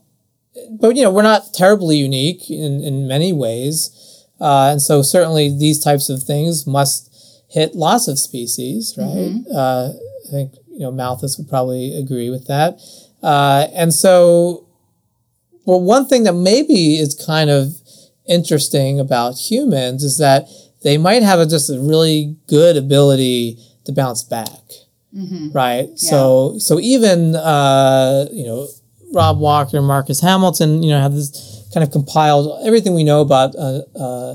But 0.80 0.96
you 0.96 1.02
know 1.02 1.10
we're 1.10 1.22
not 1.34 1.52
terribly 1.54 1.96
unique 1.98 2.50
in 2.50 2.82
in 2.82 3.06
many 3.06 3.32
ways, 3.32 3.90
uh, 4.40 4.68
and 4.72 4.80
so 4.82 5.02
certainly 5.02 5.48
these 5.64 5.78
types 5.88 6.08
of 6.08 6.22
things 6.22 6.66
must 6.66 7.10
hit 7.48 7.74
lots 7.74 8.08
of 8.08 8.18
species, 8.18 8.94
right? 8.96 9.34
Uh, 9.54 9.92
I 10.26 10.30
think 10.30 10.52
you 10.72 10.80
know 10.80 10.92
Malthus 10.92 11.36
would 11.38 11.48
probably 11.48 11.94
agree 12.02 12.30
with 12.30 12.46
that. 12.48 12.78
Uh, 13.22 13.66
and 13.74 13.94
so, 13.94 14.66
well, 15.64 15.80
one 15.80 16.06
thing 16.06 16.24
that 16.24 16.34
maybe 16.34 16.98
is 16.98 17.14
kind 17.14 17.50
of 17.50 17.74
interesting 18.28 19.00
about 19.00 19.32
humans 19.32 20.02
is 20.02 20.18
that 20.18 20.48
they 20.82 20.98
might 20.98 21.22
have 21.22 21.38
a, 21.38 21.46
just 21.46 21.70
a 21.70 21.78
really 21.78 22.36
good 22.48 22.76
ability 22.76 23.58
to 23.84 23.92
bounce 23.92 24.22
back. 24.22 24.48
Right. 25.52 25.98
So 25.98 26.58
so 26.58 26.80
even 26.80 27.36
uh, 27.36 28.26
you 28.32 28.44
know 28.44 28.66
Rob 29.12 29.38
Walker 29.38 29.82
Marcus 29.82 30.20
Hamilton, 30.20 30.82
you 30.82 30.90
know, 30.90 31.00
have 31.00 31.14
this 31.14 31.68
kind 31.74 31.84
of 31.84 31.90
compiled 31.92 32.66
everything 32.66 32.94
we 32.94 33.04
know 33.04 33.20
about 33.20 33.54
uh, 33.56 33.82
uh, 33.94 34.34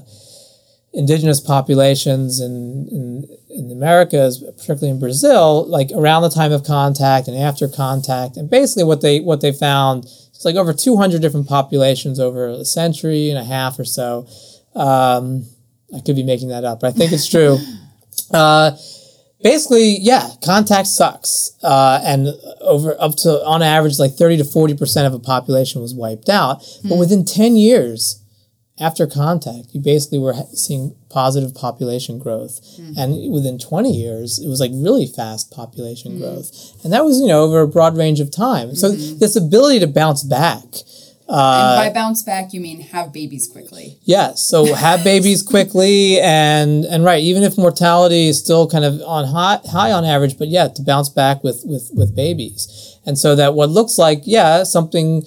indigenous 0.98 1.39
populations 1.39 2.41
in, 2.41 2.88
in 2.91 3.38
in 3.50 3.70
the 3.70 3.74
Americas, 3.74 4.43
particularly 4.58 4.89
in 4.89 5.00
Brazil, 5.00 5.66
like 5.68 5.89
around 5.95 6.24
the 6.24 6.30
time 6.30 6.52
of 6.52 6.64
contact 6.64 7.28
and 7.28 7.38
after 7.38 7.68
contact, 7.68 8.36
and 8.36 8.50
basically 8.50 8.84
what 8.84 9.02
they 9.02 9.20
what 9.20 9.39
they 9.39 9.52
found 9.52 10.06
is 10.06 10.41
like 10.43 10.56
over 10.56 10.74
200 10.74 11.22
different 11.22 11.48
populations 11.48 12.20
over 12.20 12.48
a 12.48 12.66
century 12.66 13.30
and 13.30 13.38
a 13.38 13.43
half 13.43 13.80
or 13.80 13.86
so. 13.86 14.28
Um, 14.76 15.45
I 15.95 16.02
could 16.02 16.16
be 16.16 16.24
making 16.24 16.50
that 16.50 16.66
up, 16.66 16.82
but 16.82 16.88
I 16.88 16.98
think 16.98 17.14
it's 17.14 17.30
true. 17.30 17.58
Uh, 18.30 18.72
basically, 19.41 19.98
yeah, 20.02 20.28
contact 20.43 20.86
sucks, 20.86 21.54
uh, 21.64 22.02
and 22.04 22.28
over 22.60 22.93
up 23.00 23.16
to 23.16 23.41
on 23.45 23.64
average, 23.64 24.00
like 24.00 24.12
30 24.12 24.39
to 24.39 24.43
40 24.43 24.76
percent 24.76 25.08
of 25.08 25.14
a 25.14 25.20
population 25.20 25.82
was 25.82 25.95
wiped 25.95 26.28
out. 26.28 26.62
But 26.84 26.98
within 26.98 27.24
10 27.24 27.56
years 27.56 28.22
after 28.80 29.07
contact, 29.07 29.69
you 29.73 29.82
basically 29.82 30.19
were 30.19 30.34
seeing 30.53 30.95
positive 31.09 31.55
population 31.55 32.19
growth, 32.19 32.59
hmm. 32.75 32.93
and 32.97 33.32
within 33.32 33.57
20 33.57 33.91
years, 33.91 34.39
it 34.39 34.47
was 34.47 34.59
like 34.59 34.71
really 34.73 35.07
fast 35.07 35.51
population 35.51 36.13
hmm. 36.13 36.19
growth, 36.19 36.84
and 36.84 36.93
that 36.93 37.03
was 37.03 37.19
you 37.19 37.28
know 37.28 37.43
over 37.43 37.61
a 37.61 37.67
broad 37.67 37.97
range 37.97 38.19
of 38.19 38.32
time. 38.32 38.75
So 38.75 38.91
hmm. 38.91 39.17
this 39.17 39.36
ability 39.36 39.80
to 39.80 39.88
bounce 39.88 40.23
back. 40.23 40.63
Uh, 41.30 41.82
and 41.82 41.89
by 41.89 41.93
bounce 41.93 42.23
back, 42.23 42.53
you 42.53 42.61
mean 42.61 42.80
have 42.80 43.11
babies 43.11 43.49
quickly. 43.49 43.97
Yes. 44.03 44.47
So 44.47 44.73
have 44.73 45.03
babies 45.03 45.43
quickly 45.53 46.21
and 46.21 46.86
and 46.86 47.03
right, 47.03 47.21
even 47.21 47.43
if 47.43 47.57
mortality 47.57 48.28
is 48.28 48.39
still 48.39 48.69
kind 48.69 48.86
of 48.86 49.01
on 49.01 49.25
high 49.25 49.59
high 49.69 49.91
on 49.91 50.05
average, 50.05 50.38
but 50.38 50.47
yeah, 50.47 50.69
to 50.69 50.82
bounce 50.84 51.09
back 51.09 51.43
with 51.43 51.63
with 51.65 51.89
with 51.93 52.15
babies. 52.15 52.97
And 53.05 53.17
so 53.17 53.36
that 53.36 53.55
what 53.55 53.69
looks 53.69 53.97
like, 53.97 54.21
yeah, 54.23 54.63
something 54.63 55.23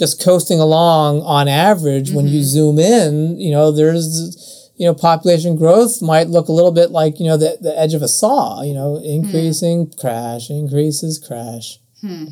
just 0.00 0.24
coasting 0.24 0.58
along 0.58 1.20
on 1.20 1.46
average 1.46 2.10
when 2.10 2.26
you 2.26 2.42
zoom 2.42 2.78
in, 2.78 3.38
you 3.38 3.52
know, 3.52 3.70
there's 3.70 4.50
you 4.80 4.86
know, 4.86 4.94
population 4.94 5.56
growth 5.56 6.00
might 6.00 6.28
look 6.28 6.48
a 6.48 6.52
little 6.52 6.72
bit 6.72 6.90
like, 6.90 7.20
you 7.20 7.26
know, 7.26 7.36
the, 7.36 7.58
the 7.60 7.78
edge 7.78 7.92
of 7.92 8.00
a 8.00 8.08
saw, 8.08 8.62
you 8.62 8.72
know, 8.72 8.96
increasing, 8.96 9.92
crash, 10.00 10.48
increases, 10.48 11.18
crash. 11.18 11.78
hmm. 12.00 12.28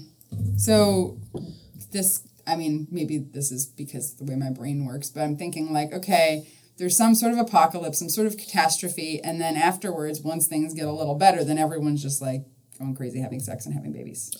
So 0.56 1.18
this, 1.92 2.26
I 2.46 2.56
mean, 2.56 2.86
maybe 2.90 3.18
this 3.18 3.52
is 3.52 3.66
because 3.66 4.14
the 4.14 4.24
way 4.24 4.34
my 4.34 4.48
brain 4.48 4.86
works, 4.86 5.10
but 5.10 5.20
I'm 5.20 5.36
thinking 5.36 5.74
like, 5.74 5.92
okay, 5.92 6.48
there's 6.78 6.96
some 6.96 7.14
sort 7.14 7.34
of 7.34 7.38
apocalypse, 7.38 7.98
some 7.98 8.08
sort 8.08 8.26
of 8.26 8.38
catastrophe, 8.38 9.20
and 9.22 9.38
then 9.38 9.54
afterwards, 9.54 10.22
once 10.22 10.46
things 10.46 10.72
get 10.72 10.86
a 10.86 10.92
little 10.92 11.16
better, 11.16 11.44
then 11.44 11.58
everyone's 11.58 12.02
just 12.02 12.22
like 12.22 12.46
going 12.78 12.94
crazy, 12.94 13.20
having 13.20 13.40
sex 13.40 13.66
and 13.66 13.74
having 13.74 13.92
babies. 13.92 14.30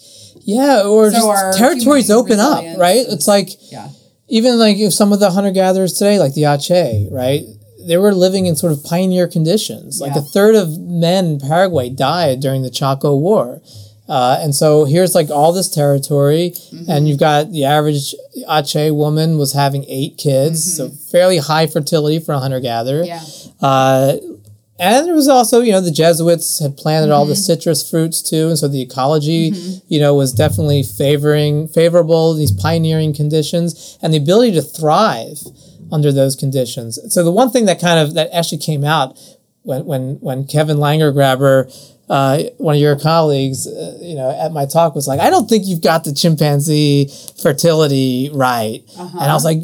Yeah, 0.43 0.83
or 0.85 1.11
So 1.11 1.17
just 1.33 1.59
territories 1.59 2.11
open 2.11 2.39
up, 2.41 2.65
right? 2.79 3.05
It's 3.09 3.27
like 3.29 3.51
Yeah. 3.73 3.89
even 4.29 4.59
like 4.59 4.77
if 4.79 4.93
some 4.95 5.13
of 5.13 5.21
the 5.21 5.31
hunter 5.31 5.51
gatherers 5.51 5.93
today, 5.95 6.19
like 6.19 6.35
the 6.35 6.45
Ache, 6.45 7.09
right? 7.11 7.45
They 7.87 7.97
were 7.97 8.15
living 8.15 8.47
in 8.47 8.57
sort 8.57 8.73
of 8.73 8.83
pioneer 8.85 9.27
conditions. 9.29 10.01
Like 10.01 10.15
Yeah. 10.15 10.21
a 10.23 10.25
third 10.25 10.55
of 10.55 10.79
men 10.79 11.25
in 11.27 11.41
Paraguay 11.41 11.89
died 11.89 12.41
during 12.41 12.63
the 12.63 12.71
Chaco 12.71 13.17
War. 13.17 13.61
Uh, 14.09 14.39
and 14.41 14.55
so 14.55 14.85
here's 14.87 15.15
like 15.15 15.29
all 15.31 15.53
this 15.53 15.69
territory, 15.69 16.55
Mm-hmm. 16.73 16.91
and 16.91 17.07
you've 17.09 17.19
got 17.19 17.53
the 17.53 17.65
average 17.67 18.15
Ache 18.49 18.91
woman 18.93 19.37
was 19.37 19.53
having 19.53 19.85
eight 19.87 20.17
kids, 20.17 20.77
so 20.77 20.89
fairly 20.89 21.37
high 21.39 21.67
fertility 21.67 22.19
for 22.19 22.33
a 22.33 22.39
hunter 22.39 22.59
gatherer. 22.61 23.05
Mm-hmm. 23.05 23.65
Yeah. 23.65 23.69
Uh, 23.69 24.17
and 24.79 25.07
there 25.07 25.15
was 25.15 25.29
also, 25.29 25.61
you 25.61 25.73
know, 25.73 25.81
the 25.81 25.91
Jesuits 25.91 26.59
had 26.61 26.77
planted 26.77 27.11
all 27.11 27.25
the 27.27 27.33
Mm-hmm. 27.35 27.41
citrus 27.43 27.89
fruits 27.89 28.23
too, 28.23 28.49
and 28.49 28.59
so 28.59 28.69
the 28.69 28.81
ecology, 28.83 29.53
you 29.89 29.99
know, 30.01 30.15
was 30.15 30.33
definitely 30.33 30.83
favoring 30.83 31.69
favorable 31.69 32.35
these 32.35 32.53
pioneering 32.53 33.13
conditions 33.15 33.99
and 34.03 34.13
the 34.13 34.19
ability 34.19 34.53
to 34.53 34.63
thrive 34.63 35.39
under 35.91 36.13
those 36.13 36.37
conditions. 36.37 36.99
So 37.13 37.25
the 37.25 37.33
one 37.33 37.51
thing 37.51 37.65
that 37.67 37.81
kind 37.81 37.99
of 37.99 38.15
that 38.15 38.31
actually 38.33 38.59
came 38.59 38.85
out 38.85 39.19
when 39.63 39.85
when 39.85 40.03
when 40.21 40.45
Kevin 40.47 40.77
Langergraber, 40.79 41.67
uh, 42.09 42.43
one 42.59 42.75
of 42.77 42.81
your 42.81 42.99
colleagues, 42.99 43.67
uh, 43.67 43.99
you 44.01 44.15
know, 44.15 44.31
at 44.31 44.53
my 44.53 44.65
talk 44.67 44.95
was 44.95 45.07
like, 45.09 45.21
I 45.21 45.31
don't 45.31 45.49
think 45.49 45.67
you've 45.67 45.83
got 45.83 46.05
the 46.05 46.13
chimpanzee 46.15 47.11
fertility 47.43 48.31
right, 48.33 48.83
and 48.99 49.25
I 49.31 49.35
was 49.35 49.45
like, 49.45 49.63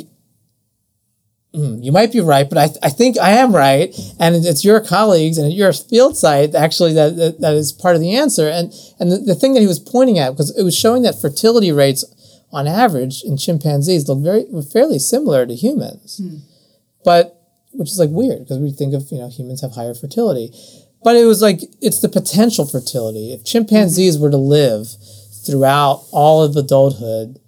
Hmm, 1.55 1.81
you 1.81 1.93
might 1.93 2.11
be 2.11 2.21
right, 2.21 2.49
but 2.49 2.59
I, 2.59 2.87
I 2.87 2.91
think 2.91 3.17
I 3.17 3.31
am 3.31 3.55
right, 3.55 3.95
and 4.19 4.35
it's 4.35 4.65
your 4.65 4.81
colleagues 4.81 5.39
and 5.39 5.53
your 5.53 5.73
field 5.73 6.17
site 6.17 6.53
actually 6.53 6.95
that, 6.95 7.15
that, 7.15 7.41
that 7.43 7.55
is 7.55 7.73
part 7.73 7.95
of 7.95 8.01
the 8.01 8.17
answer. 8.17 8.49
And 8.49 8.73
and 8.99 9.13
the, 9.13 9.19
the 9.19 9.35
thing 9.37 9.55
that 9.55 9.61
he 9.61 9.69
was 9.69 9.79
pointing 9.79 10.19
at 10.19 10.31
because 10.31 10.51
it 10.59 10.65
was 10.65 10.77
showing 10.77 11.03
that 11.03 11.21
fertility 11.21 11.71
rates 11.71 12.05
on 12.51 12.67
average 12.67 13.23
in 13.23 13.37
chimpanzees 13.37 14.09
look 14.09 14.19
very 14.19 14.47
were 14.51 14.63
fairly 14.63 14.99
similar 14.99 15.47
to 15.47 15.55
humans, 15.55 16.19
hmm. 16.19 16.39
but 17.05 17.41
which 17.73 17.91
is 17.91 18.01
like 18.01 18.11
weird 18.11 18.41
because 18.41 18.59
we 18.59 18.73
think 18.73 18.93
of 18.93 19.07
you 19.13 19.19
know 19.19 19.29
humans 19.29 19.61
have 19.61 19.77
higher 19.77 19.95
fertility, 19.95 20.53
but 21.05 21.15
it 21.15 21.25
was 21.25 21.41
like 21.41 21.61
it's 21.81 22.01
the 22.01 22.09
potential 22.09 22.67
fertility. 22.67 23.33
If 23.33 23.45
chimpanzees 23.45 24.17
mm-hmm. 24.17 24.25
were 24.25 24.31
to 24.31 24.37
live 24.37 24.89
throughout 25.47 26.05
all 26.11 26.43
of 26.43 26.57
adulthood 26.57 27.39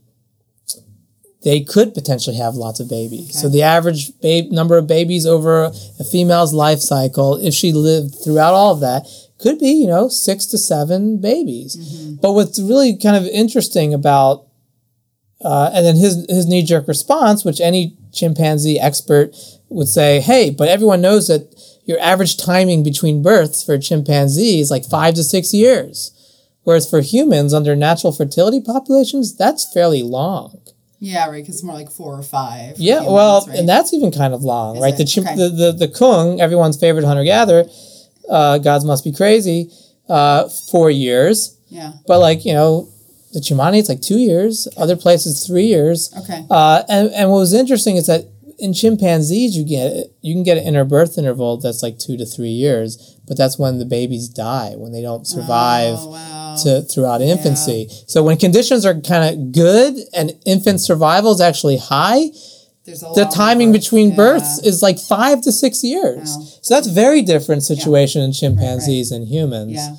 they 1.47 1.61
could 1.61 1.95
potentially 1.95 2.37
have 2.37 2.57
lots 2.57 2.81
of 2.81 2.91
babies. 2.91 3.41
So 3.41 3.49
the 3.49 3.63
average 3.63 4.11
babe 4.21 4.51
number 4.51 4.77
of 4.79 4.89
babies 4.89 5.25
over 5.25 5.67
a 6.01 6.05
female's 6.05 6.53
life 6.53 6.81
cycle, 6.81 7.37
if 7.37 7.55
she 7.55 7.73
lived 7.73 8.17
throughout 8.17 8.53
all 8.53 8.75
of 8.75 8.81
that, 8.81 9.07
could 9.39 9.61
be 9.61 9.71
you 9.71 9.87
know 9.87 10.09
six 10.09 10.45
to 10.47 10.59
seven 10.59 11.21
babies. 11.21 11.77
But 12.21 12.33
what's 12.33 12.59
really 12.59 12.97
kind 12.97 13.15
of 13.15 13.27
interesting 13.27 13.95
about, 13.95 14.49
uh, 15.41 15.71
and 15.73 15.87
then 15.87 15.95
his 15.95 16.27
his 16.29 16.47
knee 16.49 16.65
jerk 16.65 16.89
response, 16.89 17.45
which 17.45 17.61
any 17.61 17.97
chimpanzee 18.13 18.81
expert 18.81 19.37
would 19.69 19.87
say, 19.87 20.19
hey, 20.19 20.51
but 20.51 20.69
everyone 20.69 21.01
knows 21.01 21.29
that 21.29 21.55
your 21.85 22.01
average 22.01 22.37
timing 22.39 22.83
between 22.83 23.23
births 23.23 23.63
for 23.63 23.75
a 23.75 23.79
chimpanzee 23.79 24.59
is 24.59 24.73
like 24.73 24.85
five 24.85 25.15
to 25.15 25.23
six 25.23 25.55
years. 25.55 26.11
Whereas 26.65 26.91
for 26.91 27.03
humans 27.03 27.55
under 27.55 27.77
natural 27.77 28.13
fertility 28.13 28.61
populations, 28.61 29.37
that's 29.37 29.73
fairly 29.73 30.03
long. 30.03 30.61
Yeah, 30.99 31.27
right. 31.29 31.43
Because 31.43 31.57
it's 31.57 31.65
more 31.65 31.75
like 31.75 31.91
four 31.91 32.19
or 32.19 32.23
five. 32.23 32.79
Yeah, 32.79 32.95
humans, 33.01 33.13
well, 33.13 33.45
right? 33.49 33.59
and 33.59 33.69
that's 33.69 33.93
even 33.93 34.11
kind 34.13 34.33
of 34.35 34.43
long, 34.43 34.77
Is 34.77 34.83
right? 34.83 34.97
The, 34.97 35.05
chimp, 35.05 35.27
Okay. 35.27 35.37
the 35.37 35.49
the 35.51 35.73
the 35.73 35.89
kung, 35.89 36.41
everyone's 36.41 36.79
favorite 36.79 37.05
hunter 37.05 37.25
gatherer, 37.25 37.65
uh, 38.31 38.59
gods 38.59 38.85
must 38.85 39.05
be 39.05 39.13
crazy, 39.13 39.71
uh, 40.09 40.49
four 40.49 40.91
years. 40.91 41.57
yeah. 41.69 41.93
But 42.07 42.21
like 42.21 42.45
you 42.45 42.55
know, 42.55 42.89
the 43.33 43.41
Tsimane, 43.41 43.79
it's 43.79 43.89
like 43.91 44.01
two 44.01 44.19
years. 44.19 44.67
Other 44.79 44.97
places, 44.97 45.47
three 45.47 45.67
years. 45.67 46.11
Okay. 46.17 46.47
Uh, 46.51 46.83
and 46.89 47.11
and 47.11 47.31
what 47.31 47.39
was 47.39 47.53
interesting 47.53 47.97
is 47.97 48.07
that 48.07 48.25
in 48.59 48.73
chimpanzees, 48.73 49.57
you 49.57 49.65
get 49.65 50.07
you 50.23 50.35
can 50.35 50.43
get 50.43 50.59
an 50.59 50.65
interbirth 50.73 51.19
interval 51.19 51.57
that's 51.59 51.83
like 51.83 51.99
two 51.99 52.17
to 52.17 52.25
three 52.27 52.51
years, 52.51 53.17
but 53.27 53.37
that's 53.37 53.59
when 53.59 53.79
the 53.79 53.85
babies 53.85 54.29
die 54.29 54.75
when 54.77 54.93
they 54.93 55.03
don't 55.03 55.27
survive 55.27 55.97
Oh, 55.99 56.11
wow. 56.11 56.57
to 56.63 56.83
throughout 56.83 57.21
infancy. 57.23 57.89
So 58.07 58.23
when 58.23 58.37
conditions 58.39 58.85
are 58.87 58.95
kind 59.01 59.25
of 59.35 59.53
good 59.53 59.97
and 60.15 60.33
infant 60.47 60.81
survival 60.81 61.33
is 61.33 61.41
actually 61.41 61.79
high, 61.79 62.31
the 62.85 63.29
timing 63.35 63.73
birth. 63.73 63.81
between 63.83 64.11
Yeah. 64.11 64.17
births 64.17 64.59
is 64.61 64.81
like 64.83 64.99
five 64.99 65.43
to 65.43 65.53
six 65.53 65.83
years. 65.83 66.31
Wow. 66.37 66.45
So 66.63 66.75
that's 66.75 66.87
very 66.87 67.23
different 67.23 67.63
situation 67.65 68.23
in 68.23 68.33
chimpanzees 68.33 69.11
and 69.13 69.27
humans. 69.27 69.73
Yeah. 69.73 69.97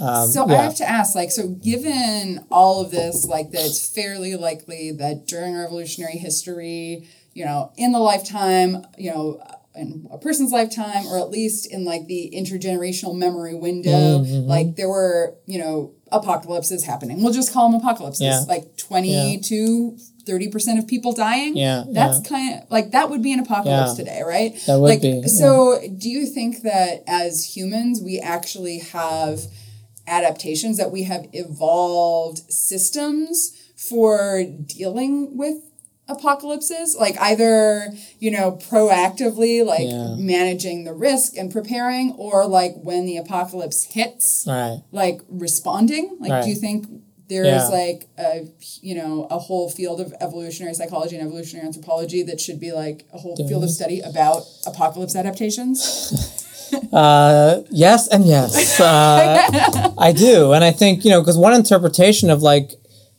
Um, 0.00 0.30
So 0.30 0.46
I 0.46 0.54
have 0.54 0.76
to 0.76 0.88
ask, 0.88 1.16
like, 1.16 1.32
so 1.32 1.48
given 1.48 2.44
all 2.52 2.80
of 2.82 2.92
this, 2.92 3.24
like, 3.24 3.50
that 3.50 3.64
it's 3.66 3.88
fairly 3.88 4.36
likely 4.36 4.92
that 4.92 5.26
during 5.26 5.56
our 5.56 5.64
evolutionary 5.66 6.18
history, 6.18 7.08
you 7.38 7.44
know, 7.44 7.72
in 7.76 7.92
the 7.92 8.00
lifetime, 8.00 8.84
you 9.04 9.10
know, 9.12 9.40
in 9.76 10.08
a 10.10 10.18
person's 10.18 10.50
lifetime, 10.50 11.06
or 11.06 11.18
at 11.18 11.30
least 11.30 11.70
in 11.72 11.84
like 11.84 12.06
the 12.06 12.32
intergenerational 12.34 13.14
memory 13.16 13.54
window, 13.54 14.18
Mm-hmm, 14.18 14.48
like 14.48 14.74
there 14.74 14.88
were, 14.88 15.36
you 15.46 15.58
know, 15.62 15.94
apocalypses 16.10 16.84
happening. 16.84 17.22
We'll 17.22 17.32
just 17.32 17.52
call 17.52 17.70
them 17.70 17.80
apocalypses. 17.80 18.22
Yeah. 18.22 18.40
Like 18.48 18.76
twenty 18.76 19.12
Yeah. 19.34 19.40
to 19.50 19.96
thirty 20.26 20.48
percent 20.48 20.80
of 20.80 20.88
people 20.88 21.12
dying. 21.12 21.56
Yeah, 21.56 21.84
that's 21.98 22.18
kind 22.28 22.46
of 22.54 22.70
like 22.70 22.90
that 22.90 23.08
would 23.10 23.22
be 23.22 23.32
an 23.32 23.40
apocalypse 23.46 23.92
Yeah. 23.92 24.04
today, 24.04 24.22
right? 24.26 24.52
That 24.66 24.80
would 24.80 24.88
like, 24.88 25.00
be, 25.02 25.10
yeah. 25.22 25.26
So, 25.28 25.80
do 25.96 26.08
you 26.10 26.26
think 26.26 26.62
that 26.62 27.04
as 27.06 27.54
humans, 27.56 28.02
we 28.02 28.18
actually 28.18 28.78
have 28.80 29.42
adaptations 30.08 30.76
that 30.78 30.90
we 30.90 31.04
have 31.04 31.26
evolved 31.32 32.38
systems 32.52 33.52
for 33.76 34.42
dealing 34.66 35.36
with 35.36 35.56
apocalypses 36.08 36.96
like 36.98 37.16
either 37.20 37.92
you 38.18 38.30
know 38.30 38.52
proactively 38.70 39.64
like 39.64 39.88
Yeah. 39.88 40.14
managing 40.18 40.84
the 40.84 40.94
risk 40.94 41.36
and 41.36 41.52
preparing 41.52 42.12
or 42.12 42.46
like 42.46 42.74
when 42.82 43.04
the 43.06 43.16
apocalypse 43.18 43.84
hits 43.84 44.44
Right. 44.46 44.80
like 44.92 45.20
responding 45.28 46.16
like 46.20 46.30
Right. 46.30 46.44
do 46.44 46.50
you 46.50 46.56
think 46.56 46.86
There's 47.28 47.46
Yeah. 47.46 47.68
like 47.68 48.08
a 48.18 48.46
you 48.80 48.94
know 48.94 49.26
a 49.30 49.38
whole 49.38 49.68
field 49.68 50.00
of 50.00 50.14
evolutionary 50.18 50.72
psychology 50.72 51.14
and 51.16 51.26
evolutionary 51.26 51.66
anthropology 51.66 52.22
that 52.22 52.40
should 52.40 52.58
be 52.58 52.72
like 52.72 53.04
a 53.12 53.18
whole 53.18 53.36
field 53.36 53.62
of 53.64 53.70
study 53.70 54.00
about 54.00 54.44
apocalypse 54.66 55.14
adaptations. 55.14 55.78
Uh, 56.92 57.62
yes 57.70 58.08
and 58.08 58.24
yes. 58.26 58.78
Uh, 58.92 59.90
I 59.98 60.12
do. 60.12 60.52
And 60.52 60.62
I 60.64 60.70
think, 60.70 61.02
you 61.04 61.10
know, 61.10 61.20
because 61.20 61.36
one 61.38 61.54
interpretation 61.54 62.28
of 62.30 62.42
like, 62.42 62.72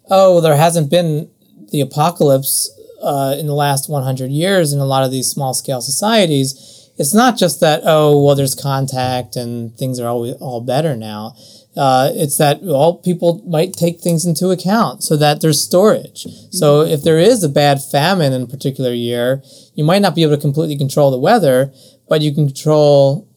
oh, 0.09 0.39
there 0.41 0.55
hasn't 0.55 0.89
been 0.91 1.29
the 1.71 1.81
apocalypse 1.81 2.69
uh, 3.01 3.35
in 3.39 3.47
the 3.47 3.53
last 3.53 3.89
100 3.89 4.31
years 4.31 4.73
in 4.73 4.79
a 4.79 4.85
lot 4.85 5.03
of 5.03 5.11
these 5.11 5.27
small 5.29 5.53
scale 5.53 5.81
societies, 5.81 6.89
it's 6.97 7.13
not 7.13 7.37
just 7.37 7.59
that, 7.61 7.81
oh, 7.85 8.21
well, 8.23 8.35
there's 8.35 8.55
contact 8.55 9.35
and 9.35 9.75
things 9.77 9.99
are 9.99 10.07
always 10.07 10.33
all 10.35 10.61
better 10.61 10.95
now. 10.95 11.35
Uh, 11.77 12.09
it's 12.13 12.37
that 12.37 12.61
well, 12.61 12.95
people 12.95 13.41
might 13.47 13.71
take 13.73 14.01
things 14.01 14.25
into 14.25 14.49
account 14.49 15.01
so 15.03 15.15
that 15.15 15.39
there's 15.39 15.61
storage. 15.61 16.25
So 16.51 16.81
if 16.81 17.03
there 17.03 17.19
is 17.19 17.43
a 17.43 17.47
bad 17.47 17.81
famine 17.81 18.33
in 18.33 18.41
a 18.41 18.47
particular 18.47 18.91
year, 18.91 19.41
you 19.75 19.83
might 19.85 20.01
not 20.01 20.13
be 20.15 20.23
able 20.23 20.35
to 20.35 20.41
completely 20.41 20.77
control 20.77 21.09
the 21.11 21.19
weather, 21.19 21.71
but 22.09 22.21
you 22.21 22.33
can 22.33 22.47
control 22.47 23.27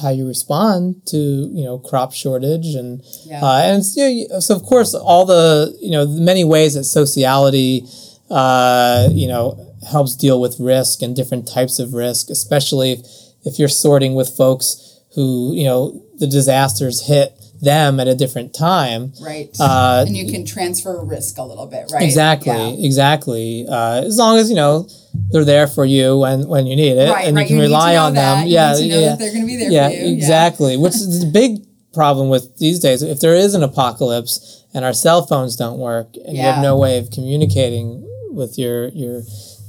how 0.00 0.10
you 0.10 0.28
respond 0.28 1.02
to 1.06 1.16
you 1.16 1.64
know 1.64 1.78
crop 1.78 2.12
shortage 2.12 2.74
and 2.76 3.02
Yeah. 3.24 3.42
uh, 3.42 3.60
and 3.64 3.78
it's, 3.78 3.96
you 3.96 4.28
know, 4.28 4.38
so 4.40 4.54
of 4.54 4.62
course 4.62 4.94
all 4.94 5.24
the 5.24 5.76
you 5.80 5.90
know 5.90 6.04
the 6.04 6.20
many 6.20 6.44
ways 6.44 6.74
that 6.74 6.84
sociality 6.84 7.84
uh, 8.30 9.08
you 9.12 9.28
know 9.28 9.74
helps 9.88 10.14
deal 10.16 10.40
with 10.40 10.56
risk 10.60 11.02
and 11.02 11.16
different 11.16 11.48
types 11.48 11.78
of 11.78 11.94
risk, 11.94 12.30
especially 12.30 12.92
if, 12.92 13.00
if 13.44 13.58
you're 13.58 13.68
sorting 13.68 14.14
with 14.14 14.28
folks 14.36 15.00
who 15.14 15.52
you 15.54 15.64
know 15.64 16.02
the 16.18 16.26
disasters 16.26 17.06
hit 17.06 17.32
them 17.62 18.00
at 18.00 18.08
a 18.08 18.14
different 18.14 18.54
time. 18.54 19.12
right. 19.22 19.50
Uh, 19.60 20.04
and 20.06 20.16
you 20.16 20.30
can 20.32 20.46
transfer 20.46 21.04
risk 21.04 21.36
a 21.36 21.42
little 21.42 21.66
bit, 21.66 21.90
right? 21.92 22.02
Exactly, 22.02 22.52
Yeah. 22.52 22.86
exactly. 22.86 23.66
Uh, 23.68 24.02
as 24.04 24.16
long 24.16 24.38
as 24.38 24.48
you 24.48 24.56
know 24.56 24.88
they're 25.30 25.44
there 25.44 25.66
for 25.66 25.84
you 25.84 26.18
when 26.18 26.48
when 26.48 26.66
you 26.66 26.74
need 26.76 26.96
it, 26.96 27.10
Right, 27.10 27.26
and 27.26 27.36
right. 27.36 27.42
you 27.42 27.48
can 27.48 27.56
You 27.56 27.62
to 27.62 27.68
rely 27.68 27.96
on 27.96 28.14
that. 28.14 28.36
them. 28.36 28.46
You 28.46 28.54
yeah, 28.54 28.72
to 28.74 28.84
yeah, 28.84 29.16
they're 29.16 29.32
gonna 29.32 29.44
be 29.46 29.56
there 29.56 29.70
yeah, 29.70 29.88
for 29.88 29.94
you. 29.94 30.00
Yeah. 30.04 30.08
exactly. 30.12 30.76
Which 30.78 30.94
is 30.94 31.20
the 31.20 31.26
big 31.30 31.58
problem 31.92 32.28
with 32.30 32.56
these 32.58 32.78
days. 32.78 33.02
If 33.02 33.20
there 33.20 33.34
is 33.34 33.54
an 33.54 33.62
apocalypse 33.62 34.64
and 34.72 34.84
our 34.84 34.92
cell 34.94 35.26
phones 35.26 35.56
don't 35.56 35.78
work, 35.78 36.14
and 36.24 36.36
you 36.36 36.42
have 36.42 36.62
no 36.62 36.78
way 36.78 36.96
of 36.98 37.10
communicating 37.10 38.06
with 38.32 38.58
your 38.58 38.88
your 38.88 39.22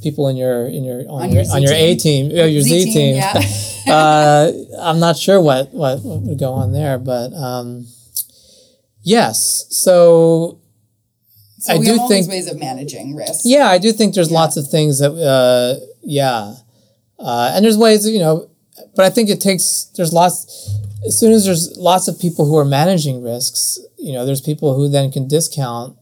people 0.03 0.28
in 0.28 0.36
your 0.38 0.66
in 0.68 0.84
your 0.84 1.01
on, 1.09 1.24
On 1.24 1.32
your, 1.32 1.43
your 1.43 1.55
on 1.55 1.62
your 1.62 1.74
A 1.74 1.95
team. 1.95 2.30
team, 2.30 2.39
oh, 2.39 2.45
your 2.45 2.62
Z, 2.62 2.82
Z 2.82 2.93
team. 2.93 3.16
yeah. 3.16 3.41
uh, 3.93 4.51
I'm 4.80 4.99
not 4.99 5.18
sure 5.18 5.39
what, 5.41 5.74
what 5.74 6.01
what 6.03 6.22
would 6.22 6.39
go 6.39 6.53
on 6.53 6.72
there, 6.72 6.97
but 6.97 7.34
um, 7.34 7.88
yes. 9.03 9.66
So 9.70 10.59
so 11.59 11.74
I 11.74 11.78
we 11.78 11.86
do 11.86 11.91
have 11.91 11.99
all 12.01 12.07
think- 12.07 12.26
these 12.28 12.34
ways 12.36 12.51
of 12.51 12.59
managing 12.59 13.16
risk. 13.16 13.41
yeah, 13.43 13.68
I 13.68 13.78
do 13.78 13.91
think 13.91 14.16
there's 14.16 14.32
lots 14.32 14.57
of 14.57 14.68
things 14.68 14.97
that, 14.99 15.12
uh, 15.14 15.80
yeah, 16.01 16.55
uh, 17.20 17.51
and 17.53 17.64
there's 17.64 17.78
ways, 17.78 18.07
you 18.09 18.18
know, 18.20 18.49
but 18.95 19.05
I 19.05 19.09
think 19.12 19.30
it 19.30 19.39
takes. 19.41 19.91
There's 19.95 20.12
lots. 20.14 20.70
As 21.05 21.20
soon 21.20 21.32
as 21.34 21.45
there's 21.45 21.76
lots 21.78 22.07
of 22.07 22.20
people 22.20 22.45
who 22.45 22.57
are 22.57 22.66
managing 22.66 23.24
risks, 23.24 23.80
you 23.97 24.14
know, 24.14 24.26
there's 24.26 24.41
people 24.41 24.76
who 24.76 24.88
then 24.89 25.12
can 25.12 25.28
discount 25.28 25.97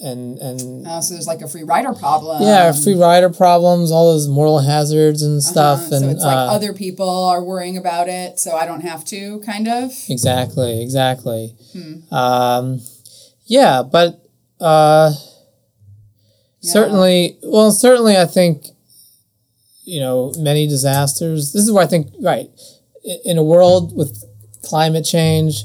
and 0.00 0.38
and 0.38 0.86
Uh, 0.86 1.00
so 1.00 1.14
there's 1.14 1.26
like 1.26 1.42
a 1.42 1.48
free 1.48 1.62
rider 1.62 1.92
problem. 1.92 2.42
yeah, 2.42 2.72
free 2.72 2.94
rider 2.94 3.28
problems, 3.30 3.90
all 3.92 4.12
those 4.12 4.28
moral 4.28 4.58
hazards 4.60 5.22
and 5.22 5.42
stuff, 5.42 5.80
Uh, 5.80 5.94
and 5.96 6.04
so 6.04 6.08
it's 6.10 6.22
like 6.24 6.36
uh, 6.36 6.52
other 6.56 6.72
people 6.72 7.08
are 7.08 7.42
worrying 7.42 7.76
about 7.76 8.08
it, 8.08 8.38
so 8.40 8.56
I 8.56 8.64
don't 8.66 8.80
have 8.80 9.04
to, 9.06 9.40
kind 9.40 9.68
of. 9.68 9.92
exactly, 10.08 10.82
exactly. 10.82 11.54
Hmm. 11.72 12.14
Um, 12.14 12.80
yeah, 13.46 13.82
but 13.82 14.24
uh, 14.60 15.12
certainly, 16.60 17.38
well, 17.42 17.72
certainly, 17.72 18.16
I 18.16 18.26
think 18.26 18.66
you 19.84 20.00
know 20.00 20.32
many 20.38 20.66
disasters. 20.66 21.52
This 21.52 21.62
is 21.64 21.72
where 21.72 21.82
I 21.84 21.86
think 21.86 22.08
right 22.20 22.48
in 23.24 23.38
a 23.38 23.42
world 23.42 23.96
with 23.96 24.24
climate 24.62 25.04
change 25.04 25.64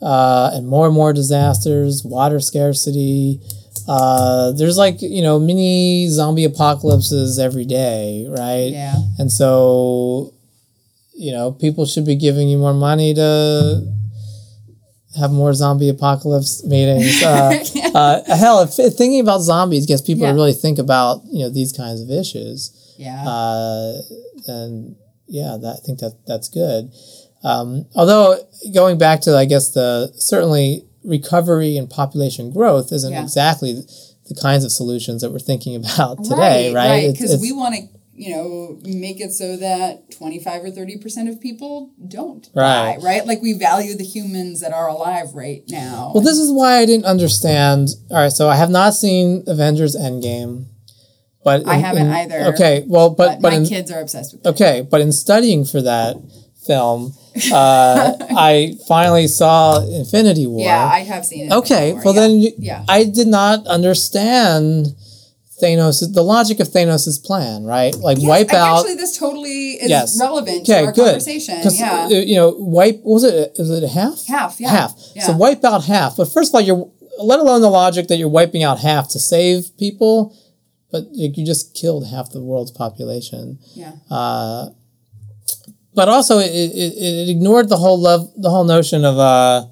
uh, 0.00 0.50
and 0.54 0.66
more 0.66 0.86
and 0.86 0.94
more 0.94 1.12
disasters, 1.12 2.04
water 2.04 2.40
scarcity. 2.40 3.40
Uh, 3.88 4.52
there's 4.52 4.76
like 4.76 5.00
you 5.00 5.22
know 5.22 5.38
mini 5.38 6.08
zombie 6.08 6.44
apocalypses 6.44 7.38
every 7.38 7.64
day, 7.64 8.26
right? 8.28 8.70
Yeah. 8.70 8.94
And 9.18 9.32
so, 9.32 10.34
you 11.14 11.32
know, 11.32 11.52
people 11.52 11.86
should 11.86 12.04
be 12.04 12.14
giving 12.16 12.48
you 12.48 12.58
more 12.58 12.74
money 12.74 13.14
to 13.14 13.82
have 15.18 15.30
more 15.32 15.52
zombie 15.54 15.88
apocalypse 15.88 16.64
meetings. 16.64 17.22
Uh, 17.94 18.20
uh, 18.28 18.36
hell, 18.36 18.60
if, 18.62 18.78
if 18.78 18.94
thinking 18.94 19.20
about 19.20 19.40
zombies 19.40 19.86
gets 19.86 20.02
people 20.02 20.22
Yeah. 20.22 20.30
to 20.32 20.34
really 20.34 20.52
think 20.52 20.78
about 20.78 21.22
you 21.32 21.40
know 21.44 21.48
these 21.50 21.72
kinds 21.72 22.00
of 22.02 22.10
issues, 22.10 22.94
Yeah. 22.98 23.24
uh, 23.26 24.00
and 24.46 24.94
yeah, 25.26 25.56
that, 25.60 25.76
I 25.82 25.86
think 25.86 25.98
that 26.00 26.12
that's 26.26 26.48
good. 26.48 26.92
Um, 27.42 27.86
although 27.94 28.36
going 28.74 28.98
back 28.98 29.22
to 29.22 29.36
I 29.36 29.46
guess 29.46 29.70
the 29.70 30.12
certainly 30.18 30.84
recovery 31.08 31.76
and 31.76 31.88
population 31.90 32.50
growth 32.50 32.92
isn't 32.92 33.12
Yeah. 33.12 33.22
exactly 33.22 33.82
the 34.26 34.34
kinds 34.34 34.64
of 34.64 34.70
solutions 34.70 35.22
that 35.22 35.32
we're 35.32 35.38
thinking 35.38 35.74
about 35.76 36.22
today, 36.24 36.72
right? 36.74 36.88
Right. 36.90 37.12
Because 37.12 37.32
it's- 37.32 37.40
we 37.40 37.52
want 37.52 37.74
to, 37.76 37.82
you 38.14 38.30
know, 38.36 38.78
make 38.84 39.20
it 39.20 39.32
so 39.32 39.56
that 39.56 40.10
25 40.10 40.64
or 40.64 40.70
30% 40.70 41.28
of 41.28 41.40
people 41.40 41.90
don't 42.06 42.48
Right. 42.54 42.96
die, 43.00 43.04
right? 43.04 43.26
Like 43.26 43.40
we 43.40 43.52
value 43.54 43.96
the 43.96 44.04
humans 44.04 44.60
that 44.60 44.72
are 44.72 44.88
alive 44.88 45.34
right 45.34 45.62
now. 45.70 46.10
Well, 46.14 46.22
this 46.22 46.36
is 46.36 46.52
why 46.52 46.78
I 46.78 46.84
didn't 46.84 47.06
understand. 47.06 47.88
All 48.10 48.16
right, 48.18 48.32
so 48.32 48.48
I 48.48 48.56
have 48.56 48.70
not 48.70 48.94
seen 48.94 49.44
Avengers 49.46 49.96
Endgame, 49.96 50.64
but 51.44 51.66
I 51.66 51.76
haven't 51.76 52.08
in- 52.08 52.12
either. 52.12 52.44
Okay, 52.52 52.84
well, 52.86 53.10
but 53.10 53.26
but 53.36 53.42
but, 53.42 53.50
my 53.52 53.58
in, 53.58 53.66
kids 53.66 53.90
are 53.90 54.00
obsessed 54.00 54.32
with 54.34 54.44
it. 54.44 54.48
okay, 54.50 54.86
but 54.90 55.00
in 55.00 55.12
studying 55.12 55.64
for 55.64 55.80
that 55.80 56.16
film, 56.66 57.14
uh, 57.52 58.16
I 58.36 58.76
finally 58.88 59.26
saw 59.28 59.80
Infinity 59.86 60.46
War. 60.46 60.64
Yeah, 60.64 60.86
I 60.92 61.00
have 61.00 61.24
seen 61.26 61.46
it. 61.46 61.52
okay, 61.52 61.94
well 62.04 62.14
yeah. 62.14 62.20
then 62.20 62.30
you- 62.40 62.52
Yeah. 62.58 62.84
I 62.88 63.04
did 63.04 63.28
not 63.28 63.66
understand 63.66 64.94
Thanos 65.62 66.00
the 66.14 66.22
logic 66.22 66.60
of 66.60 66.68
Thanos' 66.68 67.22
plan, 67.24 67.64
right? 67.64 67.94
Like 67.96 68.18
Yes, 68.18 68.28
wipe 68.28 68.52
out. 68.54 68.78
Actually, 68.80 68.94
this 68.94 69.18
totally 69.18 69.70
is 69.82 69.90
Yes. 69.90 70.18
relevant 70.20 70.60
Okay, 70.62 70.80
to 70.82 70.86
our 70.86 70.92
good. 70.92 71.04
conversation. 71.06 71.58
Yeah. 71.72 72.04
uh, 72.04 72.08
you 72.08 72.36
know, 72.36 72.54
wipe. 72.58 73.00
Was 73.04 73.24
it? 73.24 73.52
Is 73.56 73.68
it 73.70 73.88
half? 73.88 74.24
Half, 74.26 74.60
yeah. 74.60 74.68
Half. 74.70 74.98
So 75.26 75.32
wipe 75.36 75.64
out 75.64 75.84
half. 75.84 76.16
But 76.16 76.32
first 76.32 76.50
of 76.50 76.54
all, 76.54 76.60
you're 76.60 76.88
let 77.20 77.40
alone 77.40 77.60
the 77.62 77.70
logic 77.70 78.06
that 78.08 78.16
you're 78.18 78.28
wiping 78.28 78.62
out 78.62 78.78
half 78.78 79.08
to 79.10 79.18
save 79.18 79.76
people, 79.78 80.32
but 80.92 81.08
you 81.12 81.32
you 81.34 81.44
just 81.44 81.74
killed 81.74 82.06
half 82.06 82.30
the 82.30 82.40
world's 82.40 82.70
population. 82.70 83.58
yeah. 83.74 83.92
Uh, 84.08 84.68
but 85.98 86.08
also, 86.08 86.38
it, 86.38 86.50
it, 86.84 86.92
it 87.08 87.28
ignored 87.34 87.68
the 87.68 87.76
whole 87.84 87.98
love, 88.08 88.30
the 88.36 88.50
whole 88.54 88.64
notion 88.76 89.04
of 89.04 89.16
uh, 89.18 89.66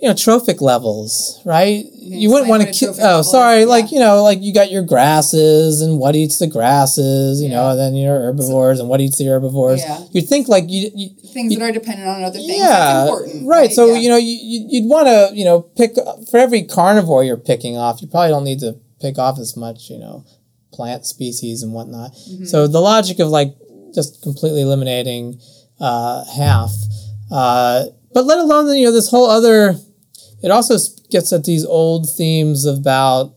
you 0.00 0.08
know, 0.08 0.14
trophic 0.14 0.60
levels, 0.60 1.40
right? 1.44 1.84
you 1.92 2.30
wouldn't 2.30 2.48
want 2.48 2.62
to 2.62 2.72
kill. 2.72 2.94
Oh, 3.00 3.22
sorry. 3.22 3.62
is, 3.62 3.68
Like 3.68 3.90
you 3.92 3.98
know, 3.98 4.22
like 4.22 4.38
you 4.40 4.54
got 4.54 4.70
your 4.70 4.82
grasses 4.82 5.80
and 5.82 5.98
what 5.98 6.14
eats 6.14 6.38
the 6.38 6.46
grasses, 6.46 7.42
you 7.42 7.48
know, 7.48 7.70
and 7.70 7.78
then 7.78 7.94
your 7.94 8.18
herbivores 8.18 8.78
and 8.80 8.88
what 8.88 9.00
eats 9.00 9.18
the 9.18 9.26
herbivores. 9.26 9.80
Yeah. 9.82 10.00
You'd 10.12 10.28
think 10.28 10.48
like 10.48 10.64
you, 10.68 10.90
you 10.94 11.08
Things 11.34 11.54
that 11.54 11.62
are 11.62 11.72
dependent 11.72 12.08
on 12.08 12.22
other 12.24 12.38
things. 12.38 12.56
yeah, 12.58 13.02
important. 13.02 13.46
right. 13.48 13.70
So 13.70 13.86
Yeah. 13.86 13.98
you 14.02 14.08
know, 14.08 14.16
you, 14.16 14.36
you- 14.52 14.66
you'd 14.70 14.88
want 14.88 15.06
to 15.08 15.30
you 15.38 15.44
know 15.44 15.60
pick 15.62 15.92
for 16.30 16.38
every 16.38 16.62
carnivore 16.62 17.22
you're 17.24 17.36
picking 17.52 17.76
off. 17.76 18.00
You 18.00 18.08
probably 18.08 18.30
don't 18.30 18.44
need 18.44 18.60
to 18.60 18.70
pick 19.00 19.18
off 19.18 19.38
as 19.38 19.56
much 19.56 19.90
you 19.90 19.98
know 19.98 20.24
plant 20.72 21.06
species 21.06 21.62
and 21.64 21.72
whatnot. 21.72 22.12
Mm-hmm. 22.12 22.44
So 22.44 22.66
the 22.66 22.80
logic 22.80 23.18
of 23.18 23.28
like 23.28 23.54
just 23.98 24.22
completely 24.22 24.62
eliminating 24.62 25.40
uh, 25.80 26.24
half, 26.36 26.70
uh, 27.32 27.86
but 28.14 28.24
let 28.24 28.38
alone 28.38 28.74
you 28.76 28.84
know 28.84 28.92
this 28.92 29.10
whole 29.10 29.28
other. 29.28 29.74
It 30.40 30.52
also 30.52 30.76
gets 31.10 31.32
at 31.32 31.42
these 31.42 31.64
old 31.64 32.08
themes 32.08 32.64
about, 32.64 33.34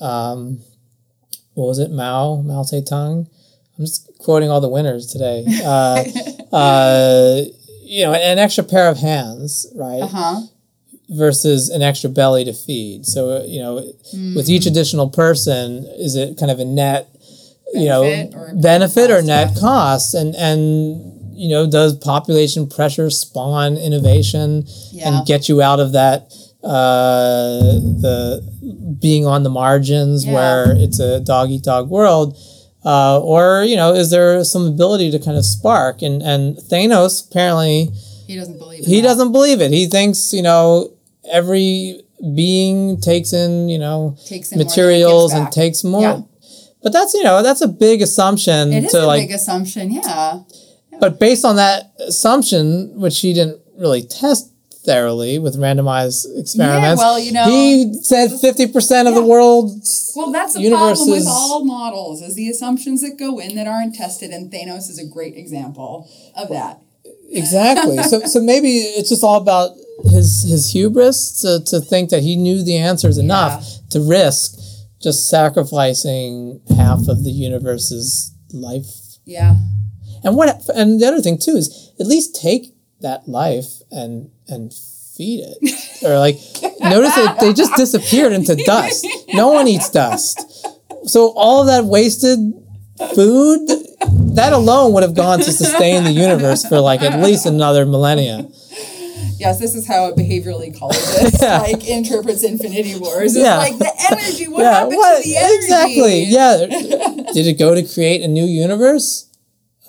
um, 0.00 0.60
what 1.54 1.66
was 1.66 1.78
it, 1.78 1.92
Mao 1.92 2.42
Mao 2.42 2.62
Zedong. 2.62 3.28
I'm 3.78 3.84
just 3.84 4.10
quoting 4.18 4.50
all 4.50 4.60
the 4.60 4.68
winners 4.68 5.06
today. 5.06 5.44
Uh, 5.64 6.04
uh, 6.52 7.42
you 7.82 8.04
know, 8.04 8.12
an 8.12 8.38
extra 8.38 8.64
pair 8.64 8.88
of 8.88 8.98
hands, 8.98 9.66
right? 9.74 10.02
Uh-huh. 10.02 10.40
Versus 11.10 11.68
an 11.70 11.82
extra 11.82 12.10
belly 12.10 12.44
to 12.44 12.52
feed. 12.52 13.06
So, 13.06 13.38
uh, 13.38 13.44
you 13.44 13.60
know, 13.60 13.74
with 14.34 14.48
each 14.48 14.66
additional 14.66 15.10
person, 15.10 15.84
is 15.96 16.16
it 16.16 16.38
kind 16.38 16.50
of 16.50 16.60
a 16.60 16.64
net, 16.64 17.08
you 17.74 17.86
know, 17.86 18.02
or 18.34 18.52
benefit 18.54 19.10
or 19.10 19.22
net 19.22 19.56
cost? 19.58 20.14
And, 20.14 20.34
and, 20.36 21.38
you 21.38 21.48
know, 21.48 21.68
does 21.70 21.96
population 21.96 22.68
pressure 22.68 23.08
spawn 23.10 23.76
innovation 23.76 24.64
Yeah. 24.92 25.08
and 25.18 25.26
get 25.26 25.48
you 25.48 25.62
out 25.62 25.80
of 25.80 25.92
that, 25.92 26.32
uh, 26.62 27.60
the 28.04 28.42
being 29.00 29.26
on 29.26 29.42
the 29.42 29.50
margins 29.50 30.24
Yeah. 30.26 30.34
where 30.34 30.72
it's 30.76 30.98
a 31.00 31.20
dog 31.20 31.50
eat 31.50 31.62
dog 31.62 31.88
world? 31.90 32.36
uh, 32.82 33.20
or 33.20 33.62
you 33.62 33.76
know, 33.76 33.92
is 33.92 34.08
there 34.08 34.42
some 34.42 34.66
ability 34.66 35.10
to 35.10 35.18
kind 35.18 35.36
of 35.36 35.44
spark? 35.44 36.00
And 36.00 36.22
and 36.22 36.56
Thanos 36.56 37.28
apparently 37.28 37.90
He 38.26 38.36
doesn't 38.36 38.58
believe 38.58 38.86
he 38.86 38.96
that. 39.02 39.06
doesn't 39.08 39.32
believe 39.32 39.60
it. 39.60 39.70
He 39.70 39.84
thinks 39.86 40.32
you 40.32 40.40
know 40.42 40.90
every 41.30 42.00
being 42.34 42.98
takes 42.98 43.34
in 43.34 43.68
you 43.68 43.78
know 43.78 44.16
Takes 44.24 44.50
in 44.52 44.56
more 44.58 44.64
than 44.64 44.66
it 44.66 44.70
materials 44.70 45.32
and 45.34 45.52
takes 45.52 45.84
more. 45.84 46.00
Yeah. 46.00 46.20
But 46.82 46.92
that's 46.92 47.12
you 47.14 47.22
know 47.22 47.42
that's 47.42 47.60
a 47.60 47.68
big 47.68 48.00
assumption 48.02 48.72
It 48.72 48.84
is 48.84 48.94
a 48.94 49.06
like 49.06 49.28
big 49.28 49.34
assumption, 49.36 49.90
yeah. 49.92 50.40
But 50.98 51.18
based 51.18 51.44
on 51.44 51.56
that 51.56 51.92
assumption, 51.98 52.92
which 53.00 53.20
he 53.20 53.32
didn't 53.32 53.60
really 53.78 54.02
test 54.02 54.50
thoroughly 54.84 55.38
with 55.38 55.56
randomized 55.56 56.26
experiments, 56.38 57.00
yeah, 57.00 57.06
well, 57.06 57.18
you 57.18 57.32
know- 57.32 57.44
he 57.50 57.92
said 58.02 58.32
fifty 58.40 58.66
percent 58.66 59.08
of 59.08 59.14
the 59.14 59.20
Yeah. 59.20 59.26
world's 59.26 60.12
Well, 60.16 60.30
that's 60.32 60.54
the 60.54 60.68
problem 60.70 61.10
with 61.10 61.26
all 61.26 61.64
models 61.64 62.22
is 62.22 62.34
the 62.34 62.48
assumptions 62.48 63.02
that 63.02 63.18
go 63.18 63.38
in 63.38 63.56
that 63.56 63.66
aren't 63.66 63.94
tested, 63.94 64.30
and 64.30 64.50
Thanos 64.50 64.88
is 64.90 64.98
a 64.98 65.04
great 65.04 65.36
example 65.36 66.08
of 66.34 66.48
that. 66.48 66.80
exactly. 67.30 68.02
so 68.10 68.20
so 68.20 68.40
maybe 68.40 68.78
it's 68.78 69.08
just 69.10 69.22
all 69.22 69.36
about 69.36 69.70
his 70.10 70.44
his 70.48 70.72
hubris 70.72 71.40
to, 71.42 71.60
to 71.66 71.80
think 71.80 72.08
that 72.10 72.22
he 72.22 72.36
knew 72.36 72.62
the 72.62 72.76
answers 72.76 73.18
enough 73.18 73.66
to 73.90 74.00
risk 74.00 74.58
just 75.00 75.28
sacrificing 75.28 76.60
half 76.76 77.08
of 77.08 77.24
the 77.24 77.30
universe's 77.30 78.34
life. 78.52 79.18
Yeah. 79.24 79.56
And 80.22 80.36
what 80.36 80.68
and 80.74 81.00
the 81.00 81.06
other 81.06 81.20
thing 81.20 81.38
too 81.38 81.56
is 81.56 81.92
at 81.98 82.06
least 82.06 82.40
take 82.40 82.74
that 83.00 83.26
life 83.28 83.80
and 83.90 84.30
and 84.48 84.72
feed 85.16 85.42
it. 85.42 86.02
or 86.04 86.18
like 86.18 86.36
notice 86.80 87.14
that 87.14 87.38
they 87.40 87.52
just 87.52 87.74
disappeared 87.76 88.32
into 88.32 88.54
dust. 88.56 89.06
No 89.32 89.48
one 89.48 89.68
eats 89.68 89.90
dust. 89.90 90.66
So 91.04 91.32
all 91.34 91.62
of 91.62 91.66
that 91.68 91.84
wasted 91.84 92.38
food 93.14 93.66
that 94.34 94.52
alone 94.52 94.92
would 94.92 95.02
have 95.02 95.14
gone 95.14 95.38
to 95.38 95.52
sustain 95.52 96.04
the 96.04 96.12
universe 96.12 96.64
for 96.66 96.80
like 96.80 97.02
at 97.02 97.20
least 97.20 97.46
another 97.46 97.86
millennia. 97.86 98.48
Yes, 99.40 99.58
this 99.58 99.74
is 99.74 99.86
how 99.88 100.10
a 100.10 100.12
behavioral 100.12 100.60
ecologist 100.62 101.40
Yeah. 101.42 101.60
like 101.60 101.88
interprets 101.88 102.44
Infinity 102.44 102.98
Wars. 102.98 103.34
It's 103.34 103.42
Yeah. 103.42 103.56
like 103.56 103.78
the 103.78 103.90
energy. 104.12 104.48
What 104.48 104.60
yeah, 104.62 104.72
happened 104.74 104.96
what 104.96 105.22
to 105.22 105.28
the 105.28 105.36
energy? 105.36 105.54
exactly? 105.64 106.24
Yeah, 106.24 106.56
did 107.32 107.46
it 107.46 107.58
go 107.58 107.74
to 107.74 107.82
create 107.82 108.20
a 108.22 108.28
new 108.28 108.44
universe? 108.44 109.30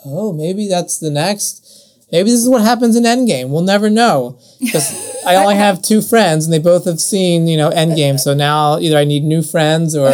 Oh, 0.05 0.31
maybe 0.31 0.69
that's 0.69 0.99
the 0.99 1.11
next. 1.11 1.67
Maybe 2.13 2.29
this 2.31 2.39
is 2.39 2.47
what 2.49 2.61
happens 2.61 2.95
in 2.95 3.03
Endgame. 3.03 3.49
We'll 3.49 3.61
never 3.61 3.89
know 3.89 4.39
because 4.61 4.87
I 5.25 5.35
only 5.35 5.55
have 5.55 5.81
two 5.81 6.01
friends, 6.01 6.45
and 6.45 6.53
they 6.53 6.59
both 6.59 6.85
have 6.85 7.01
seen 7.01 7.47
you 7.47 7.57
know 7.57 7.69
Endgame. 7.71 8.19
So 8.19 8.33
now 8.33 8.79
either 8.79 8.97
I 8.97 9.03
need 9.03 9.23
new 9.25 9.41
friends 9.43 9.95
or 9.97 10.07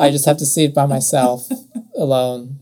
I 0.00 0.10
just 0.10 0.24
have 0.26 0.38
to 0.38 0.46
see 0.46 0.64
it 0.64 0.74
by 0.74 0.86
myself 0.86 1.48
alone. 1.96 2.58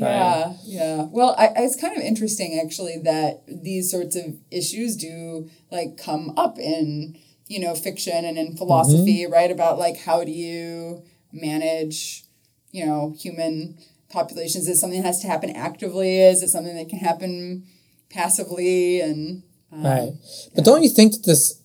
Yeah, 0.00 0.52
yeah. 0.64 1.06
Well, 1.10 1.34
I, 1.38 1.48
I- 1.48 1.62
it's 1.62 1.80
kind 1.80 1.96
of 1.96 2.02
interesting 2.02 2.60
actually 2.62 2.98
that 2.98 3.42
these 3.46 3.90
sorts 3.90 4.16
of 4.16 4.36
issues 4.50 4.96
do 4.96 5.48
like 5.70 5.96
come 5.96 6.32
up 6.36 6.58
in 6.58 7.18
you 7.46 7.60
know 7.60 7.74
fiction 7.74 8.24
and 8.24 8.38
in 8.38 8.48
mm-hmm. 8.48 8.56
philosophy, 8.56 9.26
right? 9.26 9.50
About 9.50 9.78
like 9.78 9.98
how 9.98 10.24
do 10.24 10.32
you 10.32 11.02
manage 11.32 12.24
you 12.72 12.86
know 12.86 13.14
human 13.18 13.78
populations? 14.10 14.68
Is 14.68 14.80
something 14.80 15.00
that 15.00 15.06
has 15.06 15.20
to 15.20 15.28
happen 15.28 15.50
actively? 15.50 16.20
Is 16.20 16.42
it 16.42 16.48
something 16.48 16.76
that 16.76 16.88
can 16.88 16.98
happen 16.98 17.64
passively? 18.10 19.00
And 19.00 19.42
um, 19.72 19.84
Right. 19.84 20.12
But 20.54 20.64
don't 20.64 20.82
you 20.82 20.90
think 20.90 21.12
that 21.12 21.24
this, 21.24 21.62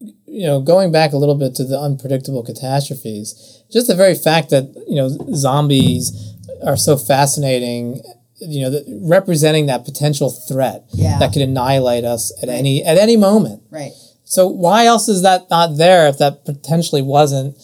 you 0.00 0.46
know, 0.46 0.60
going 0.60 0.92
back 0.92 1.12
a 1.12 1.16
little 1.16 1.36
bit 1.36 1.54
to 1.56 1.64
the 1.64 1.78
unpredictable 1.78 2.42
catastrophes, 2.42 3.62
just 3.70 3.86
the 3.86 3.94
very 3.94 4.14
fact 4.14 4.50
that, 4.50 4.74
you 4.88 4.96
know, 4.96 5.08
zombies 5.34 6.33
are 6.64 6.76
so 6.76 6.96
fascinating, 6.96 8.02
you 8.40 8.62
know, 8.62 8.70
that 8.70 8.84
representing 9.02 9.66
that 9.66 9.84
potential 9.84 10.30
threat 10.30 10.84
Yeah. 10.92 11.18
that 11.18 11.32
could 11.32 11.42
annihilate 11.42 12.04
us 12.04 12.32
at 12.42 12.48
any 12.48 12.82
at 12.84 12.96
any 12.98 13.16
moment. 13.16 13.62
right. 13.70 13.92
So 14.26 14.48
why 14.48 14.86
else 14.86 15.06
is 15.08 15.22
that 15.22 15.48
not 15.50 15.76
there 15.76 16.08
if 16.08 16.16
that 16.18 16.44
potentially 16.44 17.02
wasn't 17.02 17.56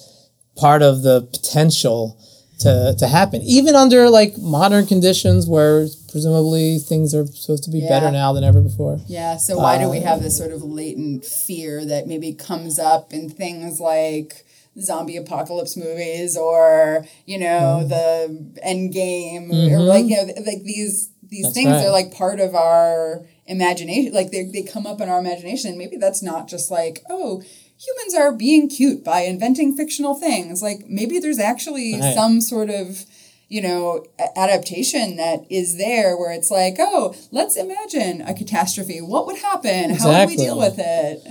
part 0.57 0.83
of 0.83 1.03
the 1.03 1.23
potential 1.23 2.17
to, 2.61 2.95
to 2.99 3.09
happen? 3.09 3.41
Even 3.43 3.75
under 3.75 4.11
like 4.11 4.37
modern 4.39 4.87
conditions 4.87 5.47
where 5.49 5.89
presumably 6.11 6.79
things 6.79 7.15
are 7.15 7.27
supposed 7.27 7.65
to 7.65 7.71
be 7.71 7.79
Yeah. 7.79 7.89
better 7.89 8.11
now 8.13 8.33
than 8.35 8.45
ever 8.45 8.61
before. 8.61 9.01
Yeah, 9.09 9.39
so 9.39 9.57
why 9.57 9.79
do 9.79 9.89
we 9.89 9.99
uh, 9.99 10.03
have 10.03 10.23
this 10.23 10.37
sort 10.37 10.53
of 10.53 10.63
latent 10.63 11.25
fear 11.25 11.85
that 11.87 12.07
maybe 12.07 12.35
comes 12.35 12.79
up 12.79 13.13
in 13.15 13.31
things 13.31 13.81
like 13.81 14.45
zombie 14.79 15.17
apocalypse 15.17 15.77
movies 15.77 16.37
or, 16.37 17.05
you 17.27 17.39
know, 17.39 17.81
mm-hmm. 17.83 17.89
the 17.89 18.61
end 18.63 18.93
game 18.93 19.51
or 19.51 19.81
like, 19.81 20.05
mm-hmm. 20.05 20.09
you 20.09 20.17
know, 20.17 20.43
like 20.47 20.63
these 20.63 21.11
these 21.23 21.45
That's 21.45 21.55
things 21.55 21.71
right. 21.71 21.87
are 21.87 21.93
like 21.93 22.13
part 22.13 22.41
of 22.41 22.55
our 22.55 23.25
imagination. 23.47 24.13
Like 24.13 24.31
they, 24.31 24.45
they 24.45 24.63
come 24.63 24.87
up 24.87 25.01
in 25.01 25.09
our 25.09 25.21
imagination. 25.21 25.79
Maybe 25.79 25.97
that's 25.97 26.23
not 26.23 26.49
just 26.49 26.71
like, 26.71 27.05
oh, 27.09 27.43
humans 27.79 28.15
are 28.17 28.33
being 28.33 28.69
cute 28.69 29.05
by 29.05 29.21
inventing 29.21 29.77
fictional 29.77 30.15
things. 30.15 30.61
Like 30.61 30.87
maybe 30.89 31.19
there's 31.19 31.39
actually 31.39 31.99
Right. 32.01 32.15
some 32.15 32.41
sort 32.41 32.71
of 32.71 33.07
you 33.51 33.61
know, 33.61 34.07
adaptation 34.37 35.17
that 35.17 35.45
is 35.51 35.77
there 35.77 36.17
where 36.17 36.31
it's 36.31 36.53
like, 36.53 36.77
oh, 36.79 37.17
let's 37.33 37.57
imagine 37.57 38.21
a 38.23 38.33
catastrophe. 38.33 39.01
What 39.01 39.27
would 39.27 39.39
happen? 39.39 39.91
How 39.91 40.21
would 40.21 40.29
we 40.29 40.37
deal 40.37 40.57
with 40.57 40.79
it? 40.79 41.27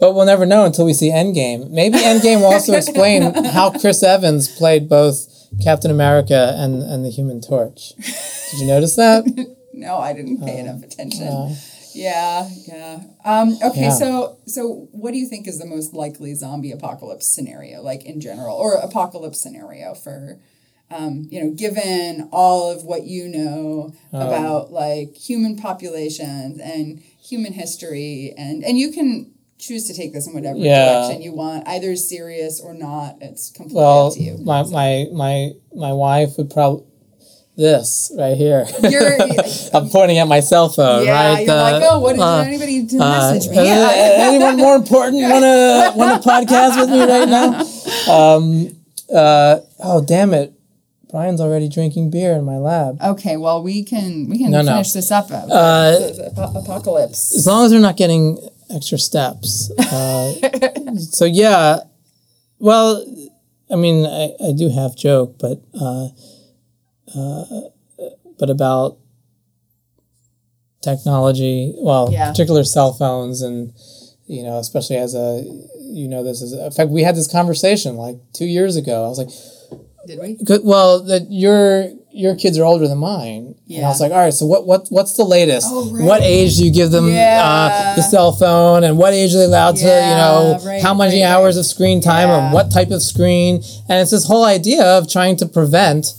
But 0.00 0.14
we'll 0.14 0.26
never 0.26 0.44
know 0.46 0.64
until 0.64 0.84
we 0.84 0.92
see 0.92 1.10
Endgame. 1.10 1.70
Maybe 1.70 1.98
Endgame 1.98 2.38
will 2.38 2.52
also 2.52 2.72
explain 2.74 3.22
how 3.44 3.70
Chris 3.70 4.02
Evans 4.02 4.48
played 4.48 4.88
both 4.88 5.28
Captain 5.62 5.90
America 5.90 6.54
and, 6.56 6.82
and 6.82 7.04
the 7.04 7.10
Human 7.10 7.40
Torch. 7.40 7.92
Did 8.50 8.60
you 8.60 8.66
notice 8.66 8.96
that? 8.96 9.24
No, 9.76 9.98
I 9.98 10.12
didn't 10.12 10.38
pay 10.40 10.60
enough 10.60 10.84
attention. 10.84 11.56
yeah, 11.94 12.48
yeah. 12.68 13.00
Um, 13.24 13.58
okay, 13.60 13.82
Yeah. 13.82 13.90
so 13.90 14.38
so 14.46 14.88
what 14.92 15.10
do 15.12 15.18
you 15.18 15.26
think 15.28 15.48
is 15.48 15.58
the 15.58 15.66
most 15.66 15.92
likely 15.92 16.32
zombie 16.34 16.70
apocalypse 16.70 17.26
scenario, 17.26 17.82
like 17.82 18.04
in 18.04 18.20
general, 18.20 18.56
or 18.56 18.74
apocalypse 18.74 19.40
scenario 19.40 19.94
for, 19.94 20.38
um, 20.92 21.26
you 21.28 21.42
know, 21.42 21.50
given 21.50 22.28
all 22.30 22.70
of 22.70 22.84
what 22.84 23.02
you 23.08 23.26
know 23.26 23.92
Um, 24.12 24.22
about 24.28 24.72
like 24.72 25.16
human 25.16 25.56
populations 25.56 26.60
and 26.60 27.00
human 27.20 27.52
history, 27.54 28.32
and 28.38 28.62
and 28.64 28.78
you 28.78 28.92
can 28.92 29.32
choose 29.58 29.86
to 29.86 29.94
take 29.94 30.12
this 30.12 30.26
in 30.26 30.34
whatever 30.34 30.58
Yeah. 30.58 31.02
direction 31.06 31.22
you 31.22 31.32
want, 31.32 31.66
either 31.68 31.96
serious 31.96 32.60
or 32.60 32.74
not. 32.74 33.16
It's 33.20 33.50
completely 33.50 33.80
Well, 33.82 34.06
up 34.08 34.14
to 34.14 34.20
you. 34.22 34.38
my, 34.38 34.62
my, 34.64 35.06
my, 35.12 35.50
my 35.74 35.92
wife 35.92 36.36
would 36.38 36.50
probably. 36.50 36.84
This 37.56 38.10
right 38.18 38.36
here. 38.36 38.66
You're- 38.82 39.16
I'm 39.72 39.88
pointing 39.88 40.18
at 40.18 40.26
my 40.26 40.40
cell 40.40 40.68
phone, 40.68 41.04
yeah, 41.06 41.34
right? 41.34 41.46
you're 41.46 41.54
Uh, 41.54 41.62
like, 41.70 41.82
oh, 41.86 42.00
what 42.00 42.14
did 42.14 42.20
uh, 42.22 42.38
anybody 42.38 42.84
to 42.84 42.96
uh, 42.98 43.32
message 43.32 43.48
me? 43.48 43.58
uh, 43.58 43.62
Yeah. 43.62 43.90
anyone 44.26 44.56
more 44.56 44.74
important 44.74 45.22
want 45.22 45.44
to 45.44 45.92
want 45.96 46.20
to 46.20 46.28
podcast 46.28 46.80
with 46.80 46.90
me 46.90 46.98
right 47.04 47.28
now? 47.28 47.60
Um, 48.12 48.76
uh, 49.14 49.60
oh 49.78 50.04
damn 50.04 50.34
it! 50.34 50.52
Brian's 51.12 51.40
already 51.40 51.68
drinking 51.68 52.10
beer 52.10 52.32
in 52.32 52.42
my 52.44 52.56
lab. 52.56 53.00
Okay, 53.00 53.36
well 53.36 53.62
we 53.62 53.84
can 53.84 54.28
we 54.28 54.36
can 54.38 54.50
No, 54.50 54.62
no. 54.62 54.72
finish 54.72 54.90
this 54.90 55.12
up. 55.12 55.30
Uh, 55.30 55.46
Uh, 55.48 56.52
apocalypse. 56.56 57.36
as 57.36 57.46
long 57.46 57.66
as 57.66 57.70
they're 57.70 57.78
not 57.78 57.96
getting 57.96 58.36
extra 58.74 58.98
steps. 58.98 59.70
Uh, 59.78 60.32
so 60.98 61.24
yeah, 61.24 61.78
well, 62.58 63.04
I 63.70 63.76
mean, 63.76 64.04
I, 64.06 64.32
I 64.48 64.52
do 64.52 64.68
half 64.68 64.96
joke, 64.96 65.36
but 65.38 65.60
uh, 65.80 66.08
uh, 67.14 67.44
but 68.38 68.50
about 68.50 68.98
technology. 70.82 71.72
Well, 71.76 72.08
Yeah. 72.12 72.30
particular 72.30 72.64
cell 72.64 72.92
phones, 72.92 73.42
and 73.42 73.72
you 74.26 74.42
know, 74.42 74.58
especially 74.58 74.96
as 74.96 75.14
a 75.14 75.42
you 75.80 76.08
know, 76.08 76.22
this 76.24 76.42
is 76.42 76.52
in 76.52 76.70
fact 76.70 76.90
we 76.90 77.02
had 77.02 77.16
this 77.16 77.30
conversation 77.30 77.96
like 77.96 78.16
two 78.32 78.46
years 78.46 78.76
ago. 78.76 79.04
I 79.04 79.08
was 79.08 79.18
like, 79.18 79.30
Did 80.06 80.18
we? 80.20 80.34
Good- 80.44 80.64
Well, 80.64 81.02
that 81.04 81.26
your 81.30 81.88
your 82.12 82.36
kids 82.36 82.56
are 82.58 82.64
older 82.64 82.86
than 82.86 82.98
mine. 82.98 83.56
And 83.74 83.84
I 83.84 83.88
was 83.88 84.00
like, 84.00 84.12
all 84.12 84.18
right, 84.18 84.32
so 84.32 84.46
what 84.46 84.66
what 84.66 84.86
what's 84.90 85.14
the 85.14 85.24
latest? 85.24 85.66
Oh, 85.70 85.90
right. 85.90 86.04
What 86.04 86.22
age 86.22 86.56
do 86.56 86.64
you 86.64 86.70
give 86.72 86.90
them 86.92 87.06
uh, 87.06 87.96
the 87.96 88.02
cell 88.02 88.32
phone, 88.32 88.84
and 88.84 88.96
what 88.98 89.12
age 89.14 89.34
are 89.34 89.38
they 89.38 89.44
allowed 89.44 89.76
to, 89.76 89.84
you 89.84 90.16
know, 90.22 90.60
right, 90.64 90.80
how 90.82 90.94
many 90.94 91.22
right, 91.22 91.28
hours 91.28 91.56
of 91.56 91.66
screen 91.66 92.00
time, 92.00 92.28
Yeah. 92.28 92.44
and 92.46 92.54
what 92.54 92.70
type 92.70 92.90
of 92.92 93.02
screen? 93.02 93.56
And 93.88 94.00
it's 94.00 94.10
this 94.12 94.26
whole 94.26 94.44
idea 94.44 94.84
of 94.84 95.08
trying 95.10 95.36
to 95.38 95.46
prevent, 95.46 96.12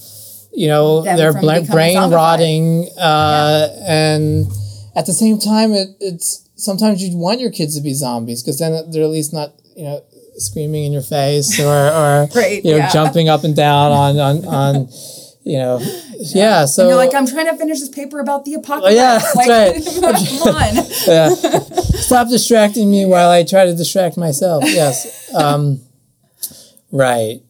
you 0.54 0.68
know, 0.68 1.02
Them 1.02 1.16
their 1.18 1.32
brain 1.34 1.66
zombified. 1.66 2.12
rotting, 2.14 2.90
uh, 3.00 3.70
and 3.88 4.48
at 4.96 5.06
the 5.06 5.14
same 5.14 5.40
time, 5.40 5.72
it, 5.72 5.90
it's 6.02 6.50
sometimes 6.56 7.02
you 7.04 7.16
want 7.18 7.40
your 7.40 7.52
kids 7.52 7.76
to 7.78 7.82
be 7.82 7.94
zombies 7.94 8.44
because 8.44 8.60
then 8.60 8.72
they're 8.92 9.04
at 9.04 9.10
least 9.10 9.32
not, 9.34 9.54
you 9.78 9.84
know. 9.86 10.02
Screaming 10.38 10.86
in 10.86 10.92
your 10.94 11.02
face, 11.02 11.60
or, 11.60 11.66
or 11.68 12.28
Right, 12.36 12.64
you 12.64 12.72
know, 12.72 12.78
yeah. 12.78 12.90
jumping 12.92 13.30
up 13.30 13.44
and 13.44 13.56
down 13.56 13.92
on, 13.92 14.20
on, 14.20 14.46
on 14.46 14.88
you 15.46 15.60
know, 15.60 15.80
yeah. 16.18 16.66
so 16.66 16.82
And 16.84 16.90
you're 16.90 16.98
like, 16.98 17.14
I'm 17.14 17.28
trying 17.28 17.46
to 17.46 17.56
finish 17.56 17.80
this 17.80 17.90
paper 17.90 18.20
about 18.20 18.46
the 18.46 18.56
apocalypse. 18.56 18.96
yeah, 18.96 19.20
that's 19.20 19.36
like, 19.36 19.48
right. 19.48 19.76
come 20.40 20.56
on. 20.56 20.76
yeah. 21.08 21.30
stop 22.00 22.30
distracting 22.30 22.90
me 22.90 23.06
while 23.06 23.30
I 23.30 23.44
try 23.44 23.66
to 23.66 23.76
distract 23.76 24.18
myself. 24.18 24.64
Yes, 24.66 25.34
um, 25.36 25.82
right. 26.92 27.42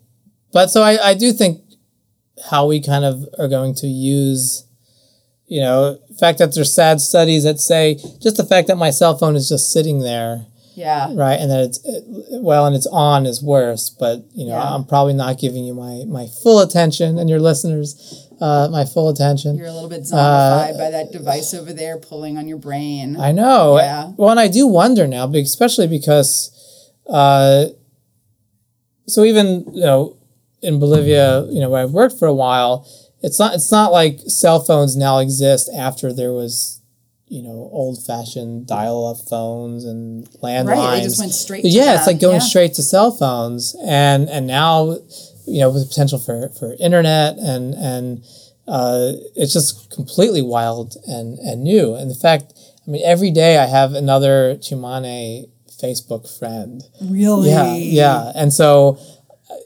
But 0.52 0.68
so 0.68 0.84
I, 0.84 1.10
I 1.10 1.14
do 1.14 1.32
think 1.32 1.62
how 2.50 2.68
we 2.68 2.82
kind 2.82 3.06
of 3.06 3.26
are 3.40 3.48
going 3.48 3.76
to 3.76 3.88
use, 3.88 4.66
you 5.48 5.62
know, 5.62 5.98
the 6.10 6.16
fact 6.16 6.40
that 6.40 6.54
there's 6.54 6.74
sad 6.76 7.00
studies 7.00 7.44
that 7.46 7.60
say 7.60 7.96
just 8.22 8.38
the 8.38 8.46
fact 8.46 8.68
that 8.68 8.78
my 8.78 8.90
cell 8.90 9.18
phone 9.18 9.36
is 9.36 9.48
just 9.48 9.72
sitting 9.72 10.00
there 10.00 10.46
Yeah. 10.76 11.08
right? 11.16 11.40
And 11.40 11.50
that 11.52 11.62
it's 11.64 11.80
it, 11.84 12.04
well, 12.42 12.66
and 12.66 12.76
it's 12.76 12.88
on 12.88 13.26
is 13.26 13.42
worse. 13.42 13.90
But 13.90 14.26
you 14.34 14.46
know, 14.46 14.54
Yeah. 14.58 14.74
I'm 14.76 14.86
probably 14.86 15.14
not 15.14 15.40
giving 15.40 15.64
you 15.66 15.74
my 15.74 16.04
my 16.08 16.28
full 16.44 16.60
attention, 16.60 17.18
and 17.18 17.30
your 17.30 17.40
listeners, 17.40 18.28
uh, 18.42 18.68
my 18.72 18.86
full 18.86 19.10
attention. 19.10 19.58
You're 19.58 19.68
a 19.68 19.74
little 19.74 19.90
bit 19.90 20.02
zombified 20.02 20.78
by 20.78 20.90
that 20.92 21.12
device 21.12 21.54
over 21.54 21.74
there 21.74 21.98
pulling 21.98 22.38
on 22.38 22.48
your 22.48 22.58
brain. 22.58 23.16
Uh, 23.16 23.22
I 23.24 23.32
know. 23.32 23.78
Yeah. 23.78 24.12
Well, 24.18 24.30
and 24.32 24.40
I 24.40 24.48
do 24.48 24.68
wonder 24.68 25.08
now, 25.08 25.28
especially 25.34 25.88
because, 25.88 26.52
uh, 27.10 27.66
so 29.08 29.24
even 29.24 29.66
you 29.74 29.82
know, 29.82 30.18
in 30.62 30.80
Bolivia, 30.80 31.46
you 31.50 31.60
know, 31.62 31.70
where 31.70 31.84
I've 31.84 31.92
worked 31.92 32.18
for 32.20 32.28
a 32.28 32.34
while, 32.34 32.88
it's 33.22 33.40
not 33.40 33.54
it's 33.56 33.72
not 33.72 33.92
like 33.92 34.20
cell 34.28 34.60
phones 34.60 34.96
now 34.96 35.20
exist 35.20 35.70
after 35.76 36.12
there 36.12 36.34
was, 36.34 36.82
you 37.28 37.42
know, 37.42 37.70
old 37.72 38.04
fashioned 38.06 38.68
dial 38.68 39.08
up 39.08 39.18
phones 39.28 39.84
and 39.86 40.28
landlines. 40.44 40.66
right. 40.68 40.96
They 40.98 41.04
just 41.04 41.20
went 41.20 41.34
straight 41.34 41.62
to 41.64 41.68
yeah, 41.70 41.96
it's 41.96 42.06
that. 42.06 42.12
like 42.14 42.22
going 42.22 42.36
Yeah. 42.42 42.48
straight 42.48 42.74
to 42.76 42.84
cell 42.84 43.12
phones, 43.12 43.76
and 43.86 44.30
and 44.30 44.46
now, 44.48 44.98
you 45.48 45.60
know, 45.62 45.70
with 45.72 45.84
the 45.84 45.88
potential 45.88 46.20
for 46.20 46.50
for 46.50 46.76
internet 46.80 47.38
and 47.38 47.74
and 47.74 48.24
uh, 48.68 49.12
it's 49.36 49.54
just 49.54 49.90
completely 49.92 50.42
wild 50.42 50.96
and 51.08 51.38
and 51.40 51.64
new. 51.64 51.96
And 51.96 52.10
the 52.12 52.16
fact, 52.16 52.54
I 52.88 52.92
mean, 52.92 53.02
every 53.06 53.32
day 53.32 53.58
I 53.58 53.66
have 53.66 53.94
another 53.94 54.56
Tsimane 54.58 55.50
Facebook 55.82 56.28
friend. 56.40 56.82
Really? 57.02 57.50
Yeah, 57.50 57.76
yeah, 57.76 58.32
and 58.36 58.54
so, 58.54 58.98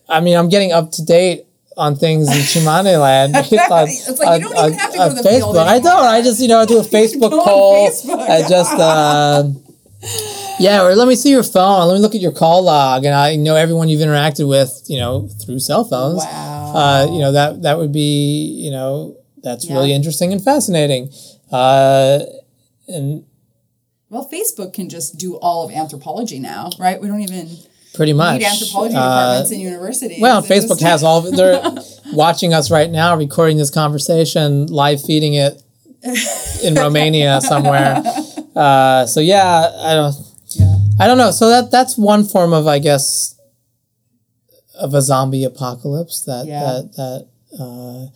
I 0.10 0.20
mean, 0.22 0.36
I'm 0.38 0.49
getting 0.49 0.72
up 0.72 0.91
to 0.93 1.03
date 1.05 1.45
on 1.80 1.95
things 1.95 2.27
in 2.27 2.38
Tsimane 2.43 2.99
land. 2.99 3.36
on- 3.36 3.43
It's 3.43 4.19
like 4.19 4.41
you 4.41 4.49
don't 4.49 4.57
even 4.67 4.80
have 4.80 4.91
to 4.91 4.97
go 4.97 5.09
to 5.09 5.15
the 5.15 5.23
field 5.23 5.55
Facebook. 5.55 5.67
I 5.67 5.80
don't. 5.80 6.05
I 6.05 6.21
just 6.21 6.39
you 6.41 6.47
know 6.47 6.65
do 6.65 6.80
a 6.80 6.84
Facebook 6.97 7.32
poll. 7.32 7.89
Facebook. 7.89 8.19
I 8.19 8.47
just. 8.47 8.73
Uh, 8.73 9.43
yeah, 10.59 10.82
or 10.84 10.95
let 10.95 11.07
me 11.07 11.15
see 11.15 11.30
your 11.30 11.43
phone. 11.43 11.88
Let 11.88 11.93
me 11.95 11.99
look 11.99 12.15
at 12.15 12.21
your 12.21 12.32
call 12.32 12.63
log, 12.63 13.03
and 13.05 13.13
I 13.13 13.36
know 13.36 13.55
everyone 13.55 13.89
you've 13.89 14.01
interacted 14.01 14.47
with, 14.47 14.84
you 14.88 14.97
know, 14.97 15.27
through 15.43 15.59
cell 15.59 15.84
phones. 15.84 16.23
Wow. 16.23 16.73
Uh, 16.75 17.07
you 17.11 17.19
know 17.19 17.32
that 17.34 17.63
that 17.63 17.77
would 17.77 17.91
be, 17.91 18.55
you 18.63 18.71
know, 18.71 19.17
that's 19.43 19.65
Yeah. 19.67 19.73
really 19.75 19.91
interesting 19.93 20.32
and 20.32 20.41
fascinating. 20.43 21.11
Uh, 21.51 22.19
and 22.88 23.25
well, 24.09 24.27
Facebook 24.32 24.73
can 24.73 24.88
just 24.89 25.17
do 25.17 25.36
all 25.38 25.65
of 25.65 25.71
anthropology 25.71 26.39
now, 26.39 26.69
right? 26.80 26.99
We 27.01 27.07
don't 27.07 27.21
even 27.21 27.49
pretty 27.93 28.13
much 28.13 28.41
anthropology 28.41 28.95
uh, 28.95 28.99
departments 28.99 29.51
in 29.51 29.59
universities. 29.59 30.21
Well, 30.21 30.41
Facebook 30.41 30.81
has 30.81 31.03
all. 31.03 31.21
They're 31.21 31.61
watching 32.13 32.53
us 32.53 32.71
right 32.71 32.89
now, 32.89 33.15
recording 33.15 33.57
this 33.57 33.69
conversation, 33.71 34.67
live 34.67 35.01
feeding 35.03 35.33
it 35.35 35.61
in 36.63 36.75
Romania 36.75 37.41
somewhere. 37.41 38.01
Uh, 38.55 39.05
so 39.05 39.19
yeah, 39.19 39.71
I 39.79 39.93
don't. 39.95 40.15
Yeah. 40.51 40.75
I 40.99 41.07
don't 41.07 41.17
know. 41.17 41.31
So 41.31 41.49
that 41.49 41.71
that's 41.71 41.97
one 41.97 42.23
form 42.25 42.53
of, 42.53 42.67
I 42.67 42.79
guess, 42.79 43.35
of 44.75 44.93
a 44.93 45.01
zombie 45.01 45.43
apocalypse 45.43 46.23
that 46.25 46.45
Yeah. 46.47 46.59
that 46.63 46.93
that 46.95 47.27
uh, 47.59 48.07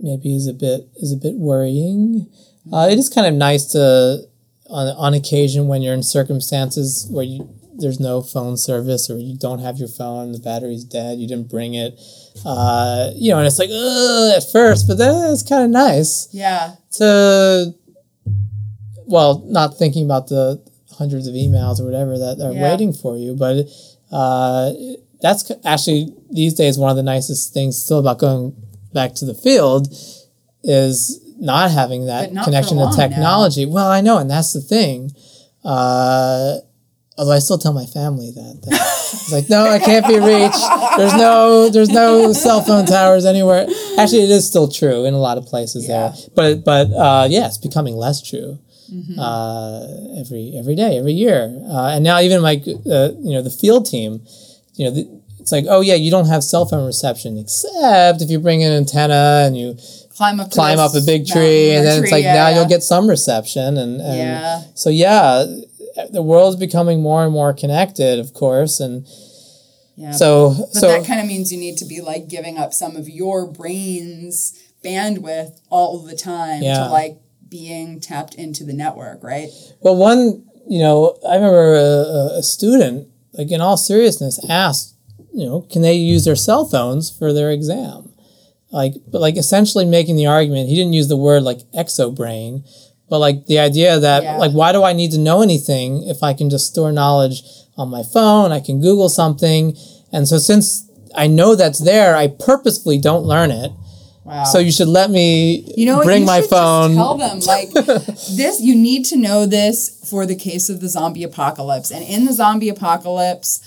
maybe 0.00 0.34
is 0.36 0.46
a 0.46 0.52
bit 0.52 0.88
is 0.96 1.12
a 1.12 1.16
bit 1.16 1.34
worrying. 1.34 2.28
Uh, 2.72 2.88
it 2.90 2.98
is 2.98 3.08
kind 3.08 3.26
of 3.26 3.34
nice 3.34 3.66
to, 3.72 4.22
on 4.70 4.88
on 4.96 5.14
occasion, 5.14 5.68
when 5.68 5.82
you're 5.82 5.94
in 5.94 6.02
circumstances 6.02 7.06
where 7.10 7.24
you 7.24 7.48
there's 7.76 7.98
no 8.00 8.22
phone 8.22 8.56
service 8.56 9.10
or 9.10 9.18
you 9.18 9.36
don't 9.36 9.58
have 9.60 9.78
your 9.78 9.88
phone, 9.88 10.32
the 10.32 10.38
battery's 10.38 10.84
dead, 10.84 11.18
you 11.18 11.26
didn't 11.28 11.48
bring 11.50 11.74
it. 11.74 11.98
Uh, 12.44 13.10
you 13.14 13.30
know, 13.30 13.38
and 13.38 13.46
it's 13.46 13.58
like 13.58 13.70
Ugh, 13.72 14.32
at 14.36 14.44
first, 14.52 14.86
but 14.88 14.98
then 14.98 15.32
it's 15.32 15.42
kind 15.42 15.64
of 15.64 15.70
nice 15.70 16.28
Yeah. 16.32 16.72
to 16.92 17.74
well 19.06 19.42
not 19.46 19.76
thinking 19.76 20.04
about 20.04 20.28
the 20.28 20.62
hundreds 20.98 21.26
of 21.26 21.34
emails 21.34 21.80
or 21.80 21.84
whatever 21.84 22.16
that 22.18 22.40
are 22.40 22.52
Yeah. 22.52 22.62
waiting 22.62 22.92
for 22.92 23.16
you 23.18 23.34
but 23.34 23.66
uh, 24.12 24.72
that's 25.20 25.50
actually 25.64 26.14
these 26.30 26.54
days 26.54 26.78
one 26.78 26.90
of 26.90 26.96
the 26.96 27.02
nicest 27.02 27.52
things 27.52 27.76
still 27.82 27.98
about 27.98 28.18
going 28.18 28.54
back 28.92 29.14
to 29.16 29.24
the 29.24 29.34
field 29.34 29.88
is 30.62 31.20
not 31.38 31.70
having 31.70 32.06
that 32.06 32.32
not 32.32 32.44
connection 32.44 32.78
to 32.78 32.84
now. 32.84 32.90
technology 32.92 33.66
well 33.66 33.88
i 33.90 34.00
know 34.00 34.18
and 34.18 34.30
that's 34.30 34.52
the 34.52 34.60
thing 34.60 35.10
uh, 35.64 36.56
although 37.16 37.32
i 37.32 37.38
still 37.38 37.58
tell 37.58 37.72
my 37.72 37.86
family 37.86 38.30
that, 38.32 38.60
that 38.62 38.72
it's 38.72 39.32
like 39.32 39.48
no 39.48 39.66
i 39.66 39.78
can't 39.78 40.06
be 40.06 40.18
reached 40.18 40.64
there's 40.96 41.14
no 41.14 41.68
there's 41.70 41.88
no 41.90 42.32
cell 42.32 42.60
phone 42.62 42.84
towers 42.86 43.24
anywhere 43.24 43.66
actually 43.98 44.22
it 44.24 44.30
is 44.30 44.46
still 44.46 44.68
true 44.68 45.04
in 45.04 45.14
a 45.14 45.18
lot 45.18 45.38
of 45.38 45.44
places 45.46 45.88
Yeah. 45.88 46.08
there 46.08 46.12
but 46.34 46.64
but 46.64 46.86
uh, 46.92 47.26
yeah 47.30 47.46
it's 47.46 47.58
becoming 47.58 47.96
less 47.96 48.22
true 48.22 48.58
Mm-hmm. 48.92 49.18
uh, 49.18 50.20
every 50.20 50.54
every 50.58 50.74
day 50.76 50.98
every 50.98 51.14
year 51.14 51.58
uh, 51.68 51.88
and 51.94 52.04
now 52.04 52.20
even 52.20 52.42
my 52.42 52.56
uh, 52.86 53.08
you 53.26 53.32
know 53.32 53.40
the 53.42 53.50
field 53.50 53.86
team 53.86 54.20
you 54.74 54.84
know 54.84 54.90
the, 54.94 55.08
it's 55.40 55.50
like 55.50 55.64
oh 55.70 55.80
yeah 55.80 55.94
you 55.94 56.10
don't 56.10 56.26
have 56.26 56.44
cell 56.44 56.66
phone 56.66 56.84
reception 56.84 57.38
except 57.38 58.20
if 58.20 58.28
you 58.30 58.38
bring 58.38 58.62
an 58.62 58.72
antenna 58.72 59.44
and 59.46 59.56
you 59.56 59.74
Climb 60.16 60.38
up. 60.38 60.50
climb 60.52 60.78
up 60.78 60.94
a 60.94 61.00
big 61.00 61.26
tree 61.26 61.70
and 61.72 61.84
then 61.84 62.02
it's 62.02 62.10
tree, 62.10 62.18
like 62.22 62.24
now 62.24 62.48
yeah. 62.48 62.54
you'll 62.56 62.68
get 62.68 62.82
some 62.84 63.08
reception 63.08 63.78
and, 63.78 64.00
and 64.02 64.16
Yeah. 64.18 64.62
so 64.74 64.90
yeah 64.90 65.44
the 66.12 66.22
world's 66.22 66.56
becoming 66.56 67.00
more 67.02 67.24
and 67.24 67.32
more 67.32 67.52
connected 67.52 68.18
of 68.18 68.32
course 68.34 68.80
and 68.80 69.06
Yeah. 69.96 70.10
so 70.12 70.54
But 70.58 70.72
so 70.74 70.86
that 70.88 71.06
kind 71.06 71.20
of 71.20 71.26
means 71.26 71.52
you 71.52 71.58
need 71.58 71.76
to 71.78 71.84
be 71.84 72.00
like 72.00 72.28
giving 72.28 72.58
up 72.58 72.72
some 72.74 72.96
of 72.96 73.08
your 73.08 73.46
brain's 73.46 74.52
bandwidth 74.84 75.60
all 75.70 75.98
the 76.00 76.16
time 76.16 76.62
Yeah. 76.62 76.84
to 76.84 76.90
like 76.90 77.18
being 77.48 78.00
tapped 78.00 78.34
into 78.34 78.64
the 78.64 78.72
network, 78.72 79.22
right? 79.22 79.48
Well, 79.80 79.94
one, 79.94 80.44
you 80.68 80.80
know, 80.80 81.16
I 81.28 81.36
remember 81.36 81.74
a, 81.74 82.38
a 82.38 82.42
student, 82.42 83.08
like 83.34 83.50
in 83.52 83.60
all 83.60 83.76
seriousness, 83.76 84.40
asked, 84.48 84.96
you 85.32 85.46
know, 85.46 85.60
can 85.70 85.82
they 85.82 85.94
use 85.94 86.24
their 86.24 86.34
cell 86.36 86.64
phones 86.64 87.10
for 87.16 87.32
their 87.32 87.52
exam? 87.52 88.10
Like, 88.72 88.94
but 89.06 89.20
like 89.20 89.36
essentially 89.36 89.84
making 89.84 90.16
the 90.16 90.26
argument, 90.26 90.68
he 90.68 90.74
didn't 90.74 90.94
use 90.94 91.06
the 91.06 91.16
word 91.16 91.44
like 91.44 91.60
exobrain, 91.72 92.64
but 93.08 93.18
like 93.18 93.46
the 93.46 93.58
idea 93.58 93.98
that, 93.98 94.22
Yeah. 94.22 94.36
like, 94.38 94.52
why 94.52 94.72
do 94.72 94.82
I 94.82 94.92
need 94.92 95.12
to 95.12 95.18
know 95.18 95.42
anything 95.42 96.02
if 96.08 96.22
I 96.22 96.32
can 96.34 96.50
just 96.50 96.66
store 96.68 96.92
knowledge 96.92 97.42
on 97.76 97.88
my 97.90 98.02
phone? 98.02 98.52
I 98.52 98.60
can 98.60 98.80
Google 98.80 99.08
something. 99.08 99.76
And 100.12 100.26
so 100.28 100.38
since 100.38 100.88
I 101.14 101.26
know 101.26 101.54
that's 101.54 101.80
there, 101.80 102.16
I 102.16 102.28
purposefully 102.28 102.98
don't 102.98 103.24
learn 103.24 103.50
it. 103.50 103.72
Wow. 104.24 104.44
So 104.44 104.58
you 104.58 104.72
should 104.72 104.88
let 104.88 105.10
me 105.10 105.70
you 105.76 105.84
know 105.84 105.96
what? 105.98 106.04
bring 106.06 106.20
You 106.22 106.26
my 106.26 106.40
phone. 106.40 106.94
Tell 106.94 107.16
them 107.18 107.40
like 107.40 107.70
this. 107.72 108.58
You 108.60 108.74
need 108.74 109.04
to 109.06 109.16
know 109.16 109.44
this 109.44 110.00
for 110.08 110.24
the 110.24 110.34
case 110.34 110.70
of 110.70 110.80
the 110.80 110.88
zombie 110.88 111.24
apocalypse, 111.24 111.90
and 111.90 112.02
in 112.04 112.24
the 112.24 112.32
zombie 112.32 112.70
apocalypse, 112.70 113.60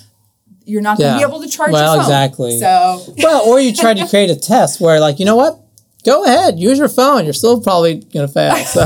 you're 0.66 0.82
not 0.82 0.98
going 0.98 1.14
to 1.14 1.20
Yeah. 1.20 1.28
be 1.28 1.32
able 1.32 1.42
to 1.44 1.48
charge 1.48 1.72
Well, 1.74 1.94
your 1.94 2.04
phone. 2.04 2.12
exactly. 2.12 2.60
So 2.60 3.02
Well, 3.20 3.42
or 3.48 3.60
you 3.60 3.72
try 3.72 3.94
to 3.94 4.08
create 4.10 4.32
a 4.32 4.36
test 4.36 4.82
where, 4.82 5.00
like, 5.00 5.20
you 5.20 5.26
know 5.26 5.36
what? 5.36 5.60
Go 6.06 6.24
ahead, 6.24 6.60
use 6.60 6.78
your 6.78 6.90
phone. 6.90 7.26
You're 7.26 7.34
still 7.34 7.62
probably 7.62 7.96
going 7.96 8.28
to 8.28 8.34
fail. 8.34 8.56
So. 8.66 8.86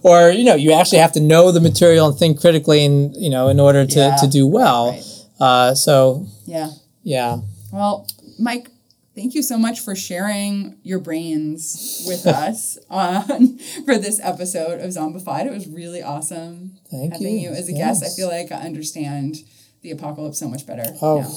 or 0.02 0.30
you 0.30 0.44
know, 0.44 0.54
you 0.54 0.72
actually 0.72 0.98
have 0.98 1.12
to 1.12 1.20
know 1.20 1.52
the 1.52 1.60
material 1.60 2.08
and 2.08 2.18
think 2.18 2.40
critically, 2.40 2.84
and 2.84 3.14
you 3.16 3.30
know, 3.30 3.48
in 3.48 3.60
order 3.60 3.86
to, 3.86 3.98
Yeah. 3.98 4.16
to 4.16 4.26
do 4.26 4.46
well. 4.46 4.90
Right. 4.92 5.04
Uh, 5.40 5.74
so 5.74 6.26
yeah. 6.46 6.70
yeah, 7.04 7.38
Well, 7.72 8.08
Mike, 8.40 8.70
thank 9.14 9.34
you 9.34 9.42
so 9.42 9.56
much 9.56 9.78
for 9.78 9.94
sharing 9.94 10.76
your 10.82 10.98
brains 10.98 12.04
with 12.08 12.26
us 12.44 12.76
on 12.90 13.58
for 13.84 13.96
this 13.98 14.18
episode 14.20 14.80
of 14.80 14.90
Zombified. 14.90 15.46
It 15.46 15.52
was 15.52 15.68
really 15.68 16.02
awesome 16.02 16.72
Thank 16.90 17.12
having 17.12 17.38
you. 17.38 17.50
you, 17.50 17.54
as 17.54 17.68
a 17.68 17.72
guest. 17.72 18.02
I 18.04 18.08
feel 18.08 18.26
like 18.28 18.50
I 18.50 18.62
understand 18.66 19.36
the 19.82 19.92
apocalypse 19.92 20.38
so 20.40 20.48
much 20.48 20.66
better. 20.66 20.96
Oh, 21.00 21.20
now. 21.20 21.30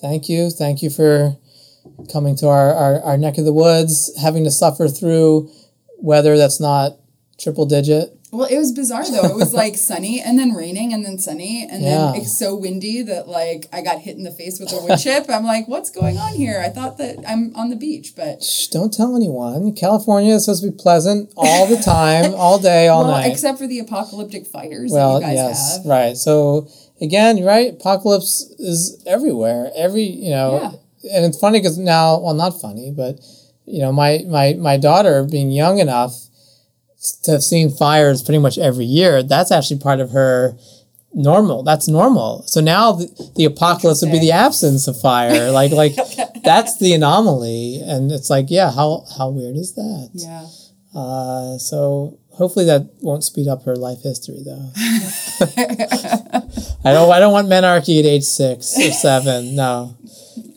thank 0.00 0.28
you, 0.28 0.50
thank 0.50 0.80
you 0.80 0.90
for 0.90 1.36
coming 2.12 2.36
to 2.36 2.48
our, 2.48 2.72
our, 2.72 3.00
our 3.02 3.16
neck 3.18 3.38
of 3.38 3.44
the 3.44 3.52
woods, 3.52 4.12
having 4.20 4.44
to 4.44 4.50
suffer 4.50 4.88
through 4.88 5.50
weather 5.98 6.36
that's 6.36 6.60
not 6.60 6.92
triple 7.38 7.66
digit. 7.66 8.14
Well, 8.30 8.46
it 8.46 8.58
was 8.58 8.72
bizarre 8.72 9.10
though. 9.10 9.24
It 9.24 9.36
was 9.36 9.54
like 9.54 9.74
sunny 9.76 10.20
and 10.20 10.38
then 10.38 10.52
raining 10.52 10.92
and 10.92 11.02
then 11.02 11.18
sunny 11.18 11.66
and 11.68 11.82
Yeah. 11.82 12.12
then 12.12 12.16
it's 12.16 12.38
so 12.38 12.54
windy 12.54 13.00
that 13.02 13.26
like 13.26 13.66
I 13.72 13.80
got 13.80 14.00
hit 14.00 14.16
in 14.18 14.22
the 14.22 14.30
face 14.30 14.60
with 14.60 14.70
a 14.70 14.82
wood 14.84 14.98
chip. 14.98 15.26
I'm 15.30 15.44
like, 15.44 15.66
what's 15.66 15.88
going 15.88 16.18
on 16.18 16.34
here? 16.34 16.60
I 16.62 16.68
thought 16.68 16.98
that 16.98 17.16
I'm 17.26 17.56
on 17.56 17.70
the 17.70 17.76
beach, 17.76 18.12
but 18.14 18.42
Shh, 18.44 18.66
don't 18.66 18.92
tell 18.92 19.16
anyone. 19.16 19.72
California 19.72 20.34
is 20.34 20.44
supposed 20.44 20.62
to 20.62 20.70
be 20.70 20.76
pleasant 20.76 21.32
all 21.38 21.66
the 21.66 21.78
time, 21.82 22.34
all 22.34 22.58
day, 22.58 22.88
all 22.88 23.04
well, 23.04 23.12
night. 23.12 23.32
except 23.32 23.58
for 23.58 23.66
the 23.66 23.78
apocalyptic 23.78 24.46
fires 24.46 24.92
well, 24.92 25.20
that 25.20 25.30
you 25.30 25.34
guys 25.36 25.48
yes, 25.48 25.76
have. 25.78 25.86
right. 25.86 26.14
So 26.16 26.68
again, 27.00 27.42
right. 27.42 27.72
Apocalypse 27.72 28.42
is 28.58 29.02
everywhere. 29.06 29.70
Every 29.74 30.02
you 30.04 30.30
know, 30.32 30.78
and 31.04 31.24
it's 31.24 31.38
funny 31.38 31.58
because 31.58 31.78
now, 31.78 32.18
well, 32.18 32.34
not 32.34 32.60
funny, 32.60 32.90
but 32.90 33.20
you 33.66 33.80
know, 33.80 33.92
my 33.92 34.24
my 34.26 34.54
my 34.54 34.76
daughter 34.76 35.24
being 35.24 35.50
young 35.50 35.78
enough 35.78 36.14
to 37.22 37.32
have 37.32 37.44
seen 37.44 37.70
fires 37.70 38.22
pretty 38.22 38.38
much 38.38 38.58
every 38.58 38.84
year. 38.84 39.22
That's 39.22 39.52
actually 39.52 39.80
part 39.80 40.00
of 40.00 40.10
her 40.10 40.56
normal. 41.14 41.62
That's 41.62 41.88
normal. 41.88 42.42
So 42.46 42.60
now 42.60 42.92
the, 42.92 43.32
the 43.36 43.44
apocalypse 43.44 44.02
would 44.02 44.12
be 44.12 44.18
the 44.18 44.32
absence 44.32 44.88
of 44.88 45.00
fire. 45.00 45.50
Like 45.50 45.72
like 45.72 45.94
that's 46.44 46.78
the 46.78 46.94
anomaly, 46.94 47.80
and 47.84 48.10
it's 48.10 48.30
like, 48.30 48.46
yeah, 48.48 48.70
how 48.70 49.04
how 49.16 49.30
weird 49.30 49.56
is 49.56 49.74
that? 49.74 50.10
Yeah. 50.14 50.46
Uh, 50.98 51.58
so 51.58 52.18
Hopefully 52.38 52.66
that 52.66 52.88
won't 53.00 53.24
speed 53.24 53.48
up 53.48 53.64
her 53.64 53.74
life 53.74 54.00
history 54.04 54.44
though. 54.44 54.70
I 56.84 56.92
don't 56.92 57.10
I 57.10 57.18
don't 57.18 57.32
want 57.32 57.48
menarche 57.48 57.98
at 57.98 58.06
age 58.06 58.22
six 58.22 58.78
or 58.78 58.92
seven. 58.92 59.56
No. 59.56 59.97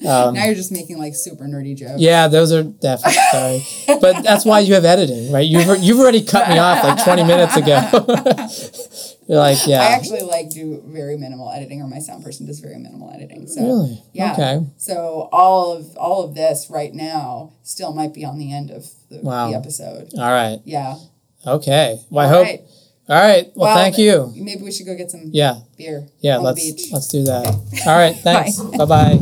Um, 0.08 0.34
now 0.34 0.46
you're 0.46 0.56
just 0.56 0.72
making 0.72 0.98
like 0.98 1.14
super 1.16 1.44
nerdy 1.46 1.76
jokes. 1.76 2.00
Yeah, 2.02 2.28
those 2.28 2.52
are 2.52 2.64
definitely 2.64 3.20
sorry. 3.32 4.00
But 4.00 4.24
that's 4.24 4.46
why 4.46 4.62
you 4.62 4.74
have 4.74 4.86
editing, 4.86 5.32
right? 5.32 5.46
You've 5.48 5.84
you've 5.84 6.00
already 6.00 6.24
cut 6.24 6.50
me 6.50 6.58
off 6.58 6.84
like 6.84 7.04
twenty 7.04 7.24
minutes 7.24 7.56
ago. 7.56 7.80
You're 9.28 9.38
like, 9.40 9.66
yeah. 9.66 9.82
I 9.82 9.86
actually 9.94 10.24
like 10.24 10.50
do 10.50 10.82
very 10.88 11.16
minimal 11.18 11.50
editing, 11.52 11.82
or 11.82 11.88
my 11.88 12.00
sound 12.00 12.24
person 12.24 12.48
does 12.48 12.60
very 12.60 12.78
minimal 12.78 13.12
editing. 13.14 13.48
So 13.48 13.62
Really? 13.64 14.04
yeah. 14.12 14.34
Okay. 14.34 14.60
So 14.78 15.30
all 15.32 15.72
of 15.78 15.96
all 15.96 16.24
of 16.26 16.36
this 16.36 16.68
right 16.70 16.94
now 16.94 17.54
still 17.64 17.94
might 17.94 18.14
be 18.14 18.26
on 18.26 18.38
the 18.40 18.52
end 18.52 18.72
of 18.72 18.90
the, 19.10 19.20
Wow. 19.22 19.50
the 19.52 19.56
episode. 19.58 20.10
All 20.18 20.32
right. 20.32 20.60
Yeah. 20.66 20.98
Okay. 21.48 22.00
Well, 22.10 22.26
I 22.26 22.30
hope. 22.30 22.44
right. 22.46 22.62
All 23.08 23.16
right. 23.22 23.46
Well, 23.56 23.68
Well, 23.74 23.76
thank 23.76 23.98
you. 23.98 24.34
Maybe 24.36 24.64
we 24.64 24.72
should 24.72 24.86
go 24.88 24.96
get 24.96 25.12
some 25.12 25.30
Yeah. 25.32 25.60
beer. 25.78 26.08
Yeah. 26.20 26.38
on 26.38 26.44
let's 26.44 26.62
the 26.64 26.74
beach. 26.74 26.92
let's 26.92 27.08
do 27.08 27.24
that. 27.24 27.48
All 27.86 27.96
right. 27.96 28.16
Thanks. 28.24 28.60
bye 28.60 28.86
bye. 28.86 29.20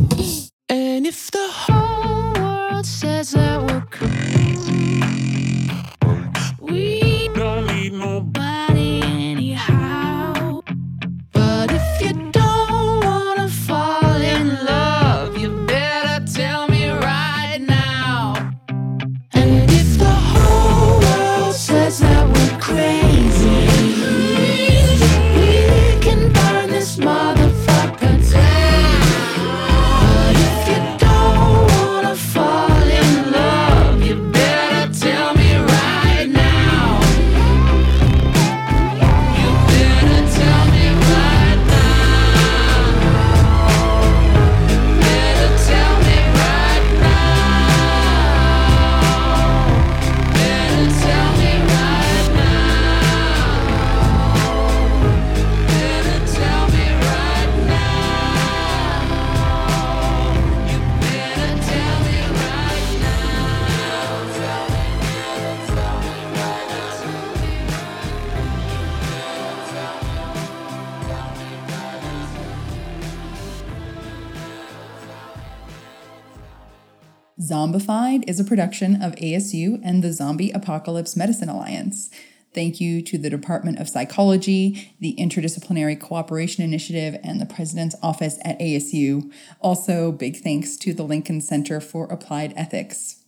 Zombified 77.49 78.23
is 78.27 78.39
a 78.39 78.43
production 78.43 79.01
of 79.01 79.15
ASU 79.15 79.81
and 79.83 80.03
the 80.03 80.13
Zombie 80.13 80.51
Apocalypse 80.51 81.15
Medicine 81.15 81.49
Alliance. 81.49 82.11
Thank 82.53 82.79
you 82.79 83.01
to 83.01 83.17
the 83.17 83.29
Department 83.29 83.79
of 83.79 83.89
Psychology, 83.89 84.93
the 84.99 85.15
Interdisciplinary 85.17 85.99
Cooperation 85.99 86.63
Initiative, 86.63 87.19
and 87.23 87.41
the 87.41 87.47
President's 87.47 87.95
Office 88.03 88.37
at 88.43 88.59
ASU. 88.59 89.31
Also, 89.61 90.11
big 90.11 90.37
thanks 90.37 90.77
to 90.77 90.93
the 90.93 91.03
Lincoln 91.03 91.41
Center 91.41 91.79
for 91.79 92.05
Applied 92.05 92.53
Ethics. 92.55 93.23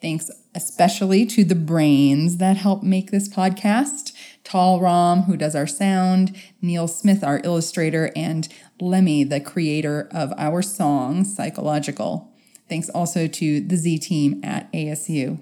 Thanks 0.00 0.28
especially 0.54 1.24
to 1.26 1.44
the 1.44 1.54
brains 1.54 2.38
that 2.38 2.56
help 2.56 2.82
make 2.82 3.12
this 3.12 3.28
podcast 3.28 4.12
Tall 4.42 4.80
Rom, 4.80 5.22
who 5.22 5.36
does 5.36 5.54
our 5.54 5.68
sound, 5.68 6.36
Neil 6.60 6.88
Smith, 6.88 7.22
our 7.22 7.40
illustrator, 7.44 8.10
and 8.16 8.48
Lemmy, 8.80 9.22
the 9.22 9.40
creator 9.40 10.08
of 10.10 10.32
our 10.36 10.62
song, 10.62 11.24
Psychological. 11.24 12.31
Thanks 12.72 12.88
also 12.88 13.26
to 13.26 13.60
the 13.60 13.76
Z 13.76 13.98
team 13.98 14.40
at 14.42 14.72
ASU. 14.72 15.38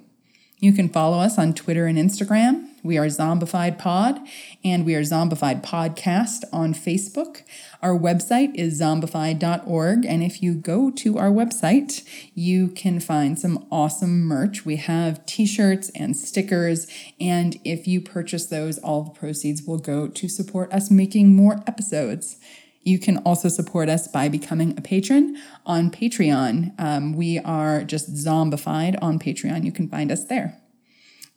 You 0.59 0.73
can 0.73 0.89
follow 0.89 1.19
us 1.19 1.39
on 1.39 1.55
Twitter 1.55 1.87
and 1.87 1.97
Instagram. 1.97 2.71
We 2.83 2.99
are 2.99 3.07
Zombified 3.07 3.79
Pod 3.79 4.19
and 4.65 4.85
we 4.85 4.97
are 4.97 5.03
Zombified 5.03 5.63
Podcast 5.63 6.43
on 6.53 6.75
Facebook. 6.75 7.43
Our 7.83 7.97
website 7.97 8.57
is 8.57 8.81
zombified.org. 8.81 10.05
And 10.05 10.25
if 10.25 10.43
you 10.43 10.55
go 10.55 10.91
to 10.91 11.19
our 11.19 11.31
website, 11.31 12.03
you 12.35 12.67
can 12.67 12.99
find 12.99 13.39
some 13.39 13.65
awesome 13.71 14.23
merch. 14.23 14.67
We 14.67 14.75
have 14.77 15.25
t 15.25 15.47
shirts 15.47 15.89
and 15.91 16.17
stickers. 16.17 16.89
And 17.21 17.61
if 17.65 17.87
you 17.87 18.01
purchase 18.01 18.47
those, 18.47 18.79
all 18.79 19.05
the 19.05 19.11
proceeds 19.11 19.63
will 19.63 19.79
go 19.79 20.09
to 20.09 20.29
support 20.29 20.73
us 20.73 20.91
making 20.91 21.37
more 21.37 21.63
episodes. 21.69 22.39
You 22.83 22.99
can 22.99 23.19
also 23.19 23.49
support 23.49 23.89
us 23.89 24.09
by 24.09 24.29
becoming 24.29 24.77
a 24.77 24.81
patron 24.81 25.37
on 25.67 25.91
Patreon. 25.91 26.73
Um, 26.79 27.15
we 27.15 27.39
are 27.39 27.85
just 27.85 28.15
zombified 28.15 28.99
on 29.03 29.19
Patreon. 29.19 29.65
You 29.65 29.73
can 29.73 29.89
find 29.89 30.11
us 30.11 30.25
there. 30.25 30.59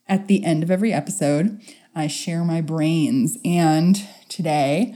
At 0.07 0.27
the 0.27 0.43
end 0.45 0.63
of 0.63 0.71
every 0.71 0.93
episode, 0.93 1.61
I 1.95 2.07
share 2.07 2.43
my 2.43 2.61
brains. 2.61 3.37
And 3.43 4.01
today, 4.29 4.95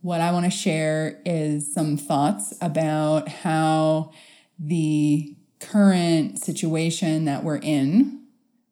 what 0.00 0.20
I 0.20 0.32
want 0.32 0.46
to 0.46 0.50
share 0.50 1.20
is 1.24 1.72
some 1.72 1.96
thoughts 1.96 2.54
about 2.60 3.28
how 3.28 4.12
the 4.58 5.36
current 5.60 6.38
situation 6.38 7.24
that 7.26 7.44
we're 7.44 7.58
in 7.58 8.22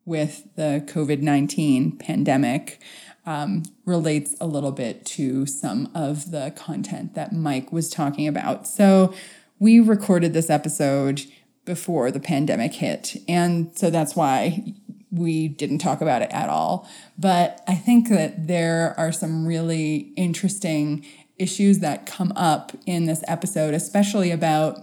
with 0.04 0.48
the 0.56 0.84
COVID 0.86 1.20
19 1.20 1.98
pandemic 1.98 2.82
um, 3.26 3.62
relates 3.84 4.34
a 4.40 4.46
little 4.46 4.72
bit 4.72 5.04
to 5.06 5.46
some 5.46 5.90
of 5.94 6.30
the 6.30 6.52
content 6.56 7.14
that 7.14 7.32
Mike 7.32 7.72
was 7.72 7.88
talking 7.88 8.26
about. 8.26 8.66
So, 8.66 9.14
we 9.58 9.78
recorded 9.78 10.32
this 10.32 10.48
episode 10.48 11.22
before 11.64 12.10
the 12.10 12.18
pandemic 12.18 12.74
hit. 12.74 13.16
And 13.28 13.76
so 13.76 13.90
that's 13.90 14.16
why 14.16 14.74
we 15.10 15.48
didn't 15.48 15.78
talk 15.78 16.00
about 16.00 16.22
it 16.22 16.30
at 16.32 16.48
all. 16.48 16.88
But 17.18 17.62
I 17.68 17.74
think 17.74 18.08
that 18.08 18.46
there 18.46 18.94
are 18.98 19.12
some 19.12 19.46
really 19.46 20.12
interesting 20.16 21.04
issues 21.38 21.80
that 21.80 22.06
come 22.06 22.32
up 22.36 22.72
in 22.86 23.06
this 23.06 23.22
episode, 23.28 23.74
especially 23.74 24.30
about 24.30 24.78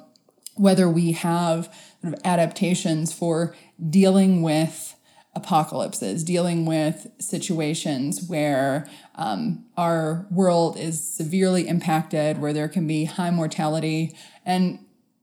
whether 0.55 0.89
we 0.89 1.11
have 1.11 1.73
sort 2.01 2.13
of 2.13 2.19
adaptations 2.23 3.13
for 3.13 3.55
dealing 3.89 4.41
with 4.41 4.95
apocalypses, 5.37 6.23
dealing 6.23 6.65
with 6.65 7.07
situations 7.19 8.27
where 8.27 8.89
um, 9.15 9.63
our 9.77 10.25
world 10.31 10.77
is 10.77 11.01
severely 11.01 11.67
impacted, 11.67 12.39
where 12.39 12.53
there 12.53 12.67
can 12.67 12.87
be 12.87 13.05
high 13.05 13.29
mortality. 13.29 14.15
And 14.45 14.79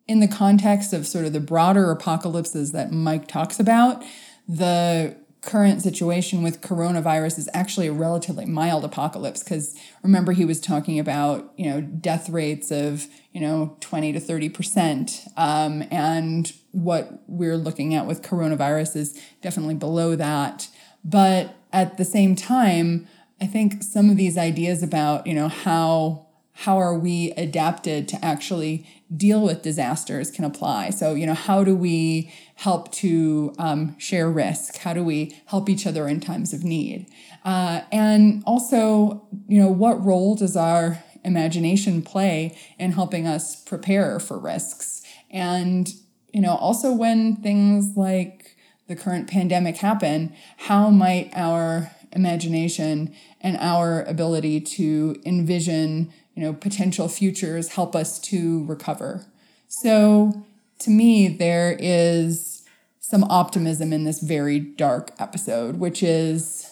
in 0.07 0.21
the 0.21 0.29
context 0.29 0.93
of 0.93 1.07
sort 1.07 1.25
of 1.25 1.33
the 1.33 1.41
broader 1.41 1.91
apocalypses 1.91 2.71
that 2.73 2.93
Mike 2.93 3.27
talks 3.27 3.59
about, 3.59 4.05
the 4.49 5.17
current 5.45 5.83
situation 5.83 6.43
with 6.43 6.61
coronavirus 6.61 7.39
is 7.39 7.49
actually 7.53 7.87
a 7.87 7.93
relatively 7.93 8.47
mild 8.47 8.85
apocalypse 8.85 9.43
because 9.43 9.77
remember 10.03 10.33
he 10.33 10.45
was 10.45 10.61
talking 10.61 10.99
about 10.99 11.53
you 11.57 11.69
know 11.69 11.81
death 11.81 12.29
rates 12.29 12.71
of 12.71 13.07
you 13.33 13.41
know 13.41 13.77
20 13.81 14.13
to 14.13 14.21
30 14.21 14.49
percent. 14.49 15.21
Um, 15.37 15.85
and 15.91 16.53
what 16.73 17.23
we're 17.27 17.57
looking 17.57 17.95
at 17.95 18.07
with 18.07 18.23
coronavirus 18.23 18.97
is 18.97 19.21
definitely 19.43 19.75
below 19.75 20.17
that. 20.17 20.69
But 21.05 21.57
at 21.75 21.99
the 21.99 22.05
same 22.05 22.35
time 22.35 23.07
i 23.41 23.47
think 23.47 23.83
some 23.83 24.09
of 24.09 24.17
these 24.17 24.39
ideas 24.39 24.83
about 24.83 25.27
you 25.27 25.35
know 25.35 25.49
how 25.49 26.27
how 26.53 26.79
are 26.79 26.97
we 26.97 27.33
adapted 27.33 28.09
to 28.09 28.25
actually 28.25 28.87
deal 29.17 29.43
with 29.43 29.63
disasters 29.63 30.31
can 30.31 30.45
apply. 30.45 30.91
So, 30.91 31.15
you 31.15 31.27
know, 31.27 31.35
how 31.35 31.65
do 31.65 31.75
we 31.77 32.33
help 32.57 32.93
to 32.93 33.55
um, 33.59 33.99
share 33.99 34.31
risk? 34.31 34.79
How 34.79 34.93
do 34.93 35.05
we 35.05 35.37
help 35.47 35.69
each 35.69 35.87
other 35.87 36.09
in 36.09 36.21
times 36.21 36.53
of 36.53 36.65
need? 36.65 37.07
Uh, 37.45 37.83
and 37.93 38.43
also, 38.47 39.27
you 39.47 39.61
know, 39.61 39.71
what 39.71 40.05
role 40.05 40.35
does 40.35 40.57
our 40.57 41.03
imagination 41.25 42.03
play 42.03 42.57
in 42.79 42.93
helping 42.93 43.27
us 43.27 43.57
prepare 43.57 44.19
for 44.19 44.39
risks? 44.39 45.03
And, 45.31 45.93
you 46.33 46.41
know, 46.41 46.55
also 46.57 46.93
when 46.93 47.37
things 47.37 47.97
like 47.97 48.57
the 48.89 48.97
current 48.97 49.29
pandemic 49.29 49.77
happen, 49.77 50.35
how 50.57 50.91
might 50.91 51.31
our 51.35 51.91
imagination 52.13 53.15
and 53.41 53.57
our 53.59 54.03
ability 54.03 54.61
to 54.61 55.21
envision 55.27 56.13
you 56.35 56.43
know 56.43 56.53
potential 56.53 57.09
futures 57.09 57.69
help 57.69 57.95
us 57.95 58.19
to 58.19 58.65
recover 58.67 59.25
so 59.69 60.45
to 60.79 60.91
me 60.91 61.29
there 61.29 61.77
is 61.79 62.63
some 63.01 63.25
optimism 63.25 63.93
in 63.93 64.05
this 64.05 64.21
very 64.21 64.59
dark 64.59 65.11
episode 65.19 65.77
which 65.77 66.03
is 66.03 66.71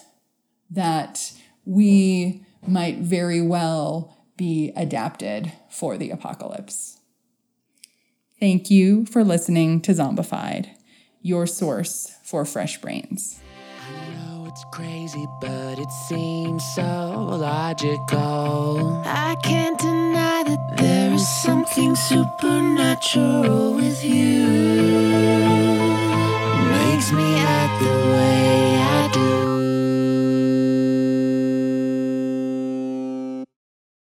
that 0.71 1.33
we 1.65 2.45
might 2.67 2.99
very 2.99 3.41
well 3.41 4.17
be 4.37 4.73
adapted 4.77 5.53
for 5.69 5.97
the 5.97 6.11
apocalypse. 6.11 6.99
Thank 8.41 8.71
you 8.71 9.07
for 9.07 9.23
listening 9.23 9.81
to 9.83 9.93
Zombified, 9.93 10.71
your 11.21 11.47
source 11.47 12.17
for 12.25 12.45
fresh 12.45 12.81
brains 12.81 13.42
crazy, 14.73 15.29
but 15.39 15.79
it 15.79 15.93
seems 15.93 16.65
so 16.65 17.27
logical. 17.39 19.03
I 19.05 19.37
can't 19.43 19.79
deny 19.79 20.43
that 20.45 20.77
there 20.79 21.13
is 21.13 21.29
something 21.29 21.95
supernatural 21.95 23.75
with 23.75 24.03
you. 24.03 24.49
Makes 26.71 27.13
me 27.13 27.37
act 27.37 27.83
the 27.83 27.97
way. 28.13 28.62